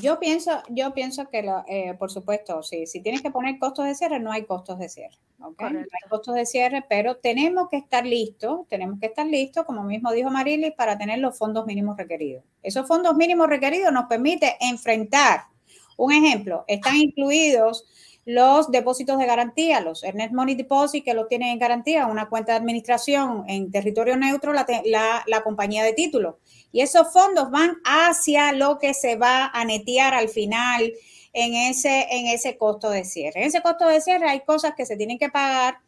Yo 0.00 0.18
pienso, 0.18 0.62
yo 0.68 0.92
pienso 0.92 1.28
que, 1.28 1.44
eh, 1.68 1.94
por 1.98 2.10
supuesto, 2.10 2.62
si, 2.62 2.86
si 2.86 3.00
tienes 3.00 3.22
que 3.22 3.30
poner 3.30 3.58
costos 3.58 3.86
de 3.86 3.94
cierre, 3.94 4.20
no 4.20 4.32
hay 4.32 4.44
costos 4.44 4.78
de 4.78 4.88
cierre. 4.88 5.16
No 5.38 5.54
hay 5.58 6.10
costos 6.10 6.34
de 6.34 6.44
cierre, 6.44 6.84
pero 6.86 7.16
tenemos 7.16 7.68
que 7.70 7.78
estar 7.78 8.04
listos, 8.04 8.68
tenemos 8.68 9.00
que 9.00 9.06
estar 9.06 9.26
listos, 9.26 9.64
como 9.64 9.82
mismo 9.84 10.12
dijo 10.12 10.30
Marilis, 10.30 10.72
para 10.74 10.98
tener 10.98 11.18
los 11.18 11.38
fondos 11.38 11.64
mínimos 11.64 11.96
requeridos. 11.96 12.44
Esos 12.62 12.86
fondos 12.86 13.16
mínimos 13.16 13.48
requeridos 13.48 13.90
nos 13.90 14.04
permite 14.04 14.56
enfrentar, 14.60 15.44
un 15.96 16.12
ejemplo, 16.12 16.64
están 16.68 16.96
incluidos 16.96 17.86
los 18.24 18.70
depósitos 18.70 19.18
de 19.18 19.26
garantía, 19.26 19.80
los 19.80 20.02
Net 20.02 20.30
Money 20.32 20.54
Deposit 20.54 21.04
que 21.04 21.14
lo 21.14 21.26
tienen 21.26 21.48
en 21.48 21.58
garantía, 21.58 22.06
una 22.06 22.28
cuenta 22.28 22.52
de 22.52 22.58
administración 22.58 23.44
en 23.48 23.70
territorio 23.70 24.16
neutro, 24.16 24.52
la, 24.52 24.66
la, 24.84 25.24
la 25.26 25.42
compañía 25.42 25.84
de 25.84 25.94
título. 25.94 26.38
Y 26.72 26.82
esos 26.82 27.12
fondos 27.12 27.50
van 27.50 27.78
hacia 27.84 28.52
lo 28.52 28.78
que 28.78 28.94
se 28.94 29.16
va 29.16 29.46
a 29.52 29.64
netear 29.64 30.14
al 30.14 30.28
final 30.28 30.92
en 31.32 31.54
ese, 31.54 32.06
en 32.10 32.26
ese 32.26 32.56
costo 32.56 32.90
de 32.90 33.04
cierre. 33.04 33.40
En 33.40 33.46
ese 33.46 33.62
costo 33.62 33.86
de 33.88 34.00
cierre 34.00 34.28
hay 34.28 34.40
cosas 34.40 34.74
que 34.76 34.86
se 34.86 34.96
tienen 34.96 35.18
que 35.18 35.28
pagar 35.28 35.78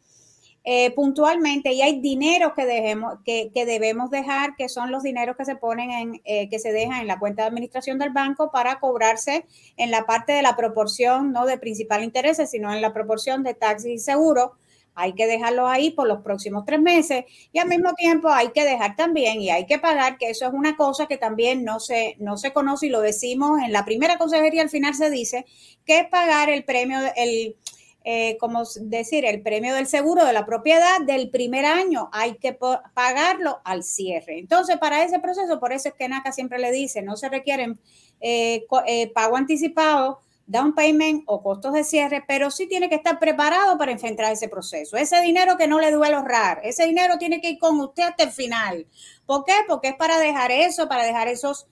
eh, 0.65 0.91
puntualmente 0.91 1.73
y 1.73 1.81
hay 1.81 1.99
dinero 1.99 2.53
que, 2.53 2.65
dejemos, 2.65 3.15
que, 3.25 3.51
debemos 3.53 4.09
dejar, 4.09 4.55
que 4.55 4.69
son 4.69 4.91
los 4.91 5.03
dineros 5.03 5.35
que 5.35 5.43
se 5.43 5.57
ponen 5.57 5.91
en, 5.91 6.21
eh, 6.23 6.47
que 6.49 6.57
se 6.57 6.71
dejan 6.71 7.01
en 7.01 7.07
la 7.07 7.19
cuenta 7.19 7.41
de 7.41 7.49
administración 7.49 7.99
del 7.99 8.11
banco 8.11 8.49
para 8.49 8.79
cobrarse 8.79 9.45
en 9.75 9.91
la 9.91 10.05
parte 10.05 10.31
de 10.31 10.41
la 10.41 10.55
proporción, 10.55 11.33
no 11.33 11.45
de 11.45 11.57
principal 11.57 12.01
interés, 12.01 12.41
sino 12.49 12.73
en 12.73 12.81
la 12.81 12.93
proporción 12.93 13.43
de 13.43 13.55
taxis 13.55 13.91
y 13.91 13.97
seguro. 13.97 14.53
Hay 14.95 15.13
que 15.13 15.27
dejarlo 15.27 15.67
ahí 15.67 15.91
por 15.91 16.07
los 16.07 16.21
próximos 16.21 16.63
tres 16.65 16.79
meses 16.79 17.25
y 17.51 17.59
al 17.59 17.67
mismo 17.67 17.93
tiempo 17.95 18.29
hay 18.29 18.51
que 18.51 18.63
dejar 18.63 18.95
también 18.95 19.41
y 19.41 19.49
hay 19.49 19.65
que 19.65 19.79
pagar, 19.79 20.17
que 20.17 20.29
eso 20.29 20.47
es 20.47 20.53
una 20.53 20.77
cosa 20.77 21.07
que 21.07 21.17
también 21.17 21.65
no 21.65 21.81
se, 21.81 22.15
no 22.19 22.37
se 22.37 22.53
conoce 22.53 22.85
y 22.85 22.89
lo 22.89 23.01
decimos 23.01 23.59
en 23.61 23.73
la 23.73 23.83
primera 23.83 24.17
consejería, 24.17 24.61
al 24.61 24.69
final 24.69 24.93
se 24.93 25.09
dice 25.09 25.45
que 25.83 26.07
pagar 26.09 26.49
el 26.49 26.63
premio, 26.63 26.99
el, 27.17 27.57
eh, 28.05 28.37
como 28.37 28.63
decir, 28.81 29.23
el 29.23 29.41
premio 29.41 29.73
del 29.75 29.87
seguro 29.87 30.25
de 30.25 30.33
la 30.33 30.45
propiedad 30.45 30.99
del 31.05 31.29
primer 31.29 31.65
año, 31.65 32.09
hay 32.11 32.35
que 32.35 32.51
pagarlo 32.93 33.61
al 33.63 33.83
cierre. 33.83 34.39
Entonces, 34.39 34.77
para 34.77 35.05
ese 35.05 35.19
proceso, 35.19 35.57
por 35.57 35.71
eso 35.71 35.87
es 35.87 35.95
que 35.95 36.09
NACA 36.09 36.33
siempre 36.33 36.59
le 36.59 36.71
dice, 36.71 37.01
no 37.01 37.15
se 37.15 37.29
requieren 37.29 37.79
eh, 38.19 38.65
eh, 38.87 39.11
pago 39.13 39.37
anticipado, 39.37 40.19
down 40.45 40.75
payment 40.75 41.23
o 41.27 41.41
costos 41.41 41.71
de 41.71 41.85
cierre, 41.85 42.21
pero 42.27 42.51
sí 42.51 42.67
tiene 42.67 42.89
que 42.89 42.95
estar 42.95 43.19
preparado 43.19 43.77
para 43.77 43.93
enfrentar 43.93 44.33
ese 44.33 44.49
proceso. 44.49 44.97
Ese 44.97 45.21
dinero 45.21 45.55
que 45.55 45.67
no 45.69 45.79
le 45.79 45.89
duele 45.91 46.15
ahorrar, 46.15 46.59
ese 46.65 46.85
dinero 46.85 47.17
tiene 47.17 47.39
que 47.39 47.51
ir 47.51 47.57
con 47.57 47.79
usted 47.79 48.03
hasta 48.03 48.23
el 48.23 48.31
final. 48.31 48.85
¿Por 49.25 49.45
qué? 49.45 49.53
Porque 49.65 49.87
es 49.87 49.95
para 49.95 50.19
dejar 50.19 50.51
eso, 50.51 50.89
para 50.89 51.05
dejar 51.05 51.29
esos 51.29 51.67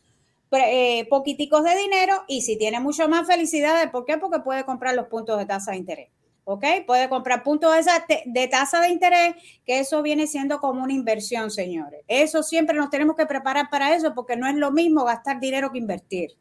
poquiticos 1.10 1.64
de 1.64 1.78
dinero 1.78 2.24
y 2.28 2.42
si 2.42 2.58
tiene 2.58 2.80
mucho 2.82 3.08
más 3.08 3.26
felicidades, 3.26 3.90
¿por 3.90 4.06
qué? 4.06 4.18
Porque 4.18 4.40
puede 4.40 4.66
comprar 4.66 4.96
los 4.96 5.08
puntos 5.08 5.38
de 5.38 5.46
tasa 5.46 5.72
de 5.72 5.78
interés. 5.78 6.10
¿Ok? 6.54 6.66
Puede 6.86 7.10
comprar 7.10 7.44
puntos 7.44 7.74
de, 8.26 8.48
tasa 8.48 8.82
de 8.82 8.90
interés, 8.90 9.36
que 9.66 9.80
eso 9.80 10.02
viene 10.02 10.28
siendo 10.28 10.60
como 10.60 10.84
una 10.84 10.94
inversión, 10.94 11.52
señores. 11.52 12.02
Eso 12.08 12.44
siempre 12.44 12.76
nos 12.76 12.90
tenemos 12.90 13.16
que 13.16 13.26
preparar 13.26 13.70
para 13.70 13.96
eso, 13.96 14.14
porque 14.14 14.36
no 14.36 14.48
es 14.48 14.56
lo 14.56 14.72
mismo 14.72 15.04
gastar 15.04 15.40
dinero 15.40 15.72
que 15.72 15.78
invertir. 15.78 16.32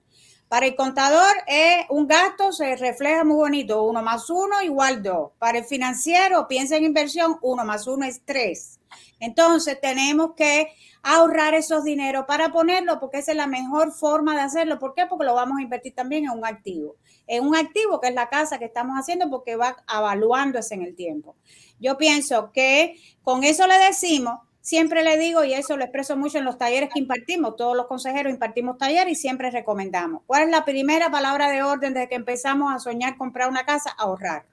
Para 0.49 0.67
el 0.67 0.75
contador 0.75 1.37
es 1.47 1.87
un 1.91 2.09
gasto, 2.09 2.51
se 2.51 2.75
refleja 2.75 3.23
muy 3.23 3.37
bonito, 3.37 3.85
uno 3.85 4.03
más 4.03 4.29
uno 4.31 4.61
igual 4.63 5.01
dos. 5.01 5.31
Para 5.39 5.59
el 5.59 5.65
financiero, 5.65 6.49
piensa 6.49 6.77
en 6.77 6.85
inversión, 6.85 7.37
uno 7.41 7.65
más 7.65 7.87
uno 7.87 8.05
es 8.05 8.23
tres. 8.25 8.80
Entonces 9.21 9.81
tenemos 9.81 10.33
que 10.35 10.69
ahorrar 11.03 11.55
esos 11.55 11.85
dineros 11.85 12.25
para 12.27 12.51
ponerlo, 12.51 12.99
porque 12.99 13.19
esa 13.19 13.31
es 13.31 13.37
la 13.37 13.47
mejor 13.47 13.93
forma 13.93 14.35
de 14.35 14.43
hacerlo. 14.43 14.79
¿Por 14.79 14.95
qué? 14.95 15.07
Porque 15.07 15.25
lo 15.25 15.35
vamos 15.35 15.59
a 15.59 15.63
invertir 15.63 15.95
también 15.95 16.25
en 16.25 16.31
un 16.31 16.45
activo. 16.45 16.97
En 17.27 17.47
un 17.47 17.55
activo 17.55 18.01
que 18.01 18.09
es 18.09 18.15
la 18.15 18.29
casa 18.29 18.59
que 18.59 18.65
estamos 18.65 18.97
haciendo, 18.97 19.31
porque 19.31 19.57
va 19.57 19.77
evaluándose 19.89 20.75
en 20.75 20.83
el 20.83 20.95
tiempo. 20.97 21.37
Yo 21.79 21.97
pienso 21.97 22.51
que 22.53 22.97
con 23.23 23.45
eso 23.45 23.67
le 23.67 23.79
decimos, 23.79 24.41
siempre 24.61 25.03
le 25.03 25.17
digo, 25.17 25.45
y 25.45 25.55
eso 25.55 25.77
lo 25.77 25.85
expreso 25.85 26.17
mucho 26.17 26.39
en 26.39 26.45
los 26.45 26.59
talleres 26.59 26.91
que 26.93 26.99
impartimos, 26.99 27.57
todos 27.57 27.77
los 27.77 27.87
consejeros 27.87 28.33
impartimos 28.33 28.79
talleres 28.79 29.13
y 29.13 29.17
siempre 29.21 29.51
recomendamos. 29.51 30.23
¿Cuál 30.27 30.45
es 30.45 30.51
la 30.51 30.65
primera 30.65 31.11
palabra 31.11 31.51
de 31.51 31.63
orden 31.63 31.95
desde 31.95 32.09
que 32.09 32.15
empezamos 32.17 32.75
a 32.75 32.79
soñar 32.79 33.17
comprar 33.17 33.49
una 33.49 33.65
casa? 33.65 33.91
Ahorrar. 33.91 34.45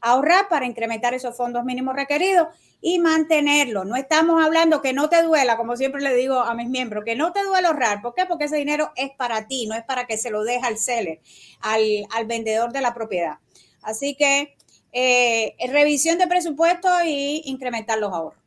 Ahorrar 0.00 0.48
para 0.48 0.66
incrementar 0.66 1.14
esos 1.14 1.36
fondos 1.36 1.64
mínimos 1.64 1.94
requeridos 1.94 2.48
y 2.80 2.98
mantenerlo. 2.98 3.84
No 3.84 3.96
estamos 3.96 4.42
hablando 4.42 4.80
que 4.80 4.92
no 4.92 5.08
te 5.08 5.22
duela, 5.22 5.56
como 5.56 5.76
siempre 5.76 6.00
le 6.00 6.14
digo 6.14 6.40
a 6.40 6.54
mis 6.54 6.68
miembros, 6.68 7.04
que 7.04 7.14
no 7.14 7.32
te 7.32 7.44
duele 7.44 7.68
ahorrar. 7.68 8.00
¿Por 8.00 8.14
qué? 8.14 8.24
Porque 8.26 8.44
ese 8.44 8.56
dinero 8.56 8.92
es 8.96 9.10
para 9.10 9.46
ti, 9.46 9.66
no 9.66 9.74
es 9.74 9.84
para 9.84 10.06
que 10.06 10.16
se 10.16 10.30
lo 10.30 10.42
deje 10.44 10.66
al 10.66 10.78
seller, 10.78 11.20
al, 11.60 12.26
vendedor 12.26 12.72
de 12.72 12.80
la 12.80 12.94
propiedad. 12.94 13.38
Así 13.82 14.14
que 14.14 14.56
eh, 14.92 15.54
revisión 15.70 16.18
de 16.18 16.26
presupuesto 16.26 16.88
y 17.04 17.42
incrementar 17.46 17.98
los 17.98 18.12
ahorros. 18.12 18.40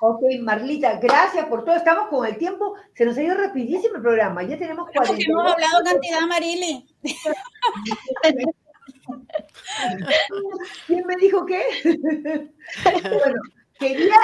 Ok, 0.00 0.22
Marlita, 0.40 0.98
gracias 1.00 1.46
por 1.46 1.64
todo. 1.64 1.74
Estamos 1.74 2.08
con 2.08 2.24
el 2.24 2.38
tiempo. 2.38 2.74
Se 2.94 3.04
nos 3.04 3.16
ha 3.16 3.22
ido 3.22 3.36
rapidísimo 3.36 3.96
el 3.96 4.02
programa. 4.02 4.44
Ya 4.44 4.56
tenemos 4.56 4.88
40. 4.94 5.24
hemos 5.28 5.52
hablado 5.52 5.84
cantidad, 5.84 6.20
Marili. 6.20 6.86
¿Quién 10.86 11.06
me 11.06 11.16
dijo 11.16 11.46
qué? 11.46 11.62
bueno, 12.84 13.40
quería 13.78 14.16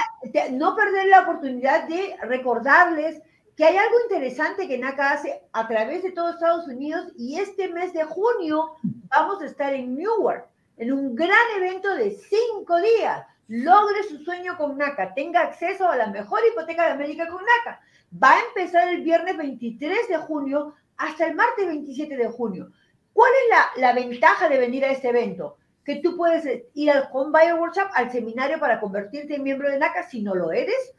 no 0.53 0.74
perder 0.76 1.07
la 1.07 1.20
oportunidad 1.20 1.89
de 1.89 2.16
recordarles 2.22 3.20
que 3.57 3.64
hay 3.64 3.76
algo 3.76 3.97
interesante 4.03 4.66
que 4.66 4.78
NACA 4.78 5.12
hace 5.12 5.43
a 5.53 5.68
través 5.68 6.03
de 6.03 6.11
todo 6.11 6.30
Estados 6.30 6.66
Unidos 6.66 7.12
y 7.16 7.39
este 7.39 7.68
mes 7.68 7.93
de 7.93 8.05
junio 8.05 8.72
vamos 9.09 9.41
a 9.43 9.47
estar 9.47 9.72
en 9.72 9.97
Newark, 9.97 10.49
en 10.76 10.93
un 10.93 11.14
gran 11.14 11.39
evento 11.57 11.95
de 11.95 12.11
cinco 12.11 12.80
días. 12.80 13.24
Logre 13.47 14.03
su 14.05 14.18
sueño 14.24 14.57
con 14.57 14.78
NACA, 14.78 15.14
tenga 15.14 15.43
acceso 15.43 15.89
a 15.89 15.97
la 15.97 16.09
mejor 16.09 16.41
hipoteca 16.51 16.87
de 16.87 16.93
América 16.93 17.28
con 17.28 17.43
NACA. 17.43 17.80
Va 18.22 18.32
a 18.32 18.41
empezar 18.49 18.89
el 18.89 19.03
viernes 19.03 19.37
23 19.37 20.09
de 20.09 20.16
junio 20.16 20.74
hasta 20.97 21.26
el 21.26 21.35
martes 21.35 21.66
27 21.66 22.16
de 22.16 22.28
junio. 22.28 22.72
¿Cuál 23.15 23.33
es 23.33 23.51
la, 23.81 23.89
la 23.89 23.95
ventaja 23.95 24.51
de 24.51 24.59
venir 24.59 24.85
a 24.85 24.91
este 24.91 25.09
evento? 25.09 25.57
que 25.85 25.97
tú 25.97 26.17
puedes 26.17 26.49
ir 26.73 26.91
al 26.91 27.09
Home 27.12 27.31
Buyer 27.31 27.55
Workshop, 27.55 27.89
al 27.93 28.11
seminario 28.11 28.59
para 28.59 28.81
convertirte 28.81 29.35
en 29.35 29.43
miembro 29.43 29.71
de 29.71 29.79
NACA 29.79 30.09
si 30.09 30.23
no 30.23 30.35
lo 30.35 30.51
eres. 30.51 30.95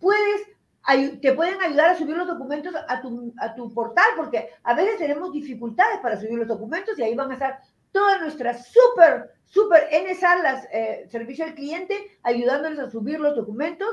Puedes, 0.00 0.42
te 1.20 1.32
pueden 1.32 1.60
ayudar 1.62 1.90
a 1.90 1.96
subir 1.96 2.16
los 2.16 2.26
documentos 2.26 2.74
a 2.88 3.00
tu, 3.00 3.32
a 3.38 3.54
tu 3.54 3.72
portal, 3.72 4.06
porque 4.16 4.50
a 4.64 4.74
veces 4.74 4.98
tenemos 4.98 5.32
dificultades 5.32 6.00
para 6.00 6.18
subir 6.18 6.34
los 6.34 6.48
documentos 6.48 6.98
y 6.98 7.02
ahí 7.04 7.14
van 7.14 7.30
a 7.30 7.34
estar 7.34 7.60
todas 7.92 8.20
nuestras 8.20 8.66
súper, 8.66 9.30
súper 9.44 9.88
NSA, 9.92 10.42
las 10.42 10.66
eh, 10.72 11.06
servicio 11.08 11.44
al 11.44 11.54
cliente, 11.54 12.18
ayudándoles 12.24 12.80
a 12.80 12.90
subir 12.90 13.20
los 13.20 13.36
documentos. 13.36 13.88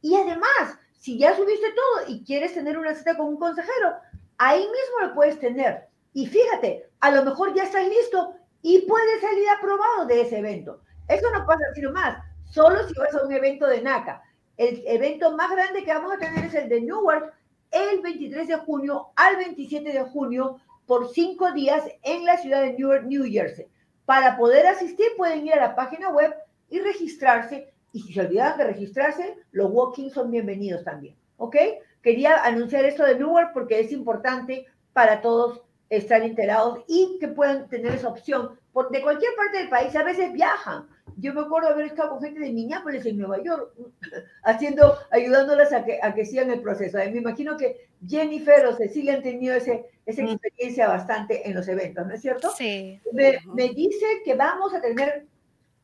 Y 0.00 0.16
además, 0.16 0.78
si 0.94 1.18
ya 1.18 1.36
subiste 1.36 1.68
todo 1.72 2.08
y 2.08 2.24
quieres 2.24 2.54
tener 2.54 2.78
una 2.78 2.94
cita 2.94 3.14
con 3.16 3.28
un 3.28 3.36
consejero, 3.36 3.94
ahí 4.38 4.60
mismo 4.60 5.06
lo 5.06 5.14
puedes 5.14 5.38
tener. 5.38 5.91
Y 6.12 6.26
fíjate, 6.26 6.90
a 7.00 7.10
lo 7.10 7.24
mejor 7.24 7.54
ya 7.54 7.64
estás 7.64 7.86
listo 7.88 8.34
y 8.60 8.82
puede 8.82 9.20
salir 9.20 9.48
aprobado 9.48 10.06
de 10.06 10.20
ese 10.20 10.38
evento. 10.38 10.80
Eso 11.08 11.30
no 11.30 11.44
pasa 11.46 11.60
así 11.70 11.80
nomás, 11.80 12.22
solo 12.44 12.86
si 12.86 12.94
vas 12.94 13.14
a 13.14 13.24
un 13.24 13.32
evento 13.32 13.66
de 13.66 13.82
NACA. 13.82 14.22
El 14.56 14.82
evento 14.86 15.34
más 15.36 15.50
grande 15.50 15.84
que 15.84 15.92
vamos 15.92 16.12
a 16.12 16.18
tener 16.18 16.44
es 16.44 16.54
el 16.54 16.68
de 16.68 16.80
Newark 16.80 17.32
el 17.72 18.02
23 18.02 18.48
de 18.48 18.56
junio 18.58 19.08
al 19.16 19.36
27 19.36 19.92
de 19.92 20.02
junio 20.02 20.58
por 20.86 21.08
cinco 21.08 21.52
días 21.52 21.84
en 22.02 22.24
la 22.26 22.36
ciudad 22.36 22.60
de 22.60 22.74
Newark, 22.74 23.06
New 23.06 23.24
Jersey. 23.24 23.66
Para 24.04 24.36
poder 24.36 24.66
asistir 24.66 25.06
pueden 25.16 25.46
ir 25.46 25.54
a 25.54 25.68
la 25.68 25.74
página 25.74 26.10
web 26.10 26.34
y 26.68 26.80
registrarse. 26.80 27.72
Y 27.92 28.00
si 28.00 28.12
se 28.12 28.20
olvidan 28.20 28.58
de 28.58 28.64
registrarse, 28.64 29.36
los 29.52 29.70
walk-ins 29.70 30.12
son 30.12 30.30
bienvenidos 30.30 30.84
también. 30.84 31.16
¿Ok? 31.38 31.56
Quería 32.02 32.44
anunciar 32.44 32.84
esto 32.84 33.04
de 33.04 33.18
Newark 33.18 33.52
porque 33.54 33.80
es 33.80 33.90
importante 33.92 34.66
para 34.92 35.22
todos 35.22 35.62
estar 35.96 36.22
enterados 36.22 36.80
y 36.88 37.18
que 37.20 37.28
puedan 37.28 37.68
tener 37.68 37.94
esa 37.94 38.08
opción. 38.08 38.58
Por, 38.72 38.90
de 38.90 39.02
cualquier 39.02 39.34
parte 39.36 39.58
del 39.58 39.68
país, 39.68 39.94
a 39.94 40.02
veces 40.02 40.32
viajan. 40.32 40.88
Yo 41.18 41.34
me 41.34 41.42
acuerdo 41.42 41.68
haber 41.68 41.86
estado 41.86 42.10
con 42.10 42.22
gente 42.22 42.40
de 42.40 42.50
Minneapolis 42.50 43.04
en 43.04 43.18
Nueva 43.18 43.42
York, 43.42 43.74
haciendo, 44.44 44.96
ayudándolas 45.10 45.72
a 45.74 45.84
que, 45.84 45.98
a 46.02 46.14
que 46.14 46.24
sigan 46.24 46.50
el 46.50 46.62
proceso. 46.62 46.96
Me 46.96 47.18
imagino 47.18 47.58
que 47.58 47.88
Jennifer 48.06 48.64
o 48.66 48.74
Cecilia 48.74 49.14
han 49.14 49.22
tenido 49.22 49.54
ese, 49.54 49.84
esa 50.06 50.22
experiencia 50.22 50.88
bastante 50.88 51.46
en 51.46 51.54
los 51.54 51.68
eventos, 51.68 52.06
¿no 52.06 52.14
es 52.14 52.22
cierto? 52.22 52.50
Sí. 52.56 52.98
Me, 53.12 53.38
me 53.54 53.68
dice 53.68 54.22
que 54.24 54.34
vamos 54.34 54.72
a 54.72 54.80
tener 54.80 55.26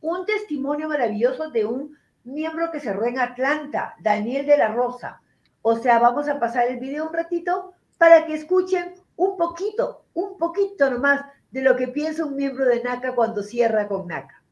un 0.01 0.25
testimonio 0.25 0.89
maravilloso 0.89 1.51
de 1.51 1.67
un 1.67 1.99
miembro 2.25 2.71
que 2.71 2.81
cerró 2.81 3.05
en 3.05 3.19
Atlanta, 3.19 3.95
Daniel 4.01 4.47
de 4.47 4.57
la 4.57 4.69
Rosa. 4.69 5.21
O 5.61 5.77
sea, 5.77 5.99
vamos 5.99 6.29
a 6.29 6.41
pasar 6.41 6.69
el 6.69 6.79
video 6.79 7.07
un 7.07 7.13
ratito 7.13 7.75
para 7.99 8.25
que 8.25 8.35
escuchen 8.35 8.95
un 9.19 9.37
poquito, 9.37 10.05
un 10.15 10.39
poquito 10.39 10.91
nomás 10.91 11.27
de 11.51 11.63
lo 11.63 11.77
que 11.77 11.89
piensa 11.89 12.25
un 12.25 12.37
miembro 12.37 12.65
de 12.65 12.83
NACA 12.83 13.15
cuando 13.15 13.43
cierra 13.43 13.89
con 13.89 14.07
NACA. 14.07 14.43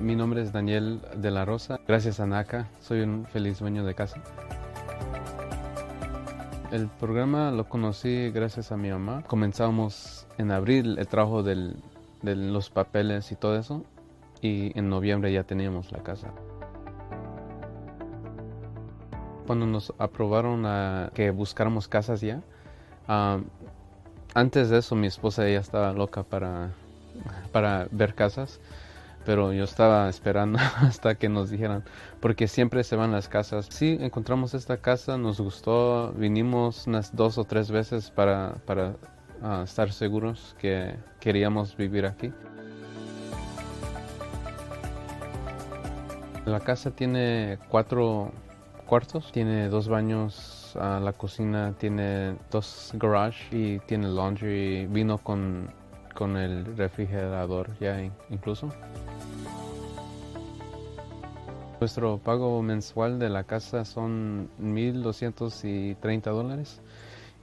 Mi 0.00 0.16
nombre 0.16 0.40
es 0.40 0.52
Daniel 0.52 1.02
de 1.16 1.30
la 1.30 1.44
Rosa. 1.44 1.78
Gracias 1.86 2.18
a 2.18 2.26
NACA, 2.26 2.66
soy 2.80 3.02
un 3.02 3.26
feliz 3.26 3.58
dueño 3.58 3.84
de 3.84 3.94
casa. 3.94 4.22
El 6.70 6.88
programa 6.88 7.50
lo 7.50 7.66
conocí 7.66 8.30
gracias 8.30 8.72
a 8.72 8.76
mi 8.76 8.90
mamá. 8.90 9.22
Comenzamos 9.26 10.26
en 10.36 10.50
abril 10.50 10.98
el 10.98 11.08
trabajo 11.08 11.42
de 11.42 11.74
los 12.22 12.68
papeles 12.68 13.32
y 13.32 13.36
todo 13.36 13.56
eso 13.58 13.84
y 14.42 14.78
en 14.78 14.90
noviembre 14.90 15.32
ya 15.32 15.44
teníamos 15.44 15.90
la 15.92 16.02
casa. 16.02 16.28
Cuando 19.46 19.64
nos 19.64 19.94
aprobaron 19.96 21.10
que 21.14 21.30
buscáramos 21.30 21.88
casas 21.88 22.20
ya, 22.20 22.42
antes 24.34 24.68
de 24.68 24.78
eso 24.78 24.94
mi 24.94 25.06
esposa 25.06 25.48
ya 25.48 25.60
estaba 25.60 25.94
loca 25.94 26.22
para, 26.22 26.72
para 27.50 27.88
ver 27.90 28.14
casas, 28.14 28.60
pero 29.28 29.52
yo 29.52 29.64
estaba 29.64 30.08
esperando 30.08 30.58
hasta 30.80 31.16
que 31.16 31.28
nos 31.28 31.50
dijeran, 31.50 31.84
porque 32.18 32.48
siempre 32.48 32.82
se 32.82 32.96
van 32.96 33.12
las 33.12 33.28
casas. 33.28 33.66
Sí, 33.68 33.98
encontramos 34.00 34.54
esta 34.54 34.78
casa, 34.78 35.18
nos 35.18 35.38
gustó, 35.38 36.14
vinimos 36.16 36.86
unas 36.86 37.14
dos 37.14 37.36
o 37.36 37.44
tres 37.44 37.70
veces 37.70 38.10
para, 38.10 38.54
para 38.64 38.94
ah, 39.42 39.60
estar 39.64 39.92
seguros 39.92 40.56
que 40.58 40.94
queríamos 41.20 41.76
vivir 41.76 42.06
aquí. 42.06 42.32
La 46.46 46.60
casa 46.60 46.90
tiene 46.90 47.58
cuatro 47.68 48.32
cuartos, 48.86 49.30
tiene 49.30 49.68
dos 49.68 49.90
baños, 49.90 50.74
ah, 50.80 51.00
la 51.04 51.12
cocina 51.12 51.74
tiene 51.78 52.34
dos 52.50 52.92
garage 52.94 53.54
y 53.54 53.78
tiene 53.80 54.08
laundry, 54.08 54.86
vino 54.86 55.18
con, 55.18 55.68
con 56.14 56.38
el 56.38 56.64
refrigerador 56.78 57.78
ya 57.78 58.02
incluso. 58.30 58.72
Nuestro 61.80 62.18
pago 62.18 62.60
mensual 62.62 63.18
de 63.18 63.28
la 63.28 63.44
casa 63.44 63.84
son 63.84 64.50
1.230 64.60 66.22
dólares 66.22 66.80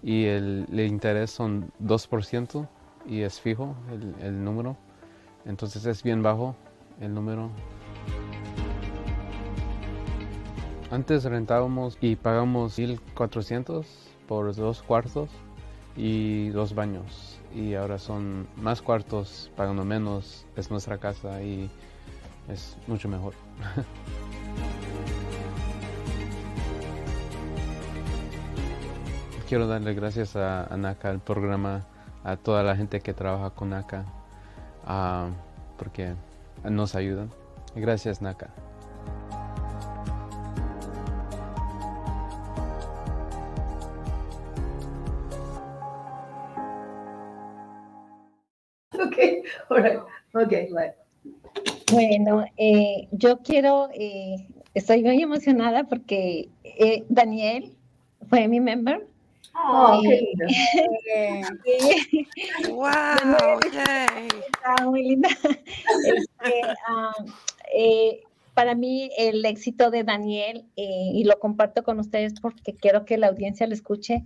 y 0.03 0.25
el, 0.25 0.67
interés 0.71 1.31
son 1.31 1.71
2% 1.81 2.67
y 3.07 3.21
es 3.21 3.39
fijo 3.39 3.75
el, 3.91 4.13
el 4.21 4.43
número. 4.43 4.75
Entonces 5.45 5.85
es 5.85 6.03
bien 6.03 6.21
bajo 6.21 6.55
el 6.99 7.13
número. 7.13 7.49
Antes 10.91 11.23
rentábamos 11.23 11.97
y 12.01 12.15
pagamos 12.15 12.77
1400 12.77 13.87
por 14.27 14.53
dos 14.53 14.83
cuartos 14.83 15.29
y 15.95 16.49
dos 16.49 16.75
baños. 16.75 17.39
Y 17.53 17.75
ahora 17.75 17.99
son 17.99 18.47
más 18.57 18.81
cuartos, 18.81 19.51
pagando 19.55 19.85
menos. 19.85 20.45
Es 20.55 20.69
nuestra 20.69 20.97
casa 20.97 21.41
y 21.41 21.69
es 22.49 22.77
mucho 22.87 23.07
mejor. 23.09 23.33
Quiero 29.47 29.67
darle 29.67 29.93
gracias 29.93 30.35
a, 30.35 30.75
NACA, 30.75 31.11
al 31.11 31.19
programa, 31.19 31.85
a 32.23 32.35
toda 32.35 32.63
la 32.63 32.75
gente 32.75 32.99
que 33.01 33.13
trabaja 33.13 33.51
con 33.51 33.69
NACA, 33.69 34.03
porque 35.77 36.15
nos 36.63 36.95
ayudan. 36.95 37.29
Gracias, 37.75 38.23
NACA. 38.23 38.49
Bueno, 51.95 52.43
eh, 52.57 53.07
yo 53.11 53.37
quiero, 53.37 53.87
eh, 53.93 54.47
estoy 54.73 55.01
muy 55.01 55.21
emocionada 55.21 55.85
porque 55.85 56.49
eh, 56.65 57.05
Daniel 57.07 57.73
fue 58.29 58.49
mi 58.49 58.59
member. 58.59 59.07
Oh, 59.55 60.01
qué 60.03 60.21
lindo. 60.21 60.45
wow, 62.75 63.59
Está 63.63 64.85
muy 64.85 65.03
linda. 65.03 65.29
Este, 66.05 66.61
ah, 66.87 67.13
para 68.53 68.75
mí 68.75 69.09
el 69.17 69.45
éxito 69.45 69.89
de 69.89 70.03
Daniel, 70.03 70.65
y 70.75 71.23
lo 71.23 71.39
comparto 71.39 71.83
con 71.83 71.99
ustedes 71.99 72.33
porque 72.41 72.75
quiero 72.75 73.05
que 73.05 73.17
la 73.17 73.27
audiencia 73.27 73.67
lo 73.67 73.73
escuche, 73.73 74.25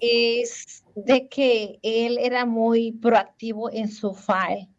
es 0.00 0.84
de 0.94 1.28
que 1.28 1.78
él 1.82 2.18
era 2.18 2.46
muy 2.46 2.92
proactivo 2.92 3.70
en 3.70 3.88
su 3.88 4.14
file. 4.14 4.71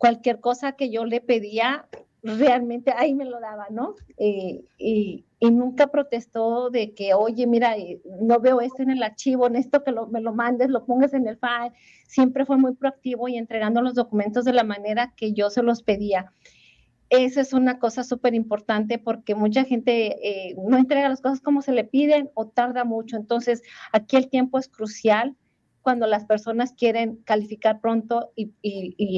Cualquier 0.00 0.40
cosa 0.40 0.72
que 0.72 0.88
yo 0.88 1.04
le 1.04 1.20
pedía, 1.20 1.86
realmente 2.22 2.90
ahí 2.96 3.14
me 3.14 3.26
lo 3.26 3.38
daba, 3.38 3.66
¿no? 3.68 3.96
Eh, 4.16 4.64
y, 4.78 5.26
nunca 5.42 5.88
protestó 5.88 6.70
de 6.70 6.94
que, 6.94 7.12
oye, 7.12 7.46
mira, 7.46 7.76
eh, 7.76 8.00
no 8.22 8.40
veo 8.40 8.62
esto 8.62 8.82
en 8.82 8.88
el 8.88 9.02
archivo, 9.02 9.46
en 9.46 9.56
esto 9.56 9.84
que 9.84 9.92
me 10.10 10.22
lo 10.22 10.32
mandes, 10.32 10.70
lo 10.70 10.86
pongas 10.86 11.12
en 11.12 11.28
el 11.28 11.36
file. 11.36 11.76
Siempre 12.06 12.46
fue 12.46 12.56
muy 12.56 12.74
proactivo 12.74 13.28
y 13.28 13.36
entregando 13.36 13.82
los 13.82 13.94
documentos 13.94 14.46
de 14.46 14.54
la 14.54 14.64
manera 14.64 15.12
que 15.18 15.34
yo 15.34 15.50
se 15.50 15.62
los 15.62 15.82
pedía. 15.82 16.32
Esa 17.10 17.42
es 17.42 17.52
una 17.52 17.78
cosa 17.78 18.04
súper 18.04 18.34
importante 18.34 18.98
porque 18.98 19.34
mucha 19.34 19.64
gente 19.64 20.16
eh, 20.22 20.54
no 20.66 20.78
entrega 20.78 21.10
las 21.10 21.20
cosas 21.20 21.42
como 21.42 21.60
se 21.60 21.72
le 21.72 21.84
piden 21.84 22.30
o 22.32 22.48
tarda 22.48 22.84
mucho. 22.84 23.18
Entonces, 23.18 23.62
aquí 23.92 24.16
el 24.16 24.30
tiempo 24.30 24.58
es 24.58 24.66
crucial 24.66 25.36
cuando 25.82 26.06
las 26.06 26.24
personas 26.24 26.72
quieren 26.72 27.16
calificar 27.24 27.80
pronto 27.80 28.32
y, 28.36 28.52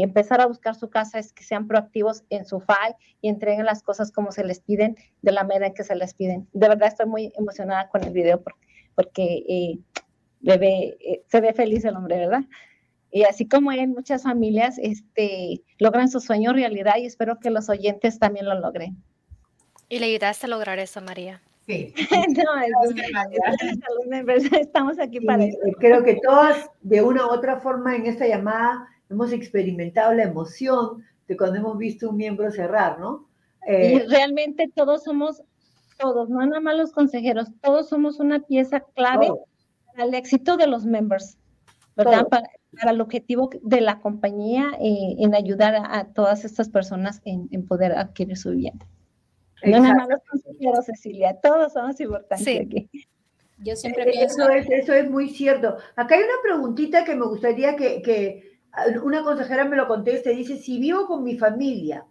empezar 0.03 0.41
a 0.41 0.47
buscar 0.47 0.75
su 0.75 0.91
casa 0.91 1.19
es 1.19 1.33
que 1.33 1.43
sean 1.43 1.67
proactivos 1.67 2.25
en 2.31 2.47
su 2.47 2.61
file 2.61 2.97
y 3.21 3.29
entreguen 3.29 3.67
las 3.67 3.83
cosas 3.83 4.13
como 4.13 4.33
se 4.33 4.45
les 4.45 4.61
piden, 4.61 4.97
de 5.23 5.33
la 5.33 5.45
manera 5.45 5.69
en 5.69 5.75
que 5.75 5.85
se 5.85 5.97
les 5.97 6.15
piden. 6.15 6.49
De 6.53 6.69
verdad 6.69 6.89
estoy 6.89 7.07
muy 7.07 7.33
emocionada 7.37 7.89
con 7.89 8.05
el 8.05 8.13
video 8.13 8.43
porque, 8.95 9.45
eh, 9.49 9.79
eh, 10.45 11.23
se 11.27 11.41
ve 11.41 11.53
feliz 11.53 11.85
el 11.85 11.97
hombre, 11.97 12.19
¿verdad? 12.19 12.45
Y 13.11 13.25
así 13.25 13.47
como 13.47 13.73
en 13.73 13.91
muchas 13.91 14.23
familias 14.23 14.79
este, 14.79 15.63
logran 15.79 16.11
su 16.11 16.21
sueño 16.21 16.53
realidad 16.53 16.95
y 16.99 17.07
espero 17.07 17.39
que 17.39 17.51
los 17.51 17.69
oyentes 17.69 18.19
también 18.19 18.47
lo 18.47 18.59
logren. 18.59 18.97
Y 19.89 19.99
le 19.99 20.07
ayudaste 20.07 20.47
a 20.47 20.49
lograr 20.49 20.79
eso, 20.79 21.03
María. 21.03 21.43
Sí. 21.67 21.95
estamos 24.61 24.99
aquí 24.99 25.21
para 25.21 25.45
eso. 25.45 25.59
Creo 25.79 26.03
que 26.03 26.19
todas, 26.23 26.71
de 26.81 27.03
una 27.03 27.27
u 27.27 27.31
otra 27.31 27.61
forma, 27.61 27.97
en 27.97 28.07
esta 28.07 28.27
llamada 28.27 28.89
hemos 29.11 29.33
experimentado 29.33 30.15
la 30.15 30.25
emoción 30.25 31.05
de 31.29 31.37
cuando 31.37 31.59
hemos 31.59 31.79
visto 31.79 32.11
un 32.11 32.17
miembro 32.17 32.51
cerrar, 32.51 32.99
¿no? 32.99 33.29
y 33.65 33.71
eh, 33.71 34.05
realmente 34.09 34.69
todos 34.75 35.05
somos, 35.05 35.41
todos, 35.97 36.29
no 36.29 36.45
nada 36.45 36.61
más 36.61 36.77
los 36.77 36.91
consejeros, 36.91 37.47
todos 37.61 37.89
somos 37.89 38.19
una 38.19 38.41
pieza 38.41 38.81
clave 38.97 39.31
al 39.97 40.15
éxito 40.15 40.57
de 40.57 40.67
los 40.67 40.85
members, 40.85 41.39
¿verdad? 41.97 42.27
Para, 42.29 42.49
el 42.91 43.01
objetivo 43.03 43.51
de 43.63 43.83
la 43.83 44.01
compañía 44.01 44.73
eh, 44.81 45.17
en 45.19 45.35
ayudar 45.35 45.77
a, 45.77 46.07
todas 46.07 46.45
estas 46.45 46.71
personas 46.71 47.21
en, 47.25 47.47
en 47.53 47.67
poder 47.67 47.93
adquirir 47.93 48.37
su 48.37 48.51
vivienda. 48.51 48.87
No 49.65 49.81
nada 49.81 49.95
más 49.95 50.09
los 50.09 50.21
consejeros, 50.29 50.87
Cecilia, 50.87 51.39
todos 51.41 51.73
somos 51.73 52.01
importantes 52.01 52.61
aquí. 52.61 52.89
Yo 53.59 53.77
siempre 53.77 54.03
eh, 54.03 54.13
pienso... 54.13 54.43
Eso 54.43 54.51
es, 54.51 54.71
eso 54.71 54.93
es 54.93 55.11
muy 55.11 55.29
cierto. 55.29 55.77
Acá 55.97 56.17
hay 56.17 56.23
una 56.23 56.43
preguntita 56.43 57.05
que 57.05 57.15
me 57.15 57.27
gustaría 57.27 57.77
que, 57.77 58.03
que 58.03 58.59
una 59.03 59.23
consejera 59.23 59.65
me 59.65 59.77
lo 59.77 59.87
conteste. 59.87 60.31
Dice, 60.31 60.57
si 60.57 60.81
vivo 60.81 61.07
con 61.07 61.23
mi 61.23 61.39
familia, 61.39 62.05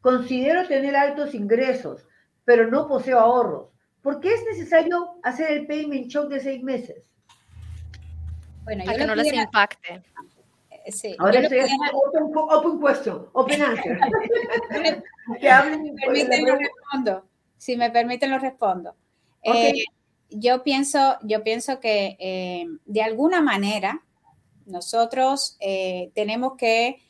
considero 0.00 0.66
tener 0.66 0.96
altos 0.96 1.34
ingresos, 1.34 2.06
pero 2.44 2.70
no 2.70 2.88
poseo 2.88 3.18
ahorros. 3.18 3.68
¿Por 4.02 4.20
qué 4.20 4.34
es 4.34 4.44
necesario 4.44 5.16
hacer 5.22 5.50
el 5.50 5.66
payment 5.66 6.08
shock 6.08 6.28
de 6.28 6.40
seis 6.40 6.62
meses? 6.62 7.08
Bueno, 8.64 8.84
Para 8.84 8.98
que 8.98 9.06
no 9.06 9.14
les 9.14 9.32
impacte. 9.32 10.02
Sí, 10.92 11.16
Ahora 11.18 11.40
estoy 11.40 11.60
haciendo 11.60 11.84
open, 11.92 12.30
open, 12.34 12.80
question, 12.80 13.26
open 13.32 13.62
answer. 13.62 13.98
Si 17.56 17.76
me 17.76 17.90
permiten, 17.90 18.30
lo 18.30 18.38
respondo. 18.38 18.94
Eh, 19.42 19.72
yo, 20.28 20.62
pienso, 20.62 21.16
yo 21.22 21.42
pienso 21.42 21.80
que 21.80 22.16
eh, 22.20 22.66
de 22.84 23.02
alguna 23.02 23.40
manera 23.40 24.02
nosotros 24.66 25.56
eh, 25.60 26.10
tenemos 26.14 26.56
que 26.58 27.00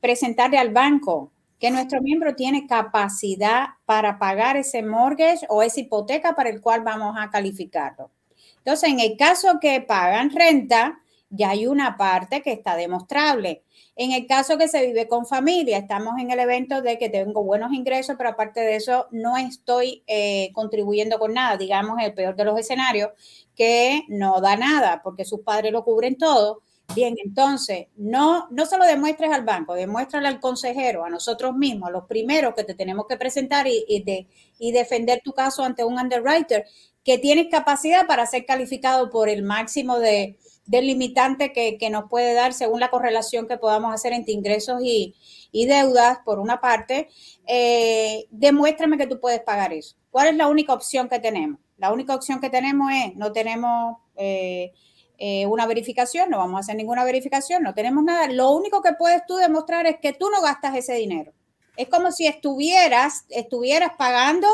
presentarle 0.00 0.58
al 0.58 0.70
banco 0.70 1.32
que 1.58 1.70
nuestro 1.70 2.02
miembro 2.02 2.34
tiene 2.34 2.66
capacidad 2.66 3.68
para 3.86 4.18
pagar 4.18 4.58
ese 4.58 4.82
mortgage 4.82 5.46
o 5.48 5.62
esa 5.62 5.80
hipoteca 5.80 6.34
para 6.34 6.50
el 6.50 6.60
cual 6.60 6.82
vamos 6.82 7.16
a 7.18 7.30
calificarlo. 7.30 8.10
Entonces, 8.58 8.90
en 8.90 9.00
el 9.00 9.16
caso 9.16 9.58
que 9.60 9.80
pagan 9.80 10.30
renta, 10.30 11.00
ya 11.34 11.50
hay 11.50 11.66
una 11.66 11.96
parte 11.96 12.42
que 12.42 12.52
está 12.52 12.76
demostrable. 12.76 13.62
En 13.96 14.12
el 14.12 14.26
caso 14.26 14.58
que 14.58 14.68
se 14.68 14.84
vive 14.86 15.06
con 15.06 15.26
familia, 15.26 15.78
estamos 15.78 16.14
en 16.18 16.30
el 16.30 16.40
evento 16.40 16.82
de 16.82 16.98
que 16.98 17.08
tengo 17.08 17.44
buenos 17.44 17.72
ingresos, 17.72 18.16
pero 18.16 18.30
aparte 18.30 18.60
de 18.60 18.76
eso 18.76 19.06
no 19.10 19.36
estoy 19.36 20.02
eh, 20.06 20.50
contribuyendo 20.52 21.18
con 21.18 21.34
nada, 21.34 21.56
digamos, 21.56 21.98
el 22.02 22.14
peor 22.14 22.34
de 22.34 22.44
los 22.44 22.58
escenarios, 22.58 23.10
que 23.54 24.02
no 24.08 24.40
da 24.40 24.56
nada 24.56 25.00
porque 25.02 25.24
sus 25.24 25.40
padres 25.40 25.72
lo 25.72 25.84
cubren 25.84 26.16
todo. 26.16 26.62
Bien, 26.94 27.14
entonces, 27.24 27.86
no, 27.96 28.46
no 28.50 28.66
se 28.66 28.76
lo 28.76 28.84
demuestres 28.84 29.30
al 29.32 29.42
banco, 29.44 29.74
demuéstrale 29.74 30.28
al 30.28 30.38
consejero, 30.38 31.04
a 31.04 31.08
nosotros 31.08 31.54
mismos, 31.54 31.88
a 31.88 31.92
los 31.92 32.04
primeros 32.04 32.54
que 32.54 32.64
te 32.64 32.74
tenemos 32.74 33.06
que 33.08 33.16
presentar 33.16 33.66
y, 33.66 33.84
y, 33.88 34.02
de, 34.02 34.26
y 34.58 34.72
defender 34.72 35.22
tu 35.24 35.32
caso 35.32 35.64
ante 35.64 35.82
un 35.82 35.98
underwriter, 35.98 36.66
que 37.02 37.18
tienes 37.18 37.48
capacidad 37.50 38.06
para 38.06 38.26
ser 38.26 38.44
calificado 38.44 39.08
por 39.10 39.28
el 39.28 39.42
máximo 39.42 39.98
de, 39.98 40.36
del 40.66 40.86
limitante 40.86 41.52
que, 41.52 41.90
nos 41.90 42.08
puede 42.08 42.34
dar 42.34 42.52
según 42.52 42.80
la 42.80 42.90
correlación 42.90 43.46
que 43.46 43.58
podamos 43.58 43.92
hacer 43.94 44.12
entre 44.12 44.32
ingresos 44.32 44.80
y, 44.82 45.14
deudas, 45.52 46.18
por 46.24 46.38
una 46.38 46.60
parte, 46.60 47.08
eh, 47.46 48.26
demuéstrame 48.30 48.98
que 48.98 49.06
tú 49.06 49.20
puedes 49.20 49.40
pagar 49.40 49.72
eso. 49.72 49.96
¿Cuál 50.10 50.28
es 50.28 50.36
la 50.36 50.48
única 50.48 50.72
opción 50.72 51.08
que 51.08 51.18
tenemos? 51.18 51.60
La 51.76 51.92
única 51.92 52.14
opción 52.14 52.40
que 52.40 52.50
tenemos 52.50 52.90
es, 52.92 53.14
no 53.16 53.32
tenemos, 53.32 53.98
eh, 54.16 54.72
eh, 55.18 55.46
una 55.46 55.66
verificación, 55.66 56.30
no 56.30 56.38
vamos 56.38 56.56
a 56.56 56.60
hacer 56.60 56.76
ninguna 56.76 57.04
verificación, 57.04 57.62
no 57.62 57.74
tenemos 57.74 58.02
nada. 58.02 58.26
Lo 58.28 58.50
único 58.50 58.82
que 58.82 58.94
puedes 58.94 59.24
tú 59.26 59.36
demostrar 59.36 59.86
es 59.86 59.98
que 60.00 60.12
tú 60.12 60.28
no 60.30 60.42
gastas 60.42 60.74
ese 60.76 60.94
dinero. 60.94 61.32
Es 61.76 61.88
como 61.88 62.10
si 62.10 62.26
estuvieras, 62.26 63.24
estuvieras 63.28 63.92
pagando, 63.96 64.48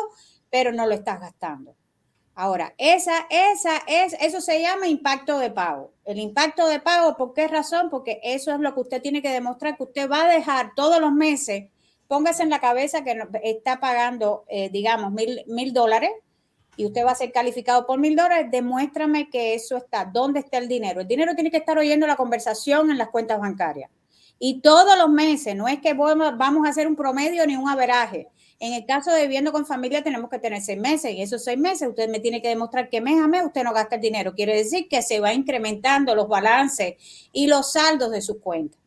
pero 0.51 0.73
no 0.73 0.87
lo 0.87 0.95
estás 0.95 1.21
gastando. 1.21 1.75
Ahora, 2.41 2.73
esa, 2.79 3.27
esa 3.29 3.83
es, 3.87 4.17
eso 4.19 4.41
se 4.41 4.63
llama 4.63 4.89
impacto 4.89 5.39
de 5.39 5.51
pago. 5.51 5.93
El 6.07 6.19
impacto 6.19 6.67
de 6.69 6.81
pago, 6.81 7.15
¿por 7.19 7.35
qué 7.35 7.47
razón? 7.47 7.91
Porque 7.91 8.19
eso 8.23 8.51
es 8.55 8.61
lo 8.61 8.73
que 8.73 8.81
usted 8.81 9.03
tiene 9.03 9.21
que 9.21 9.29
demostrar, 9.29 9.77
que 9.77 9.83
usted 9.83 10.11
va 10.11 10.23
a 10.23 10.33
dejar 10.33 10.73
todos 10.75 11.03
los 11.03 11.13
meses, 11.13 11.65
póngase 12.09 12.43
en 12.43 12.49
la 12.49 12.59
cabeza 12.59 13.05
que 13.05 13.15
está 13.45 13.79
pagando, 13.79 14.47
eh, 14.49 14.71
digamos, 14.71 15.13
mil, 15.13 15.45
mil 15.49 15.75
dólares 15.75 16.13
y 16.77 16.87
usted 16.87 17.05
va 17.05 17.11
a 17.11 17.15
ser 17.15 17.31
calificado 17.31 17.87
por 17.87 17.99
mil 17.99 18.17
dólares, 18.17 18.47
demuéstrame 18.51 19.29
que 19.29 19.53
eso 19.53 19.77
está. 19.77 20.07
¿Dónde 20.07 20.41
está 20.41 20.57
el 20.57 20.67
dinero? 20.67 21.03
El 21.03 21.09
dinero 21.09 21.35
tiene 21.35 21.51
que 21.51 21.59
estar 21.59 21.77
oyendo 21.77 22.07
la 22.07 22.17
conversación 22.17 22.91
en 22.91 22.97
las 22.97 23.11
cuentas 23.11 23.39
bancarias. 23.39 23.91
Y 24.39 24.63
todos 24.63 24.97
los 24.97 25.11
meses, 25.11 25.55
no 25.55 25.69
es 25.69 25.79
que 25.81 25.93
vamos 25.93 26.67
a 26.67 26.71
hacer 26.71 26.87
un 26.87 26.97
promedio 26.97 27.47
ni 27.47 27.57
un 27.57 27.69
averaje. 27.69 28.29
En 28.61 28.75
el 28.75 28.85
caso 28.85 29.11
de 29.11 29.23
viviendo 29.23 29.53
con 29.53 29.65
familia 29.65 30.03
tenemos 30.03 30.29
que 30.29 30.39
tener 30.39 30.61
seis 30.61 30.79
meses 30.79 31.13
y 31.13 31.23
esos 31.23 31.43
seis 31.43 31.59
meses 31.59 31.89
usted 31.89 32.11
me 32.11 32.21
tiene 32.21 32.43
que 32.43 32.49
demostrar 32.49 32.91
que 32.91 33.01
mes 33.01 33.19
a 33.19 33.27
mes 33.27 33.43
usted 33.47 33.65
no 33.65 33.73
gasta 33.73 33.95
el 33.95 34.03
dinero. 34.03 34.35
Quiere 34.35 34.55
decir 34.55 34.87
que 34.87 35.01
se 35.01 35.19
va 35.19 35.33
incrementando 35.33 36.15
los 36.15 36.29
balances 36.29 36.97
y 37.33 37.47
los 37.47 37.73
saldos 37.73 38.11
de 38.11 38.21
sus 38.21 38.39
cuentas. 38.39 38.79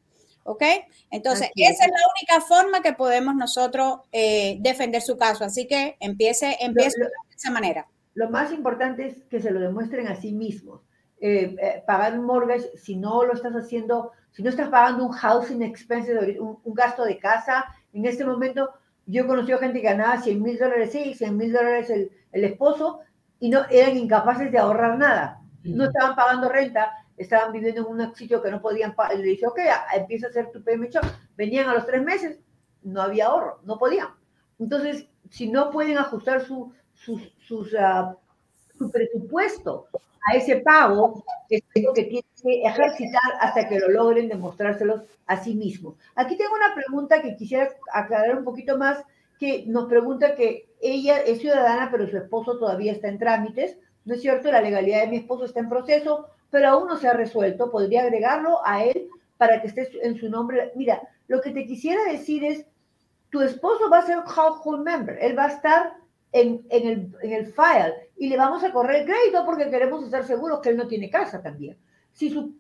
¿Ok? 0.43 0.61
Entonces, 1.09 1.49
esa 1.55 1.85
es 1.85 1.91
la 1.91 2.07
única 2.17 2.45
forma 2.45 2.81
que 2.81 2.93
podemos 2.93 3.33
nosotros 3.33 4.01
eh, 4.11 4.57
defender 4.59 5.01
su 5.01 5.17
caso. 5.17 5.43
Así 5.43 5.65
que 5.65 5.95
empiece, 5.99 6.55
empiece 6.59 6.99
de 6.99 7.09
esa 7.35 7.49
manera. 7.49 7.87
Lo 8.13 8.29
más 8.29 8.51
importante 8.51 9.07
es 9.07 9.23
que 9.23 9.41
se 9.41 9.49
lo 9.49 9.59
demuestren 9.59 10.07
a 10.07 10.15
sí 10.15 10.33
mismos. 10.33 10.81
Eh, 11.19 11.55
eh, 11.59 11.83
pagar 11.87 12.19
un 12.19 12.25
mortgage, 12.25 12.77
si 12.77 12.95
no 12.95 13.23
lo 13.23 13.33
estás 13.33 13.53
haciendo 13.53 14.11
si 14.33 14.41
no 14.41 14.49
estás 14.49 14.69
pagando 14.69 15.05
un 15.05 15.11
housing 15.11 15.61
expense, 15.61 16.39
un, 16.39 16.59
un 16.63 16.73
gasto 16.73 17.05
de 17.05 17.19
casa, 17.19 17.65
en 17.93 18.05
este 18.05 18.25
momento 18.25 18.71
yo 19.05 19.23
he 19.23 19.27
conocido 19.27 19.59
gente 19.59 19.81
que 19.81 19.87
ganaba 19.87 20.21
100 20.21 20.41
mil 20.41 20.57
dólares 20.57 20.91
sí, 20.91 21.13
100 21.13 21.37
mil 21.37 21.51
dólares 21.51 21.89
el, 21.89 22.11
el, 22.31 22.43
esposo 22.43 23.01
y 23.39 23.49
no 23.49 23.65
eran 23.69 23.97
incapaces 23.97 24.51
de 24.51 24.57
ahorrar 24.57 24.97
nada. 24.97 25.41
No 25.63 25.85
estaban 25.85 26.15
pagando 26.15 26.49
renta, 26.49 26.91
estaban 27.17 27.51
viviendo 27.51 27.81
en 27.81 27.87
un 27.87 28.15
sitio 28.15 28.41
que 28.41 28.51
no 28.51 28.61
podían 28.61 28.95
pagar. 28.95 29.17
Le 29.17 29.23
dije, 29.23 29.45
ok, 29.47 29.59
empieza 29.95 30.27
a 30.27 30.29
hacer 30.29 30.51
tu 30.51 30.63
payment 30.63 30.95
Venían 31.35 31.69
a 31.69 31.73
los 31.73 31.85
tres 31.85 32.03
meses, 32.03 32.39
no 32.83 33.01
había 33.01 33.27
ahorro, 33.27 33.59
no 33.63 33.77
podían. 33.77 34.09
Entonces, 34.59 35.07
si 35.29 35.49
no 35.49 35.71
pueden 35.71 35.97
ajustar 35.97 36.41
su, 36.41 36.73
su, 36.93 37.19
sus, 37.39 37.73
uh, 37.73 38.15
su 38.83 38.91
presupuesto 38.91 39.87
a 40.27 40.35
ese 40.35 40.57
pago, 40.57 41.23
que 41.49 41.61
que 41.71 42.03
tienen 42.03 42.23
que 42.41 42.63
ejercitar 42.63 43.21
hasta 43.39 43.67
que 43.67 43.79
lo 43.79 43.89
logren 43.89 44.29
demostrárselos 44.29 45.01
a 45.27 45.37
sí 45.37 45.55
mismos. 45.55 45.95
Aquí 46.15 46.37
tengo 46.37 46.53
una 46.53 46.75
pregunta 46.75 47.21
que 47.21 47.35
quisiera 47.35 47.69
aclarar 47.93 48.37
un 48.37 48.43
poquito 48.43 48.77
más, 48.77 49.03
que 49.39 49.65
nos 49.67 49.87
pregunta 49.87 50.35
que 50.35 50.69
ella 50.81 51.19
es 51.19 51.39
ciudadana, 51.39 51.89
pero 51.91 52.07
su 52.07 52.17
esposo 52.17 52.57
todavía 52.57 52.91
está 52.91 53.07
en 53.07 53.19
trámites. 53.19 53.77
No 54.05 54.15
es 54.15 54.21
cierto, 54.21 54.51
la 54.51 54.61
legalidad 54.61 55.01
de 55.01 55.07
mi 55.07 55.17
esposo 55.17 55.45
está 55.45 55.59
en 55.59 55.69
proceso, 55.69 56.27
pero 56.51 56.69
aún 56.69 56.87
no 56.87 56.97
se 56.97 57.07
ha 57.07 57.13
resuelto. 57.13 57.71
Podría 57.71 58.03
agregarlo 58.03 58.59
a 58.65 58.83
él 58.83 59.07
para 59.37 59.61
que 59.61 59.67
esté 59.67 59.89
en 60.05 60.17
su 60.17 60.29
nombre. 60.29 60.71
Mira, 60.75 61.01
lo 61.27 61.41
que 61.41 61.51
te 61.51 61.65
quisiera 61.65 62.03
decir 62.05 62.43
es, 62.43 62.65
tu 63.29 63.41
esposo 63.41 63.89
va 63.89 63.99
a 63.99 64.05
ser 64.05 64.19
household 64.19 64.83
member, 64.83 65.17
él 65.19 65.37
va 65.37 65.45
a 65.45 65.53
estar 65.53 65.93
en, 66.33 66.65
el, 66.69 67.15
en 67.21 67.31
el 67.31 67.45
file 67.45 68.09
y 68.17 68.27
le 68.27 68.37
vamos 68.37 68.63
a 68.63 68.73
correr 68.73 69.01
el 69.01 69.05
crédito 69.05 69.45
porque 69.45 69.69
queremos 69.69 70.03
estar 70.03 70.25
seguros 70.25 70.59
que 70.59 70.69
él 70.69 70.77
no 70.77 70.87
tiene 70.87 71.09
casa 71.09 71.41
también. 71.41 71.77
Si 72.11 72.29
su, 72.29 72.55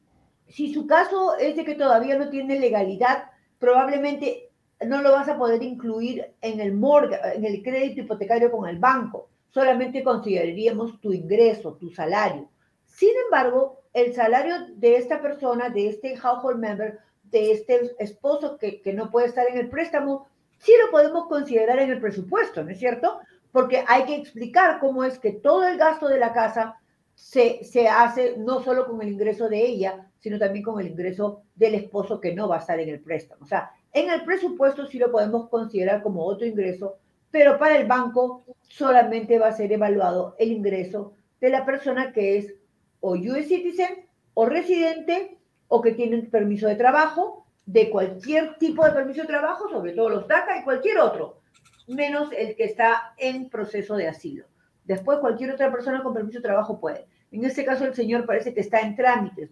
si 0.47 0.73
su 0.73 0.85
caso 0.87 1.35
es 1.37 1.55
de 1.55 1.65
que 1.65 1.75
todavía 1.75 2.17
no 2.17 2.29
tiene 2.29 2.59
legalidad, 2.59 3.25
probablemente 3.59 4.51
no 4.85 5.01
lo 5.01 5.11
vas 5.11 5.27
a 5.27 5.37
poder 5.37 5.63
incluir 5.63 6.33
en 6.41 6.59
el 6.59 6.73
mortgage, 6.73 7.37
en 7.37 7.45
el 7.45 7.63
crédito 7.63 8.01
hipotecario 8.01 8.51
con 8.51 8.69
el 8.69 8.77
banco. 8.77 9.29
Solamente 9.49 10.03
consideraríamos 10.03 10.99
tu 11.01 11.11
ingreso, 11.11 11.73
tu 11.73 11.89
salario. 11.89 12.49
Sin 12.85 13.11
embargo, 13.25 13.81
el 13.93 14.13
salario 14.13 14.55
de 14.75 14.97
esta 14.97 15.21
persona, 15.21 15.69
de 15.69 15.89
este 15.89 16.15
household 16.15 16.59
member, 16.59 16.99
de 17.23 17.51
este 17.51 17.91
esposo 17.97 18.57
que, 18.57 18.81
que 18.81 18.93
no 18.93 19.09
puede 19.09 19.27
estar 19.27 19.47
en 19.47 19.57
el 19.57 19.69
préstamo, 19.69 20.27
sí 20.59 20.71
lo 20.83 20.91
podemos 20.91 21.27
considerar 21.27 21.79
en 21.79 21.91
el 21.91 21.99
presupuesto, 21.99 22.63
¿no 22.63 22.71
es 22.71 22.79
cierto? 22.79 23.19
Porque 23.53 23.85
hay 23.87 24.05
que 24.05 24.15
explicar 24.15 24.79
cómo 24.79 25.05
es 25.05 25.19
que 25.19 25.31
todo 25.31 25.65
el 25.65 25.77
gasto 25.77 26.09
de 26.09 26.17
la 26.17 26.33
casa 26.33 26.75
se, 27.13 27.63
se, 27.63 27.87
hace 27.87 28.35
no 28.37 28.63
solo 28.63 28.87
con 28.87 28.99
el 29.01 29.09
ingreso 29.09 29.47
de 29.47 29.63
ella, 29.63 30.09
sino 30.19 30.39
también 30.39 30.65
con 30.65 30.81
el 30.81 30.87
ingreso 30.87 31.43
del 31.55 31.75
esposo 31.75 32.19
que 32.19 32.33
no 32.33 32.49
va 32.49 32.57
a 32.57 32.59
estar 32.59 32.79
en 32.79 32.89
el 32.89 32.99
préstamo. 32.99 33.43
O 33.43 33.47
sea, 33.47 33.69
en 33.93 34.09
el 34.09 34.23
presupuesto 34.23 34.87
sí 34.87 34.97
lo 34.97 35.11
podemos 35.11 35.49
considerar 35.49 36.01
como 36.01 36.25
otro 36.25 36.47
ingreso, 36.47 36.97
pero 37.29 37.59
para 37.59 37.77
el 37.77 37.87
banco 37.87 38.43
solamente 38.63 39.37
va 39.37 39.49
a 39.49 39.55
ser 39.55 39.71
evaluado 39.71 40.35
el 40.39 40.51
ingreso 40.51 41.13
de 41.39 41.51
la 41.51 41.63
persona 41.63 42.11
que 42.11 42.37
es 42.37 42.55
o 43.01 43.11
US 43.11 43.47
citizen 43.47 44.07
o 44.33 44.47
residente 44.47 45.37
o 45.67 45.79
que 45.79 45.91
tiene 45.91 46.15
un 46.15 46.29
permiso 46.31 46.67
de 46.67 46.75
trabajo, 46.75 47.45
de 47.67 47.91
cualquier 47.91 48.57
tipo 48.57 48.83
de 48.83 48.93
permiso 48.93 49.21
de 49.21 49.27
trabajo, 49.27 49.69
sobre 49.69 49.91
todo 49.91 50.09
los 50.09 50.27
DACA 50.27 50.59
y 50.59 50.63
cualquier 50.63 50.97
otro 50.97 51.42
menos 51.87 52.29
el 52.37 52.55
que 52.55 52.65
está 52.65 53.13
en 53.17 53.49
proceso 53.49 53.95
de 53.95 54.07
asilo. 54.07 54.45
Después 54.85 55.19
cualquier 55.19 55.51
otra 55.51 55.71
persona 55.71 56.03
con 56.03 56.13
permiso 56.13 56.39
de 56.39 56.43
trabajo 56.43 56.79
puede. 56.79 57.05
En 57.31 57.45
este 57.45 57.65
caso 57.65 57.85
el 57.85 57.93
señor 57.93 58.25
parece 58.25 58.53
que 58.53 58.61
está 58.61 58.81
en 58.81 58.95
trámites. 58.95 59.49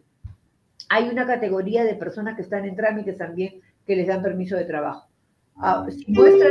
Hay 0.89 1.09
una 1.09 1.25
categoría 1.25 1.83
de 1.83 1.95
personas 1.95 2.35
que 2.35 2.41
están 2.41 2.65
en 2.65 2.75
trámites 2.75 3.17
también 3.17 3.61
que 3.85 3.95
les 3.95 4.07
dan 4.07 4.21
permiso 4.21 4.55
de 4.55 4.65
trabajo. 4.65 5.07
Ah, 5.57 5.85
si 5.89 6.11
muestra 6.11 6.49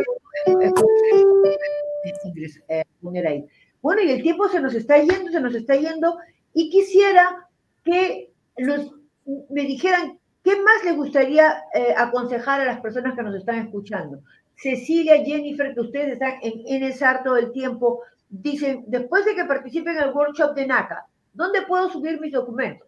eh, 2.68 2.84
poner 3.00 3.26
ahí. 3.26 3.46
Bueno, 3.82 4.02
y 4.02 4.10
el 4.10 4.22
tiempo 4.22 4.48
se 4.48 4.60
nos 4.60 4.74
está 4.74 4.98
yendo, 4.98 5.30
se 5.30 5.40
nos 5.40 5.54
está 5.54 5.74
yendo, 5.76 6.18
y 6.52 6.70
quisiera 6.70 7.48
que 7.84 8.32
los, 8.56 8.92
me 9.48 9.62
dijeran 9.62 10.18
qué 10.42 10.56
más 10.56 10.84
le 10.84 10.92
gustaría 10.92 11.62
eh, 11.74 11.94
aconsejar 11.96 12.60
a 12.60 12.66
las 12.66 12.80
personas 12.80 13.14
que 13.14 13.22
nos 13.22 13.34
están 13.34 13.58
escuchando. 13.58 14.22
Cecilia, 14.62 15.24
Jennifer, 15.24 15.72
que 15.74 15.80
ustedes 15.80 16.12
están 16.12 16.34
en 16.42 16.88
NSAR 16.88 17.22
todo 17.22 17.36
el 17.36 17.52
tiempo, 17.52 18.02
dicen, 18.28 18.84
después 18.86 19.24
de 19.24 19.34
que 19.34 19.44
participen 19.44 19.96
en 19.96 20.02
el 20.04 20.12
workshop 20.12 20.54
de 20.54 20.66
NACA, 20.66 21.06
¿dónde 21.32 21.62
puedo 21.62 21.90
subir 21.90 22.20
mis 22.20 22.32
documentos? 22.32 22.86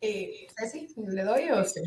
Eh, 0.00 0.46
Ceci, 0.56 0.88
¿le 0.96 1.24
doy 1.24 1.50
o 1.50 1.64
sí? 1.64 1.80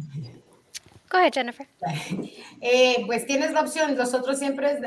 Coge, 1.09 1.31
Jennifer. 1.33 1.67
Eh, 2.59 3.03
pues 3.05 3.27
tienes 3.27 3.51
la 3.51 3.61
opción. 3.61 3.95
Nosotros 3.95 4.39
siempre, 4.39 4.79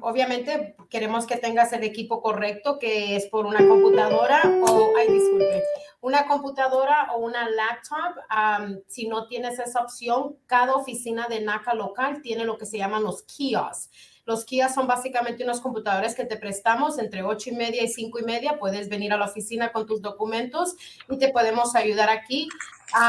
obviamente, 0.00 0.76
queremos 0.88 1.26
que 1.26 1.36
tengas 1.36 1.72
el 1.72 1.82
equipo 1.82 2.22
correcto, 2.22 2.78
que 2.78 3.16
es 3.16 3.26
por 3.26 3.46
una 3.46 3.66
computadora 3.66 4.42
o, 4.62 4.92
ay, 4.96 5.12
disculpe, 5.12 5.64
una 6.00 6.26
computadora 6.26 7.08
o 7.14 7.18
una 7.18 7.48
laptop. 7.48 8.82
si 8.86 9.08
no 9.08 9.26
tienes 9.26 9.58
esa 9.58 9.80
opción, 9.80 10.36
cada 10.46 10.74
oficina 10.74 11.26
de 11.28 11.40
NACA 11.40 11.74
local 11.74 12.22
tiene 12.22 12.44
lo 12.44 12.58
que 12.58 12.66
se 12.66 12.78
llaman 12.78 13.02
los 13.02 13.22
kiosks. 13.22 13.90
Los 14.24 14.44
kiosks 14.44 14.74
son 14.74 14.88
básicamente 14.88 15.44
unos 15.44 15.60
computadores 15.60 16.14
que 16.14 16.24
te 16.24 16.36
prestamos 16.36 16.98
entre 16.98 17.22
ocho 17.22 17.50
y 17.50 17.54
media 17.54 17.84
y 17.84 17.88
cinco 17.88 18.18
y 18.18 18.24
media. 18.24 18.58
Puedes 18.58 18.88
venir 18.88 19.12
a 19.12 19.16
la 19.16 19.26
oficina 19.26 19.72
con 19.72 19.86
tus 19.86 20.02
documentos 20.02 20.74
y 21.08 21.16
te 21.16 21.28
podemos 21.28 21.76
ayudar 21.76 22.10
aquí. 22.10 22.48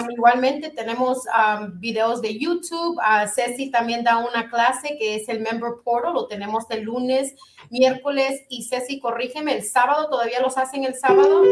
Igualmente 0.10 0.70
tenemos 0.70 1.26
videos 1.76 2.22
de 2.22 2.38
YouTube. 2.38 2.98
Uh, 2.98 3.28
Ceci 3.28 3.72
también 3.72 4.04
da 4.04 4.18
una 4.18 4.50
clase 4.50 4.98
que 4.98 5.16
es 5.16 5.30
el 5.30 5.40
Member 5.40 5.72
Portal. 5.84 6.14
Lo 6.14 6.28
tenemos 6.28 6.68
de 6.68 6.82
lunes, 6.82 7.36
miércoles 7.70 8.44
y 8.50 8.64
Ceci, 8.64 9.00
corrígeme, 9.00 9.54
el 9.54 9.64
sábado, 9.64 10.10
¿todavía 10.10 10.42
los 10.42 10.58
hacen 10.58 10.84
el 10.84 10.96
sábado? 10.96 11.44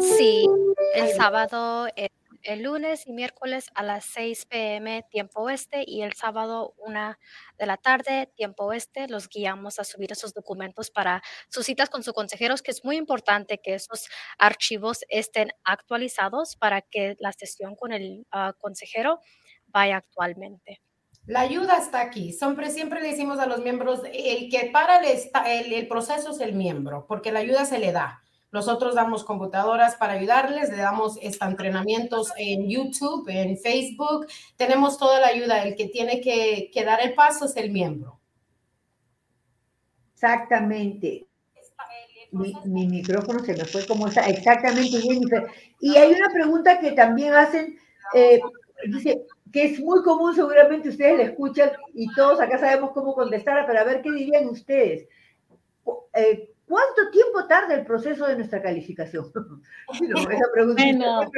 Sí, 0.00 0.46
el 0.94 1.08
sábado. 1.12 1.88
Eh, 1.96 2.08
el 2.42 2.62
lunes 2.62 3.06
y 3.06 3.12
miércoles 3.12 3.70
a 3.74 3.82
las 3.82 4.04
6 4.06 4.46
pm 4.46 5.04
tiempo 5.10 5.42
oeste 5.42 5.84
y 5.86 6.02
el 6.02 6.12
sábado 6.14 6.74
una 6.78 7.18
de 7.58 7.66
la 7.66 7.76
tarde 7.76 8.30
tiempo 8.36 8.64
oeste 8.64 9.08
los 9.08 9.28
guiamos 9.28 9.78
a 9.78 9.84
subir 9.84 10.12
esos 10.12 10.34
documentos 10.34 10.90
para 10.90 11.22
sus 11.48 11.66
citas 11.66 11.90
con 11.90 12.02
sus 12.02 12.14
consejeros, 12.14 12.62
que 12.62 12.70
es 12.70 12.84
muy 12.84 12.96
importante 12.96 13.58
que 13.58 13.74
esos 13.74 14.08
archivos 14.38 15.04
estén 15.08 15.52
actualizados 15.64 16.56
para 16.56 16.82
que 16.82 17.16
la 17.18 17.32
sesión 17.32 17.76
con 17.76 17.92
el 17.92 18.26
ah, 18.30 18.54
consejero 18.58 19.20
vaya 19.66 19.96
actualmente. 19.96 20.80
La 21.26 21.40
ayuda 21.40 21.76
está 21.78 22.00
aquí. 22.00 22.32
Siempre, 22.32 22.70
siempre 22.70 23.00
le 23.00 23.10
decimos 23.10 23.38
a 23.38 23.46
los 23.46 23.60
miembros, 23.60 24.00
el 24.12 24.50
que 24.50 24.70
para 24.72 24.98
el, 24.98 25.72
el 25.72 25.86
proceso 25.86 26.32
es 26.32 26.40
el 26.40 26.52
miembro, 26.52 27.06
porque 27.06 27.30
la 27.30 27.38
ayuda 27.40 27.64
se 27.64 27.78
le 27.78 27.92
da. 27.92 28.22
Nosotros 28.52 28.94
damos 28.94 29.24
computadoras 29.24 29.96
para 29.96 30.12
ayudarles, 30.12 30.68
le 30.68 30.76
damos 30.76 31.18
entrenamientos 31.22 32.32
en 32.36 32.68
YouTube, 32.68 33.26
en 33.30 33.56
Facebook, 33.56 34.26
tenemos 34.56 34.98
toda 34.98 35.20
la 35.20 35.28
ayuda. 35.28 35.64
El 35.64 35.74
que 35.74 35.88
tiene 35.88 36.20
que, 36.20 36.70
dar 36.84 37.00
el 37.00 37.14
paso 37.14 37.46
es 37.46 37.56
el 37.56 37.70
miembro. 37.70 38.20
Exactamente. 40.12 41.26
mi, 42.30 42.86
micrófono 42.86 43.42
se 43.42 43.56
me 43.56 43.64
fue 43.64 43.86
como 43.86 44.08
está, 44.08 44.28
exactamente, 44.28 45.00
Jennifer. 45.00 45.46
Y 45.80 45.96
hay 45.96 46.12
una 46.12 46.28
pregunta 46.28 46.78
que 46.78 46.92
también 46.92 47.32
hacen, 47.32 47.78
eh, 48.14 48.38
dice, 48.86 49.22
que 49.50 49.64
es 49.64 49.80
muy 49.80 50.02
común, 50.02 50.34
seguramente 50.34 50.90
ustedes 50.90 51.16
la 51.16 51.24
escuchan 51.24 51.72
y 51.94 52.06
todos 52.14 52.38
acá 52.38 52.58
sabemos 52.58 52.90
cómo 52.92 53.14
contestar, 53.14 53.66
pero 53.66 53.80
a 53.80 53.84
ver 53.84 54.02
qué 54.02 54.12
dirían 54.12 54.46
ustedes. 54.48 55.08
Eh, 56.14 56.51
¿Cuánto 56.72 57.10
tiempo 57.10 57.46
tarda 57.46 57.74
el 57.74 57.84
proceso 57.84 58.26
de 58.26 58.34
nuestra 58.34 58.62
calificación? 58.62 59.30
no, 59.34 60.20
esa 60.20 60.44
pregunta 60.54 60.82
bueno, 60.82 61.20
el, 61.20 61.28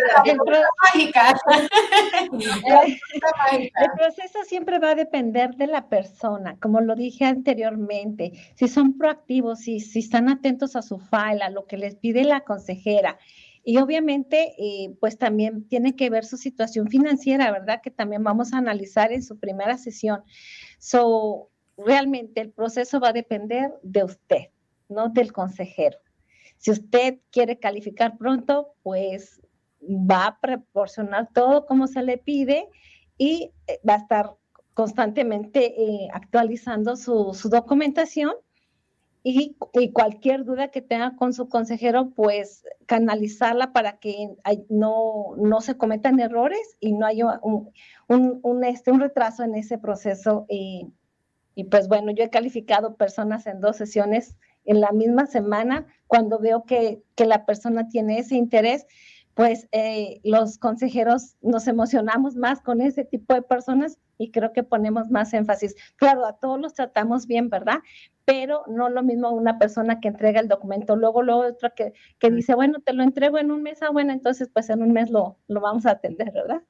el 3.52 3.70
proceso 3.98 4.44
siempre 4.44 4.78
va 4.78 4.90
a 4.90 4.94
depender 4.94 5.56
de 5.56 5.66
la 5.66 5.88
persona, 5.88 6.56
como 6.60 6.80
lo 6.80 6.94
dije 6.94 7.24
anteriormente. 7.24 8.30
Si 8.54 8.68
son 8.68 8.96
proactivos, 8.96 9.58
si, 9.58 9.80
si 9.80 9.98
están 9.98 10.28
atentos 10.28 10.76
a 10.76 10.82
su 10.82 11.00
file, 11.00 11.42
a 11.42 11.50
lo 11.50 11.66
que 11.66 11.78
les 11.78 11.96
pide 11.96 12.22
la 12.22 12.42
consejera, 12.42 13.18
y 13.64 13.78
obviamente, 13.78 14.54
eh, 14.56 14.94
pues 15.00 15.18
también 15.18 15.66
tiene 15.66 15.96
que 15.96 16.10
ver 16.10 16.24
su 16.24 16.36
situación 16.36 16.86
financiera, 16.86 17.50
¿verdad? 17.50 17.80
Que 17.82 17.90
también 17.90 18.22
vamos 18.22 18.52
a 18.52 18.58
analizar 18.58 19.10
en 19.10 19.24
su 19.24 19.40
primera 19.40 19.78
sesión. 19.78 20.22
So, 20.78 21.50
realmente 21.76 22.40
el 22.40 22.52
proceso 22.52 23.00
va 23.00 23.08
a 23.08 23.12
depender 23.12 23.72
de 23.82 24.04
usted, 24.04 24.53
no 24.88 25.08
del 25.08 25.32
consejero. 25.32 25.98
Si 26.58 26.70
usted 26.70 27.18
quiere 27.30 27.58
calificar 27.58 28.16
pronto, 28.16 28.74
pues 28.82 29.40
va 29.82 30.26
a 30.26 30.40
proporcionar 30.40 31.28
todo 31.32 31.66
como 31.66 31.86
se 31.86 32.02
le 32.02 32.18
pide 32.18 32.68
y 33.18 33.52
eh, 33.66 33.80
va 33.88 33.94
a 33.94 33.98
estar 33.98 34.34
constantemente 34.72 35.80
eh, 35.80 36.08
actualizando 36.12 36.96
su, 36.96 37.32
su 37.34 37.48
documentación 37.48 38.32
y, 39.26 39.56
cualquier 39.94 40.44
duda 40.44 40.68
que 40.68 40.82
tenga 40.82 41.16
con 41.16 41.32
su 41.32 41.48
consejero, 41.48 42.10
pues 42.10 42.62
canalizarla 42.84 43.72
para 43.72 43.98
que 43.98 44.36
no, 44.68 45.34
no 45.38 45.62
se 45.62 45.78
cometan 45.78 46.20
errores 46.20 46.76
y 46.78 46.92
no 46.92 47.06
haya 47.06 47.40
un, 47.42 47.72
un, 48.06 48.64
este, 48.64 48.92
un 48.92 49.00
retraso 49.00 49.42
en 49.42 49.54
ese 49.54 49.78
proceso. 49.78 50.44
Y, 50.50 50.92
pues 51.70 51.88
bueno, 51.88 52.12
yo 52.12 52.22
he 52.22 52.28
calificado 52.28 52.96
personas 52.96 53.46
en 53.46 53.60
dos 53.60 53.76
sesiones 53.76 54.36
en 54.64 54.80
la 54.80 54.92
misma 54.92 55.26
semana 55.26 55.86
cuando 56.06 56.38
veo 56.38 56.64
que, 56.64 57.02
que 57.14 57.26
la 57.26 57.46
persona 57.46 57.88
tiene 57.88 58.18
ese 58.18 58.36
interés 58.36 58.86
pues 59.34 59.68
eh, 59.72 60.20
los 60.22 60.58
consejeros 60.58 61.36
nos 61.42 61.66
emocionamos 61.66 62.36
más 62.36 62.60
con 62.60 62.80
ese 62.80 63.04
tipo 63.04 63.34
de 63.34 63.42
personas 63.42 63.98
y 64.16 64.30
creo 64.30 64.52
que 64.52 64.62
ponemos 64.62 65.10
más 65.10 65.34
énfasis. 65.34 65.74
Claro, 65.96 66.24
a 66.24 66.38
todos 66.38 66.60
los 66.60 66.74
tratamos 66.74 67.26
bien, 67.26 67.50
¿verdad? 67.50 67.78
Pero 68.24 68.62
no 68.68 68.88
lo 68.88 69.02
mismo 69.02 69.30
una 69.30 69.58
persona 69.58 70.00
que 70.00 70.08
entrega 70.08 70.40
el 70.40 70.48
documento, 70.48 70.94
luego, 70.94 71.22
luego 71.22 71.40
otra 71.42 71.70
que, 71.70 71.92
que 72.20 72.30
dice, 72.30 72.54
bueno, 72.54 72.78
te 72.80 72.92
lo 72.92 73.02
entrego 73.02 73.38
en 73.38 73.50
un 73.50 73.62
mes, 73.62 73.82
ah, 73.82 73.90
bueno, 73.90 74.12
entonces 74.12 74.48
pues 74.52 74.70
en 74.70 74.82
un 74.82 74.92
mes 74.92 75.10
lo, 75.10 75.36
lo 75.48 75.60
vamos 75.60 75.84
a 75.86 75.92
atender, 75.92 76.30
¿verdad? 76.32 76.62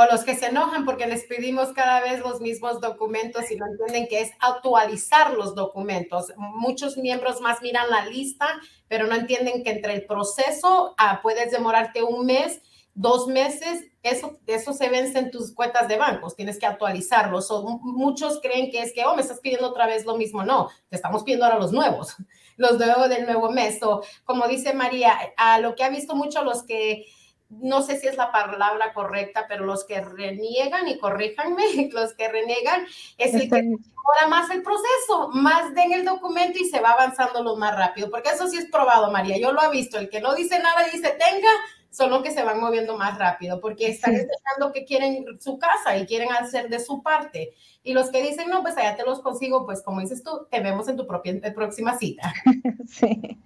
O 0.00 0.06
los 0.10 0.24
que 0.24 0.34
se 0.34 0.46
enojan 0.46 0.86
porque 0.86 1.06
les 1.06 1.24
pedimos 1.24 1.72
cada 1.74 2.00
vez 2.00 2.20
los 2.20 2.40
mismos 2.40 2.80
documentos 2.80 3.50
y 3.50 3.56
no 3.56 3.66
entienden 3.66 4.08
que 4.08 4.22
es 4.22 4.32
actualizar 4.40 5.34
los 5.34 5.54
documentos. 5.54 6.32
Muchos 6.36 6.96
miembros 6.96 7.42
más 7.42 7.60
miran 7.60 7.90
la 7.90 8.06
lista, 8.06 8.48
pero 8.88 9.06
no 9.06 9.14
entienden 9.14 9.62
que 9.62 9.70
entre 9.70 9.92
el 9.92 10.06
proceso 10.06 10.94
ah, 10.96 11.20
puedes 11.22 11.50
demorarte 11.50 12.02
un 12.02 12.24
mes, 12.24 12.62
dos 12.94 13.26
meses, 13.26 13.84
eso, 14.02 14.38
eso 14.46 14.72
se 14.72 14.88
vence 14.88 15.18
en 15.18 15.30
tus 15.30 15.52
cuentas 15.52 15.86
de 15.86 15.98
bancos, 15.98 16.34
tienes 16.34 16.58
que 16.58 16.64
actualizarlos. 16.64 17.50
O 17.50 17.62
muchos 17.82 18.40
creen 18.40 18.70
que 18.70 18.80
es 18.80 18.94
que, 18.94 19.04
oh, 19.04 19.14
me 19.14 19.20
estás 19.20 19.40
pidiendo 19.40 19.68
otra 19.68 19.86
vez 19.86 20.06
lo 20.06 20.16
mismo. 20.16 20.42
No, 20.42 20.70
te 20.88 20.96
estamos 20.96 21.24
pidiendo 21.24 21.44
ahora 21.44 21.58
los 21.58 21.72
nuevos, 21.72 22.16
los 22.56 22.78
nuevos 22.78 23.10
del 23.10 23.26
nuevo 23.26 23.50
mes. 23.50 23.82
O 23.82 24.02
como 24.24 24.48
dice 24.48 24.72
María, 24.72 25.12
a 25.36 25.60
lo 25.60 25.74
que 25.74 25.84
ha 25.84 25.90
visto 25.90 26.14
mucho 26.14 26.42
los 26.42 26.62
que 26.62 27.04
no 27.50 27.82
sé 27.82 27.98
si 27.98 28.06
es 28.06 28.16
la 28.16 28.30
palabra 28.30 28.92
correcta, 28.92 29.46
pero 29.48 29.64
los 29.64 29.84
que 29.84 30.00
reniegan, 30.00 30.88
y 30.88 30.98
corríjanme, 30.98 31.64
los 31.92 32.14
que 32.14 32.28
reniegan, 32.28 32.86
es 33.18 33.34
el 33.34 33.50
que 33.50 33.56
ahora 33.56 34.28
más 34.28 34.50
el 34.50 34.62
proceso, 34.62 35.28
más 35.32 35.74
den 35.74 35.92
el 35.92 36.04
documento 36.04 36.58
y 36.58 36.68
se 36.68 36.80
va 36.80 36.90
avanzando 36.90 37.42
lo 37.42 37.56
más 37.56 37.76
rápido, 37.76 38.10
porque 38.10 38.30
eso 38.30 38.48
sí 38.48 38.56
es 38.56 38.66
probado, 38.66 39.10
María, 39.10 39.38
yo 39.38 39.52
lo 39.52 39.62
he 39.62 39.70
visto, 39.70 39.98
el 39.98 40.08
que 40.08 40.20
no 40.20 40.34
dice 40.34 40.58
nada 40.60 40.86
y 40.86 40.96
dice 40.96 41.10
tenga, 41.10 41.50
son 41.90 42.10
los 42.10 42.22
que 42.22 42.30
se 42.30 42.44
van 42.44 42.60
moviendo 42.60 42.96
más 42.96 43.18
rápido, 43.18 43.60
porque 43.60 43.88
están 43.88 44.14
sí. 44.16 44.26
que 44.72 44.84
quieren 44.84 45.24
su 45.40 45.58
casa 45.58 45.96
y 45.96 46.06
quieren 46.06 46.30
hacer 46.32 46.68
de 46.68 46.78
su 46.78 47.02
parte. 47.02 47.52
Y 47.82 47.94
los 47.94 48.10
que 48.10 48.22
dicen, 48.22 48.48
no, 48.48 48.62
pues 48.62 48.76
allá 48.76 48.96
te 48.96 49.04
los 49.04 49.20
consigo, 49.20 49.66
pues 49.66 49.82
como 49.82 50.00
dices 50.00 50.22
tú, 50.22 50.46
te 50.50 50.60
vemos 50.60 50.88
en 50.88 50.96
tu 50.96 51.06
propia 51.06 51.34
próxima 51.54 51.98
cita. 51.98 52.32
Sí. 52.86 53.38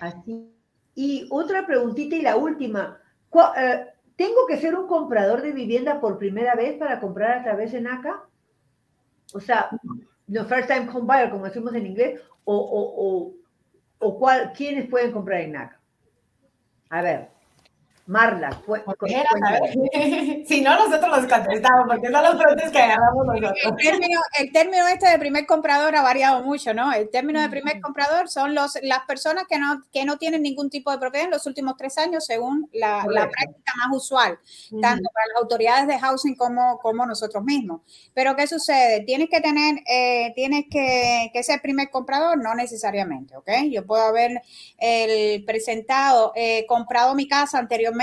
Así. 0.00 0.52
Y 0.96 1.28
otra 1.30 1.64
preguntita 1.64 2.16
y 2.16 2.22
la 2.22 2.36
última. 2.36 2.98
Eh, 3.56 3.86
¿Tengo 4.16 4.46
que 4.46 4.58
ser 4.58 4.74
un 4.74 4.86
comprador 4.86 5.40
de 5.40 5.52
vivienda 5.52 6.00
por 6.00 6.18
primera 6.18 6.54
vez 6.54 6.76
para 6.76 7.00
comprar 7.00 7.38
a 7.38 7.42
través 7.42 7.72
de 7.72 7.80
NACA? 7.80 8.24
O 9.32 9.40
sea, 9.40 9.70
no 10.26 10.44
first 10.44 10.68
time 10.68 10.88
home 10.92 11.06
buyer, 11.06 11.30
como 11.30 11.46
decimos 11.46 11.74
en 11.74 11.86
inglés, 11.86 12.20
o, 12.44 12.54
o, 12.54 13.34
o, 13.98 14.18
cuál, 14.18 14.52
¿quiénes 14.52 14.88
pueden 14.88 15.12
comprar 15.12 15.40
en 15.40 15.52
NACA? 15.52 15.80
A 16.90 17.02
ver. 17.02 17.39
Marla, 18.10 18.50
fue, 18.66 18.82
si 20.48 20.60
no, 20.62 20.74
nosotros 20.74 21.22
los 21.22 21.32
contestamos, 21.32 21.86
porque 21.86 22.10
son 22.10 22.24
los 22.24 22.34
preguntas 22.34 22.72
que 22.72 22.78
agarramos 22.78 23.24
nosotros. 23.24 23.52
El 23.64 23.76
término, 23.76 24.20
el 24.36 24.52
término 24.52 24.88
este 24.88 25.08
de 25.10 25.18
primer 25.20 25.46
comprador 25.46 25.94
ha 25.94 26.02
variado 26.02 26.42
mucho, 26.42 26.74
¿no? 26.74 26.92
El 26.92 27.08
término 27.08 27.40
de 27.40 27.48
primer 27.48 27.80
comprador 27.80 28.28
son 28.28 28.52
los, 28.52 28.76
las 28.82 29.04
personas 29.06 29.44
que 29.48 29.60
no, 29.60 29.80
que 29.92 30.04
no 30.04 30.18
tienen 30.18 30.42
ningún 30.42 30.70
tipo 30.70 30.90
de 30.90 30.98
propiedad 30.98 31.26
en 31.26 31.30
los 31.30 31.46
últimos 31.46 31.76
tres 31.76 31.98
años, 31.98 32.26
según 32.26 32.68
la, 32.72 33.06
la 33.08 33.28
práctica 33.28 33.72
más 33.76 33.96
usual, 33.96 34.40
tanto 34.82 35.08
para 35.14 35.26
las 35.32 35.42
autoridades 35.42 35.86
de 35.86 36.00
housing 36.00 36.34
como, 36.34 36.78
como 36.78 37.06
nosotros 37.06 37.44
mismos. 37.44 37.82
Pero, 38.12 38.34
¿qué 38.34 38.48
sucede? 38.48 39.04
Tienes 39.04 39.28
que 39.30 39.40
tener, 39.40 39.84
eh, 39.88 40.32
tienes 40.34 40.64
que, 40.68 41.30
que, 41.32 41.44
ser 41.44 41.62
primer 41.62 41.90
comprador, 41.90 42.42
no 42.42 42.56
necesariamente, 42.56 43.36
¿ok? 43.36 43.50
Yo 43.70 43.86
puedo 43.86 44.02
haber 44.02 44.42
el 44.78 45.44
presentado, 45.44 46.32
eh, 46.34 46.66
comprado 46.66 47.14
mi 47.14 47.28
casa 47.28 47.60
anteriormente 47.60 47.99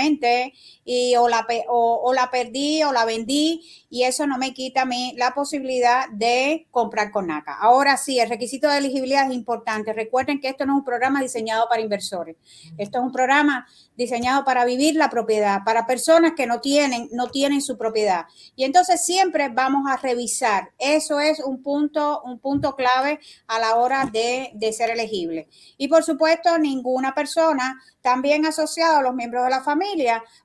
y 0.84 1.16
o 1.16 1.28
la, 1.28 1.46
o, 1.68 2.12
la 2.14 2.30
perdí 2.30 2.82
o 2.82 2.92
la 2.92 3.04
vendí 3.04 3.62
y 3.90 4.04
eso 4.04 4.26
no 4.26 4.38
me 4.38 4.54
quita 4.54 4.82
a 4.82 4.84
mí 4.84 5.14
la 5.16 5.34
posibilidad 5.34 6.08
de 6.10 6.66
comprar 6.70 7.10
con 7.10 7.26
NACA. 7.26 7.58
Ahora 7.60 7.96
sí, 7.96 8.18
el 8.18 8.28
requisito 8.28 8.68
de 8.68 8.78
elegibilidad 8.78 9.26
es 9.26 9.34
importante. 9.34 9.92
Recuerden 9.92 10.40
que 10.40 10.48
esto 10.48 10.66
no 10.66 10.74
es 10.74 10.78
un 10.78 10.84
programa 10.84 11.20
diseñado 11.20 11.66
para 11.68 11.82
inversores. 11.82 12.36
Esto 12.76 12.98
es 12.98 13.04
un 13.04 13.12
programa 13.12 13.66
diseñado 13.96 14.44
para 14.44 14.64
vivir 14.64 14.94
la 14.94 15.10
propiedad, 15.10 15.60
para 15.64 15.86
personas 15.86 16.32
que 16.36 16.46
no 16.46 16.60
tienen, 16.60 17.08
no 17.12 17.28
tienen 17.28 17.60
su 17.60 17.76
propiedad. 17.76 18.26
Y 18.56 18.64
entonces 18.64 19.04
siempre 19.04 19.48
vamos 19.48 19.90
a 19.90 19.96
revisar. 19.96 20.70
Eso 20.78 21.18
es 21.20 21.40
un 21.40 21.62
punto, 21.62 22.22
un 22.22 22.38
punto 22.38 22.76
clave 22.76 23.20
a 23.46 23.58
la 23.58 23.76
hora 23.76 24.08
de, 24.10 24.50
de 24.54 24.72
ser 24.72 24.90
elegible. 24.90 25.48
Y 25.76 25.88
por 25.88 26.04
supuesto, 26.04 26.56
ninguna 26.58 27.14
persona 27.14 27.80
también 28.00 28.46
asociada 28.46 28.98
a 28.98 29.02
los 29.02 29.14
miembros 29.14 29.44
de 29.44 29.50
la 29.50 29.62
familia 29.62 29.87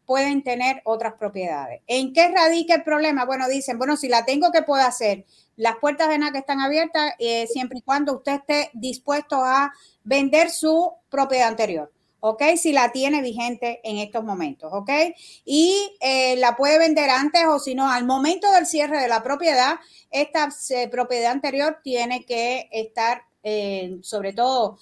pueden 0.05 0.43
tener 0.43 0.81
otras 0.85 1.13
propiedades. 1.13 1.81
¿En 1.87 2.13
qué 2.13 2.29
radica 2.29 2.75
el 2.75 2.83
problema? 2.83 3.25
Bueno, 3.25 3.47
dicen, 3.47 3.77
bueno, 3.77 3.97
si 3.97 4.07
la 4.07 4.25
tengo, 4.25 4.51
¿qué 4.51 4.61
puedo 4.61 4.83
hacer? 4.83 5.25
Las 5.55 5.77
puertas 5.77 6.09
de 6.09 6.17
NAC 6.17 6.35
están 6.35 6.59
abiertas 6.59 7.13
eh, 7.19 7.47
siempre 7.47 7.79
y 7.79 7.81
cuando 7.81 8.13
usted 8.13 8.33
esté 8.33 8.71
dispuesto 8.73 9.43
a 9.43 9.71
vender 10.03 10.49
su 10.49 10.93
propiedad 11.09 11.47
anterior. 11.47 11.91
¿ok? 12.25 12.41
Si 12.55 12.71
la 12.71 12.93
tiene 12.93 13.21
vigente 13.21 13.81
en 13.83 13.97
estos 13.97 14.23
momentos, 14.23 14.71
¿ok? 14.71 14.89
Y 15.43 15.93
eh, 15.99 16.37
la 16.37 16.55
puede 16.55 16.79
vender 16.79 17.09
antes 17.09 17.43
o 17.45 17.59
si 17.59 17.75
no, 17.75 17.91
al 17.91 18.05
momento 18.05 18.49
del 18.53 18.65
cierre 18.65 19.01
de 19.01 19.09
la 19.09 19.21
propiedad, 19.23 19.75
esta 20.09 20.47
eh, 20.69 20.87
propiedad 20.87 21.33
anterior 21.33 21.79
tiene 21.83 22.23
que 22.23 22.69
estar, 22.71 23.23
eh, 23.43 23.97
sobre 24.03 24.31
todo, 24.31 24.77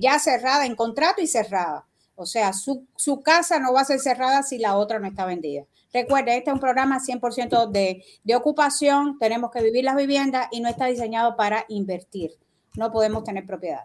ya 0.00 0.18
cerrada 0.18 0.64
en 0.64 0.76
contrato 0.76 1.20
y 1.20 1.26
cerrada. 1.26 1.87
O 2.20 2.26
sea, 2.26 2.52
su, 2.52 2.84
su, 2.96 3.20
casa 3.20 3.60
no 3.60 3.72
va 3.72 3.82
a 3.82 3.84
ser 3.84 4.00
cerrada 4.00 4.42
si 4.42 4.58
la 4.58 4.76
otra 4.76 4.98
no 4.98 5.06
está 5.06 5.24
vendida. 5.24 5.62
Recuerde, 5.92 6.36
este 6.36 6.50
es 6.50 6.54
un 6.54 6.58
programa 6.58 6.98
100% 6.98 7.70
de, 7.70 8.02
de 8.24 8.34
ocupación, 8.34 9.18
tenemos 9.20 9.52
que 9.52 9.62
vivir 9.62 9.84
las 9.84 9.94
viviendas 9.94 10.48
y 10.50 10.60
no 10.60 10.68
está 10.68 10.86
diseñado 10.86 11.36
para 11.36 11.64
invertir. 11.68 12.32
No 12.76 12.90
podemos 12.90 13.22
tener 13.22 13.46
propiedad. 13.46 13.84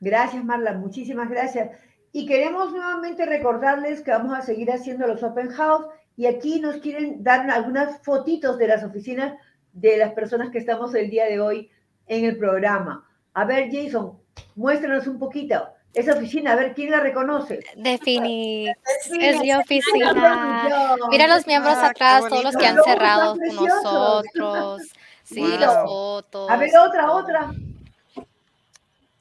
Gracias, 0.00 0.42
Marla, 0.42 0.72
muchísimas 0.72 1.28
gracias. 1.28 1.78
Y 2.10 2.24
queremos 2.24 2.72
nuevamente 2.72 3.26
recordarles 3.26 4.00
que 4.00 4.12
vamos 4.12 4.32
a 4.32 4.40
seguir 4.40 4.72
haciendo 4.72 5.06
los 5.06 5.22
open 5.22 5.50
house 5.50 5.84
y 6.16 6.24
aquí 6.24 6.58
nos 6.58 6.78
quieren 6.78 7.22
dar 7.22 7.50
algunas 7.50 8.02
fotitos 8.02 8.56
de 8.56 8.66
las 8.66 8.82
oficinas 8.82 9.34
de 9.74 9.98
las 9.98 10.14
personas 10.14 10.50
que 10.50 10.58
estamos 10.58 10.94
el 10.94 11.10
día 11.10 11.26
de 11.26 11.38
hoy 11.38 11.70
en 12.06 12.24
el 12.24 12.38
programa. 12.38 13.06
A 13.34 13.44
ver, 13.44 13.68
Jason, 13.70 14.18
muéstranos 14.56 15.06
un 15.06 15.18
poquito. 15.18 15.68
Esa 15.92 16.14
oficina, 16.14 16.52
a 16.52 16.56
ver 16.56 16.72
quién 16.74 16.90
la 16.90 17.00
reconoce. 17.00 17.60
Defini, 17.76 18.68
es 18.68 19.40
mi 19.40 19.52
oficina. 19.52 20.96
Mira 21.10 21.26
los 21.26 21.46
miembros 21.46 21.76
ah, 21.78 21.88
atrás, 21.88 22.28
todos 22.28 22.44
los 22.44 22.56
que 22.56 22.66
han 22.66 22.82
cerrado 22.84 23.36
con 23.36 23.56
nosotros. 23.56 24.82
Sí, 25.24 25.56
las 25.58 25.84
fotos. 25.84 26.48
A 26.50 26.56
ver, 26.56 26.70
otra, 26.76 27.12
otra. 27.12 27.52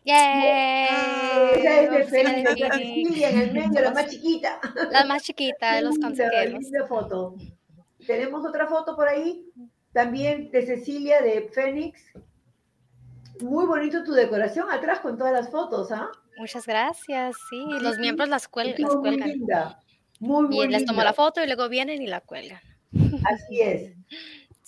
¡Yay! 0.06 0.88
Esa 1.56 1.82
es 1.82 2.12
de 2.12 2.22
en 2.22 3.40
el 3.40 3.54
medio, 3.54 3.82
la 3.82 3.92
más 3.92 4.08
chiquita. 4.08 4.60
La 4.92 5.06
más 5.06 5.24
chiquita 5.24 5.76
de 5.76 5.82
los 5.82 5.98
consejeros. 6.00 6.66
foto. 6.88 7.36
Tenemos 8.06 8.46
otra 8.46 8.68
foto 8.68 8.96
por 8.96 9.08
ahí, 9.08 9.46
también 9.92 10.50
de 10.52 10.66
Cecilia 10.66 11.22
de 11.22 11.50
Fénix. 11.54 12.02
Muy 13.42 13.66
bonito 13.66 14.04
tu 14.04 14.14
decoración 14.14 14.72
atrás 14.72 15.00
con 15.00 15.18
todas 15.18 15.34
las 15.34 15.50
fotos, 15.50 15.92
¿ah? 15.92 16.10
Muchas 16.40 16.66
gracias, 16.66 17.36
sí. 17.50 17.66
Los 17.82 18.00
miembros 18.00 18.30
las, 18.30 18.48
cuelgan. 18.48 18.90
Muy 19.02 19.18
linda. 19.18 19.78
Muy, 20.22 20.48
muy 20.48 20.66
y 20.66 20.70
les 20.70 20.86
tomo 20.86 21.04
la 21.04 21.12
foto 21.12 21.44
y 21.44 21.46
luego 21.48 21.68
vienen 21.68 22.02
y 22.02 22.08
la 22.08 22.22
cuelgan. 22.22 22.62
Así 23.26 23.62
es. 23.62 23.94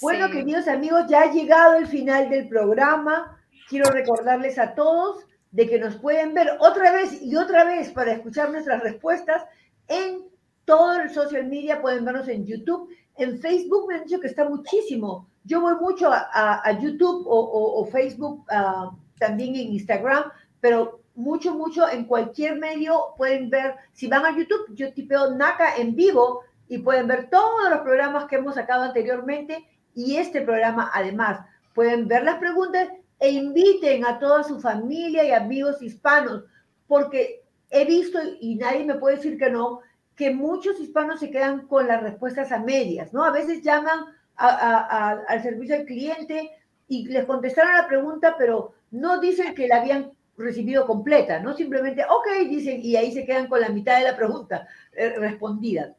Bueno, 0.01 0.31
queridos 0.31 0.67
amigos, 0.67 1.03
ya 1.07 1.21
ha 1.21 1.31
llegado 1.31 1.75
el 1.75 1.85
final 1.85 2.27
del 2.27 2.47
programa. 2.47 3.39
Quiero 3.69 3.87
recordarles 3.91 4.57
a 4.57 4.73
todos 4.73 5.23
de 5.51 5.69
que 5.69 5.77
nos 5.77 5.95
pueden 5.97 6.33
ver 6.33 6.57
otra 6.59 6.91
vez 6.91 7.21
y 7.21 7.35
otra 7.35 7.65
vez 7.65 7.91
para 7.91 8.13
escuchar 8.13 8.49
nuestras 8.49 8.81
respuestas 8.81 9.43
en 9.87 10.23
todo 10.65 10.95
el 10.95 11.11
social 11.11 11.45
media. 11.45 11.83
Pueden 11.83 12.03
vernos 12.03 12.27
en 12.29 12.47
YouTube. 12.47 12.89
En 13.15 13.37
Facebook 13.37 13.87
me 13.87 13.93
han 13.93 14.05
dicho 14.05 14.19
que 14.19 14.25
está 14.25 14.49
muchísimo. 14.49 15.29
Yo 15.43 15.61
voy 15.61 15.75
mucho 15.79 16.09
a, 16.11 16.79
YouTube 16.81 17.23
o, 17.27 17.85
Facebook, 17.91 18.43
ah, 18.49 18.89
también 19.19 19.55
en 19.55 19.73
Instagram, 19.73 20.31
pero 20.59 21.00
mucho, 21.15 21.53
mucho 21.53 21.89
en 21.89 22.05
cualquier 22.05 22.57
medio 22.57 23.13
pueden 23.17 23.49
ver, 23.49 23.75
si 23.93 24.07
van 24.07 24.25
a 24.25 24.35
YouTube, 24.35 24.73
yo 24.73 24.93
tipeo 24.93 25.31
NACA 25.31 25.75
en 25.77 25.95
vivo 25.95 26.41
y 26.67 26.77
pueden 26.79 27.07
ver 27.07 27.29
todos 27.29 27.69
los 27.69 27.81
programas 27.81 28.25
que 28.25 28.37
hemos 28.37 28.55
sacado 28.55 28.83
anteriormente 28.83 29.65
y 29.93 30.15
este 30.17 30.41
programa 30.41 30.89
además. 30.93 31.45
Pueden 31.73 32.07
ver 32.07 32.23
las 32.23 32.37
preguntas 32.37 32.89
e 33.19 33.31
inviten 33.31 34.05
a 34.05 34.19
toda 34.19 34.43
su 34.43 34.59
familia 34.59 35.23
y 35.23 35.31
amigos 35.31 35.81
hispanos, 35.81 36.43
porque 36.87 37.43
he 37.69 37.85
visto, 37.85 38.19
y 38.39 38.55
nadie 38.55 38.83
me 38.85 38.95
puede 38.95 39.17
decir 39.17 39.37
que 39.37 39.49
no, 39.49 39.81
que 40.15 40.31
muchos 40.31 40.79
hispanos 40.79 41.19
se 41.19 41.29
quedan 41.29 41.67
con 41.67 41.87
las 41.87 42.01
respuestas 42.01 42.51
a 42.51 42.59
medias, 42.59 43.13
¿no? 43.13 43.23
A 43.23 43.31
veces 43.31 43.61
llaman 43.61 44.05
al 44.35 45.43
servicio 45.43 45.75
al 45.75 45.85
cliente 45.85 46.51
y 46.87 47.07
les 47.07 47.25
contestaron 47.25 47.75
la 47.75 47.87
pregunta, 47.87 48.35
pero 48.37 48.73
no 48.89 49.19
dicen 49.19 49.53
que 49.53 49.67
la 49.67 49.77
habían 49.77 50.11
recibido 50.41 50.85
completa, 50.85 51.39
no 51.39 51.53
simplemente, 51.53 52.03
ok, 52.03 52.47
dicen, 52.49 52.81
y 52.83 52.95
ahí 52.95 53.11
se 53.11 53.25
quedan 53.25 53.47
con 53.47 53.61
la 53.61 53.69
mitad 53.69 53.97
de 53.97 54.03
la 54.03 54.15
pregunta 54.15 54.67
eh, 54.93 55.13
respondida. 55.17 55.93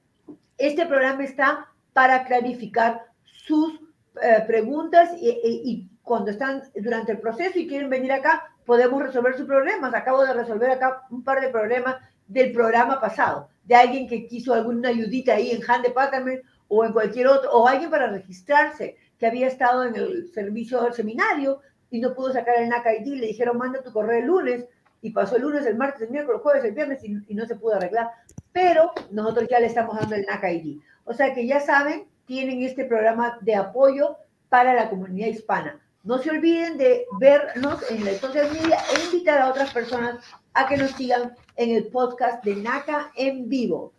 Este 0.58 0.86
programa 0.86 1.24
está 1.24 1.68
para 1.92 2.24
clarificar 2.24 3.06
sus 3.24 3.80
eh, 4.22 4.44
preguntas 4.46 5.10
y, 5.20 5.88
cuando 6.02 6.32
están 6.32 6.62
durante 6.74 7.12
el 7.12 7.20
proceso 7.20 7.58
y 7.58 7.68
quieren 7.68 7.88
venir 7.88 8.10
acá, 8.10 8.52
podemos 8.66 9.00
resolver 9.00 9.36
sus 9.36 9.46
problemas. 9.46 9.94
Acabo 9.94 10.24
de 10.24 10.34
resolver 10.34 10.70
acá 10.70 11.02
un 11.10 11.22
par 11.22 11.40
de 11.40 11.48
problemas 11.48 11.96
del 12.26 12.52
programa 12.52 13.00
pasado, 13.00 13.48
de 13.64 13.76
alguien 13.76 14.08
que 14.08 14.26
quiso 14.26 14.52
alguna 14.52 14.88
ayudita 14.88 15.34
ahí 15.34 15.52
en 15.52 15.62
Hand 15.66 15.84
Department 15.84 16.42
o 16.66 16.84
en 16.84 16.92
cualquier 16.92 17.28
otro, 17.28 17.52
o 17.52 17.68
alguien 17.68 17.88
para 17.88 18.08
registrarse 18.08 18.96
que 19.18 19.26
había 19.26 19.46
estado 19.46 19.84
en 19.84 19.94
el 19.94 20.32
servicio 20.32 20.82
del 20.82 20.92
seminario 20.92 21.60
y 21.92 22.00
no 22.00 22.14
pudo 22.14 22.32
sacar 22.32 22.56
el 22.58 22.70
NACA 22.70 22.94
ID, 22.94 23.20
le 23.20 23.26
dijeron 23.28 23.58
manda 23.58 23.82
tu 23.82 23.92
correo 23.92 24.18
el 24.18 24.26
lunes 24.26 24.64
y 25.02 25.10
pasó 25.10 25.36
el 25.36 25.42
lunes, 25.42 25.66
el 25.66 25.76
martes, 25.76 26.00
el 26.02 26.10
miércoles, 26.10 26.38
el 26.38 26.42
jueves, 26.42 26.64
el 26.64 26.72
viernes 26.72 27.04
y, 27.04 27.34
no 27.34 27.46
se 27.46 27.56
pudo 27.56 27.74
arreglar. 27.74 28.10
Pero 28.50 28.92
nosotros 29.10 29.46
ya 29.50 29.60
le 29.60 29.66
estamos 29.66 29.98
dando 29.98 30.14
el 30.14 30.24
NACA 30.24 30.50
ID. 30.50 30.80
O 31.04 31.12
sea 31.12 31.34
que 31.34 31.46
ya 31.46 31.60
saben, 31.60 32.06
tienen 32.24 32.62
este 32.62 32.86
programa 32.86 33.38
de 33.42 33.56
apoyo 33.56 34.16
para 34.48 34.72
la 34.72 34.88
comunidad 34.88 35.28
hispana. 35.28 35.78
No 36.02 36.16
se 36.18 36.30
olviden 36.30 36.78
de 36.78 37.04
vernos 37.20 37.78
en 37.90 38.06
las 38.06 38.16
social 38.16 38.50
media 38.50 38.78
e 38.96 39.04
invitar 39.04 39.40
a 39.40 39.50
otras 39.50 39.72
personas 39.72 40.24
a 40.54 40.66
que 40.66 40.78
nos 40.78 40.92
sigan 40.92 41.36
en 41.56 41.76
el 41.76 41.88
podcast 41.88 42.42
de 42.42 42.56
NACA 42.56 43.12
en 43.16 43.50
vivo. 43.50 43.92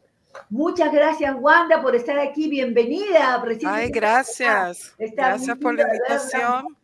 Muchas 0.50 0.92
gracias, 0.92 1.36
Wanda, 1.40 1.80
por 1.84 1.96
estar 1.96 2.18
aquí. 2.18 2.50
Bienvenida. 2.50 3.44
Ay, 3.68 3.92
gracias. 3.92 4.96
gracias 4.98 5.58
por 5.60 5.76
la 5.76 5.84
invitación. 5.84 6.76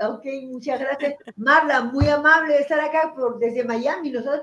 Ok, 0.00 0.24
muchas 0.48 0.80
gracias. 0.80 1.14
Marla, 1.36 1.82
muy 1.82 2.08
amable 2.08 2.54
de 2.54 2.60
estar 2.60 2.80
acá 2.80 3.12
por, 3.14 3.38
desde 3.38 3.64
Miami. 3.64 4.10
Nos 4.10 4.26
ha 4.26 4.42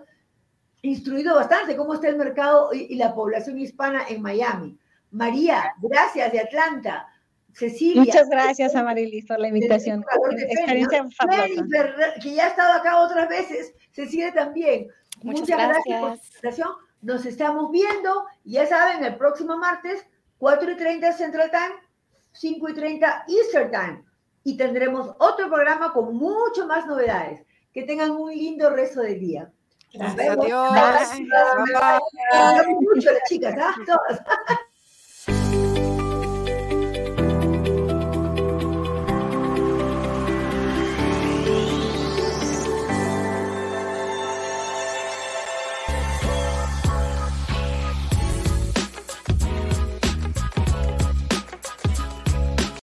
instruido 0.82 1.36
bastante 1.36 1.76
cómo 1.76 1.94
está 1.94 2.10
el 2.10 2.18
mercado 2.18 2.74
y, 2.74 2.96
la 2.96 3.14
población 3.14 3.58
hispana 3.60 4.04
en 4.08 4.22
Miami. 4.22 4.78
María, 5.12 5.74
gracias 5.82 6.32
de 6.32 6.40
Atlanta. 6.40 7.08
Cecilia. 7.54 8.04
Muchas 8.04 8.30
gracias 8.30 8.76
a 8.76 8.84
Marilis 8.84 9.26
por 9.26 9.40
la 9.40 9.48
invitación. 9.48 10.06
Experiencia 10.32 11.06
que 12.22 12.34
ya 12.36 12.46
ha 12.46 12.48
estado 12.50 12.74
acá 12.74 13.02
otras 13.02 13.28
veces. 13.28 13.74
Cecilia 13.92 14.32
también. 14.32 14.90
Muchas, 15.24 15.48
gracias. 15.48 15.84
gracias 15.84 16.00
por 16.00 16.10
la 16.10 16.16
invitación. 16.16 16.70
Nos 17.02 17.26
estamos 17.26 17.72
viendo. 17.72 18.26
Ya 18.44 18.68
saben, 18.68 19.04
el 19.04 19.16
próximo 19.16 19.58
martes, 19.58 20.06
4 20.38 20.72
y 20.72 20.78
30 20.78 21.14
Central 21.14 21.50
Time, 21.50 21.76
5 22.34 22.70
y 22.70 22.74
30 22.76 23.26
Eastern 23.28 23.72
Time 23.72 24.08
y 24.48 24.56
tendremos 24.56 25.14
otro 25.20 25.50
programa 25.50 25.92
con 25.92 26.16
mucho 26.16 26.66
más 26.68 26.88
novedades. 26.88 27.46
Que 27.74 27.84
tengan 27.84 28.12
un 28.12 28.32
lindo 28.32 28.70
resto 28.70 29.02
del 29.02 29.20
día. 29.20 29.52
Adiós. 30.00 30.72
Gracias. 30.74 31.20
Mucho 32.80 33.12
las 33.12 33.24
chicas, 33.28 33.56
¿ah? 33.60 33.76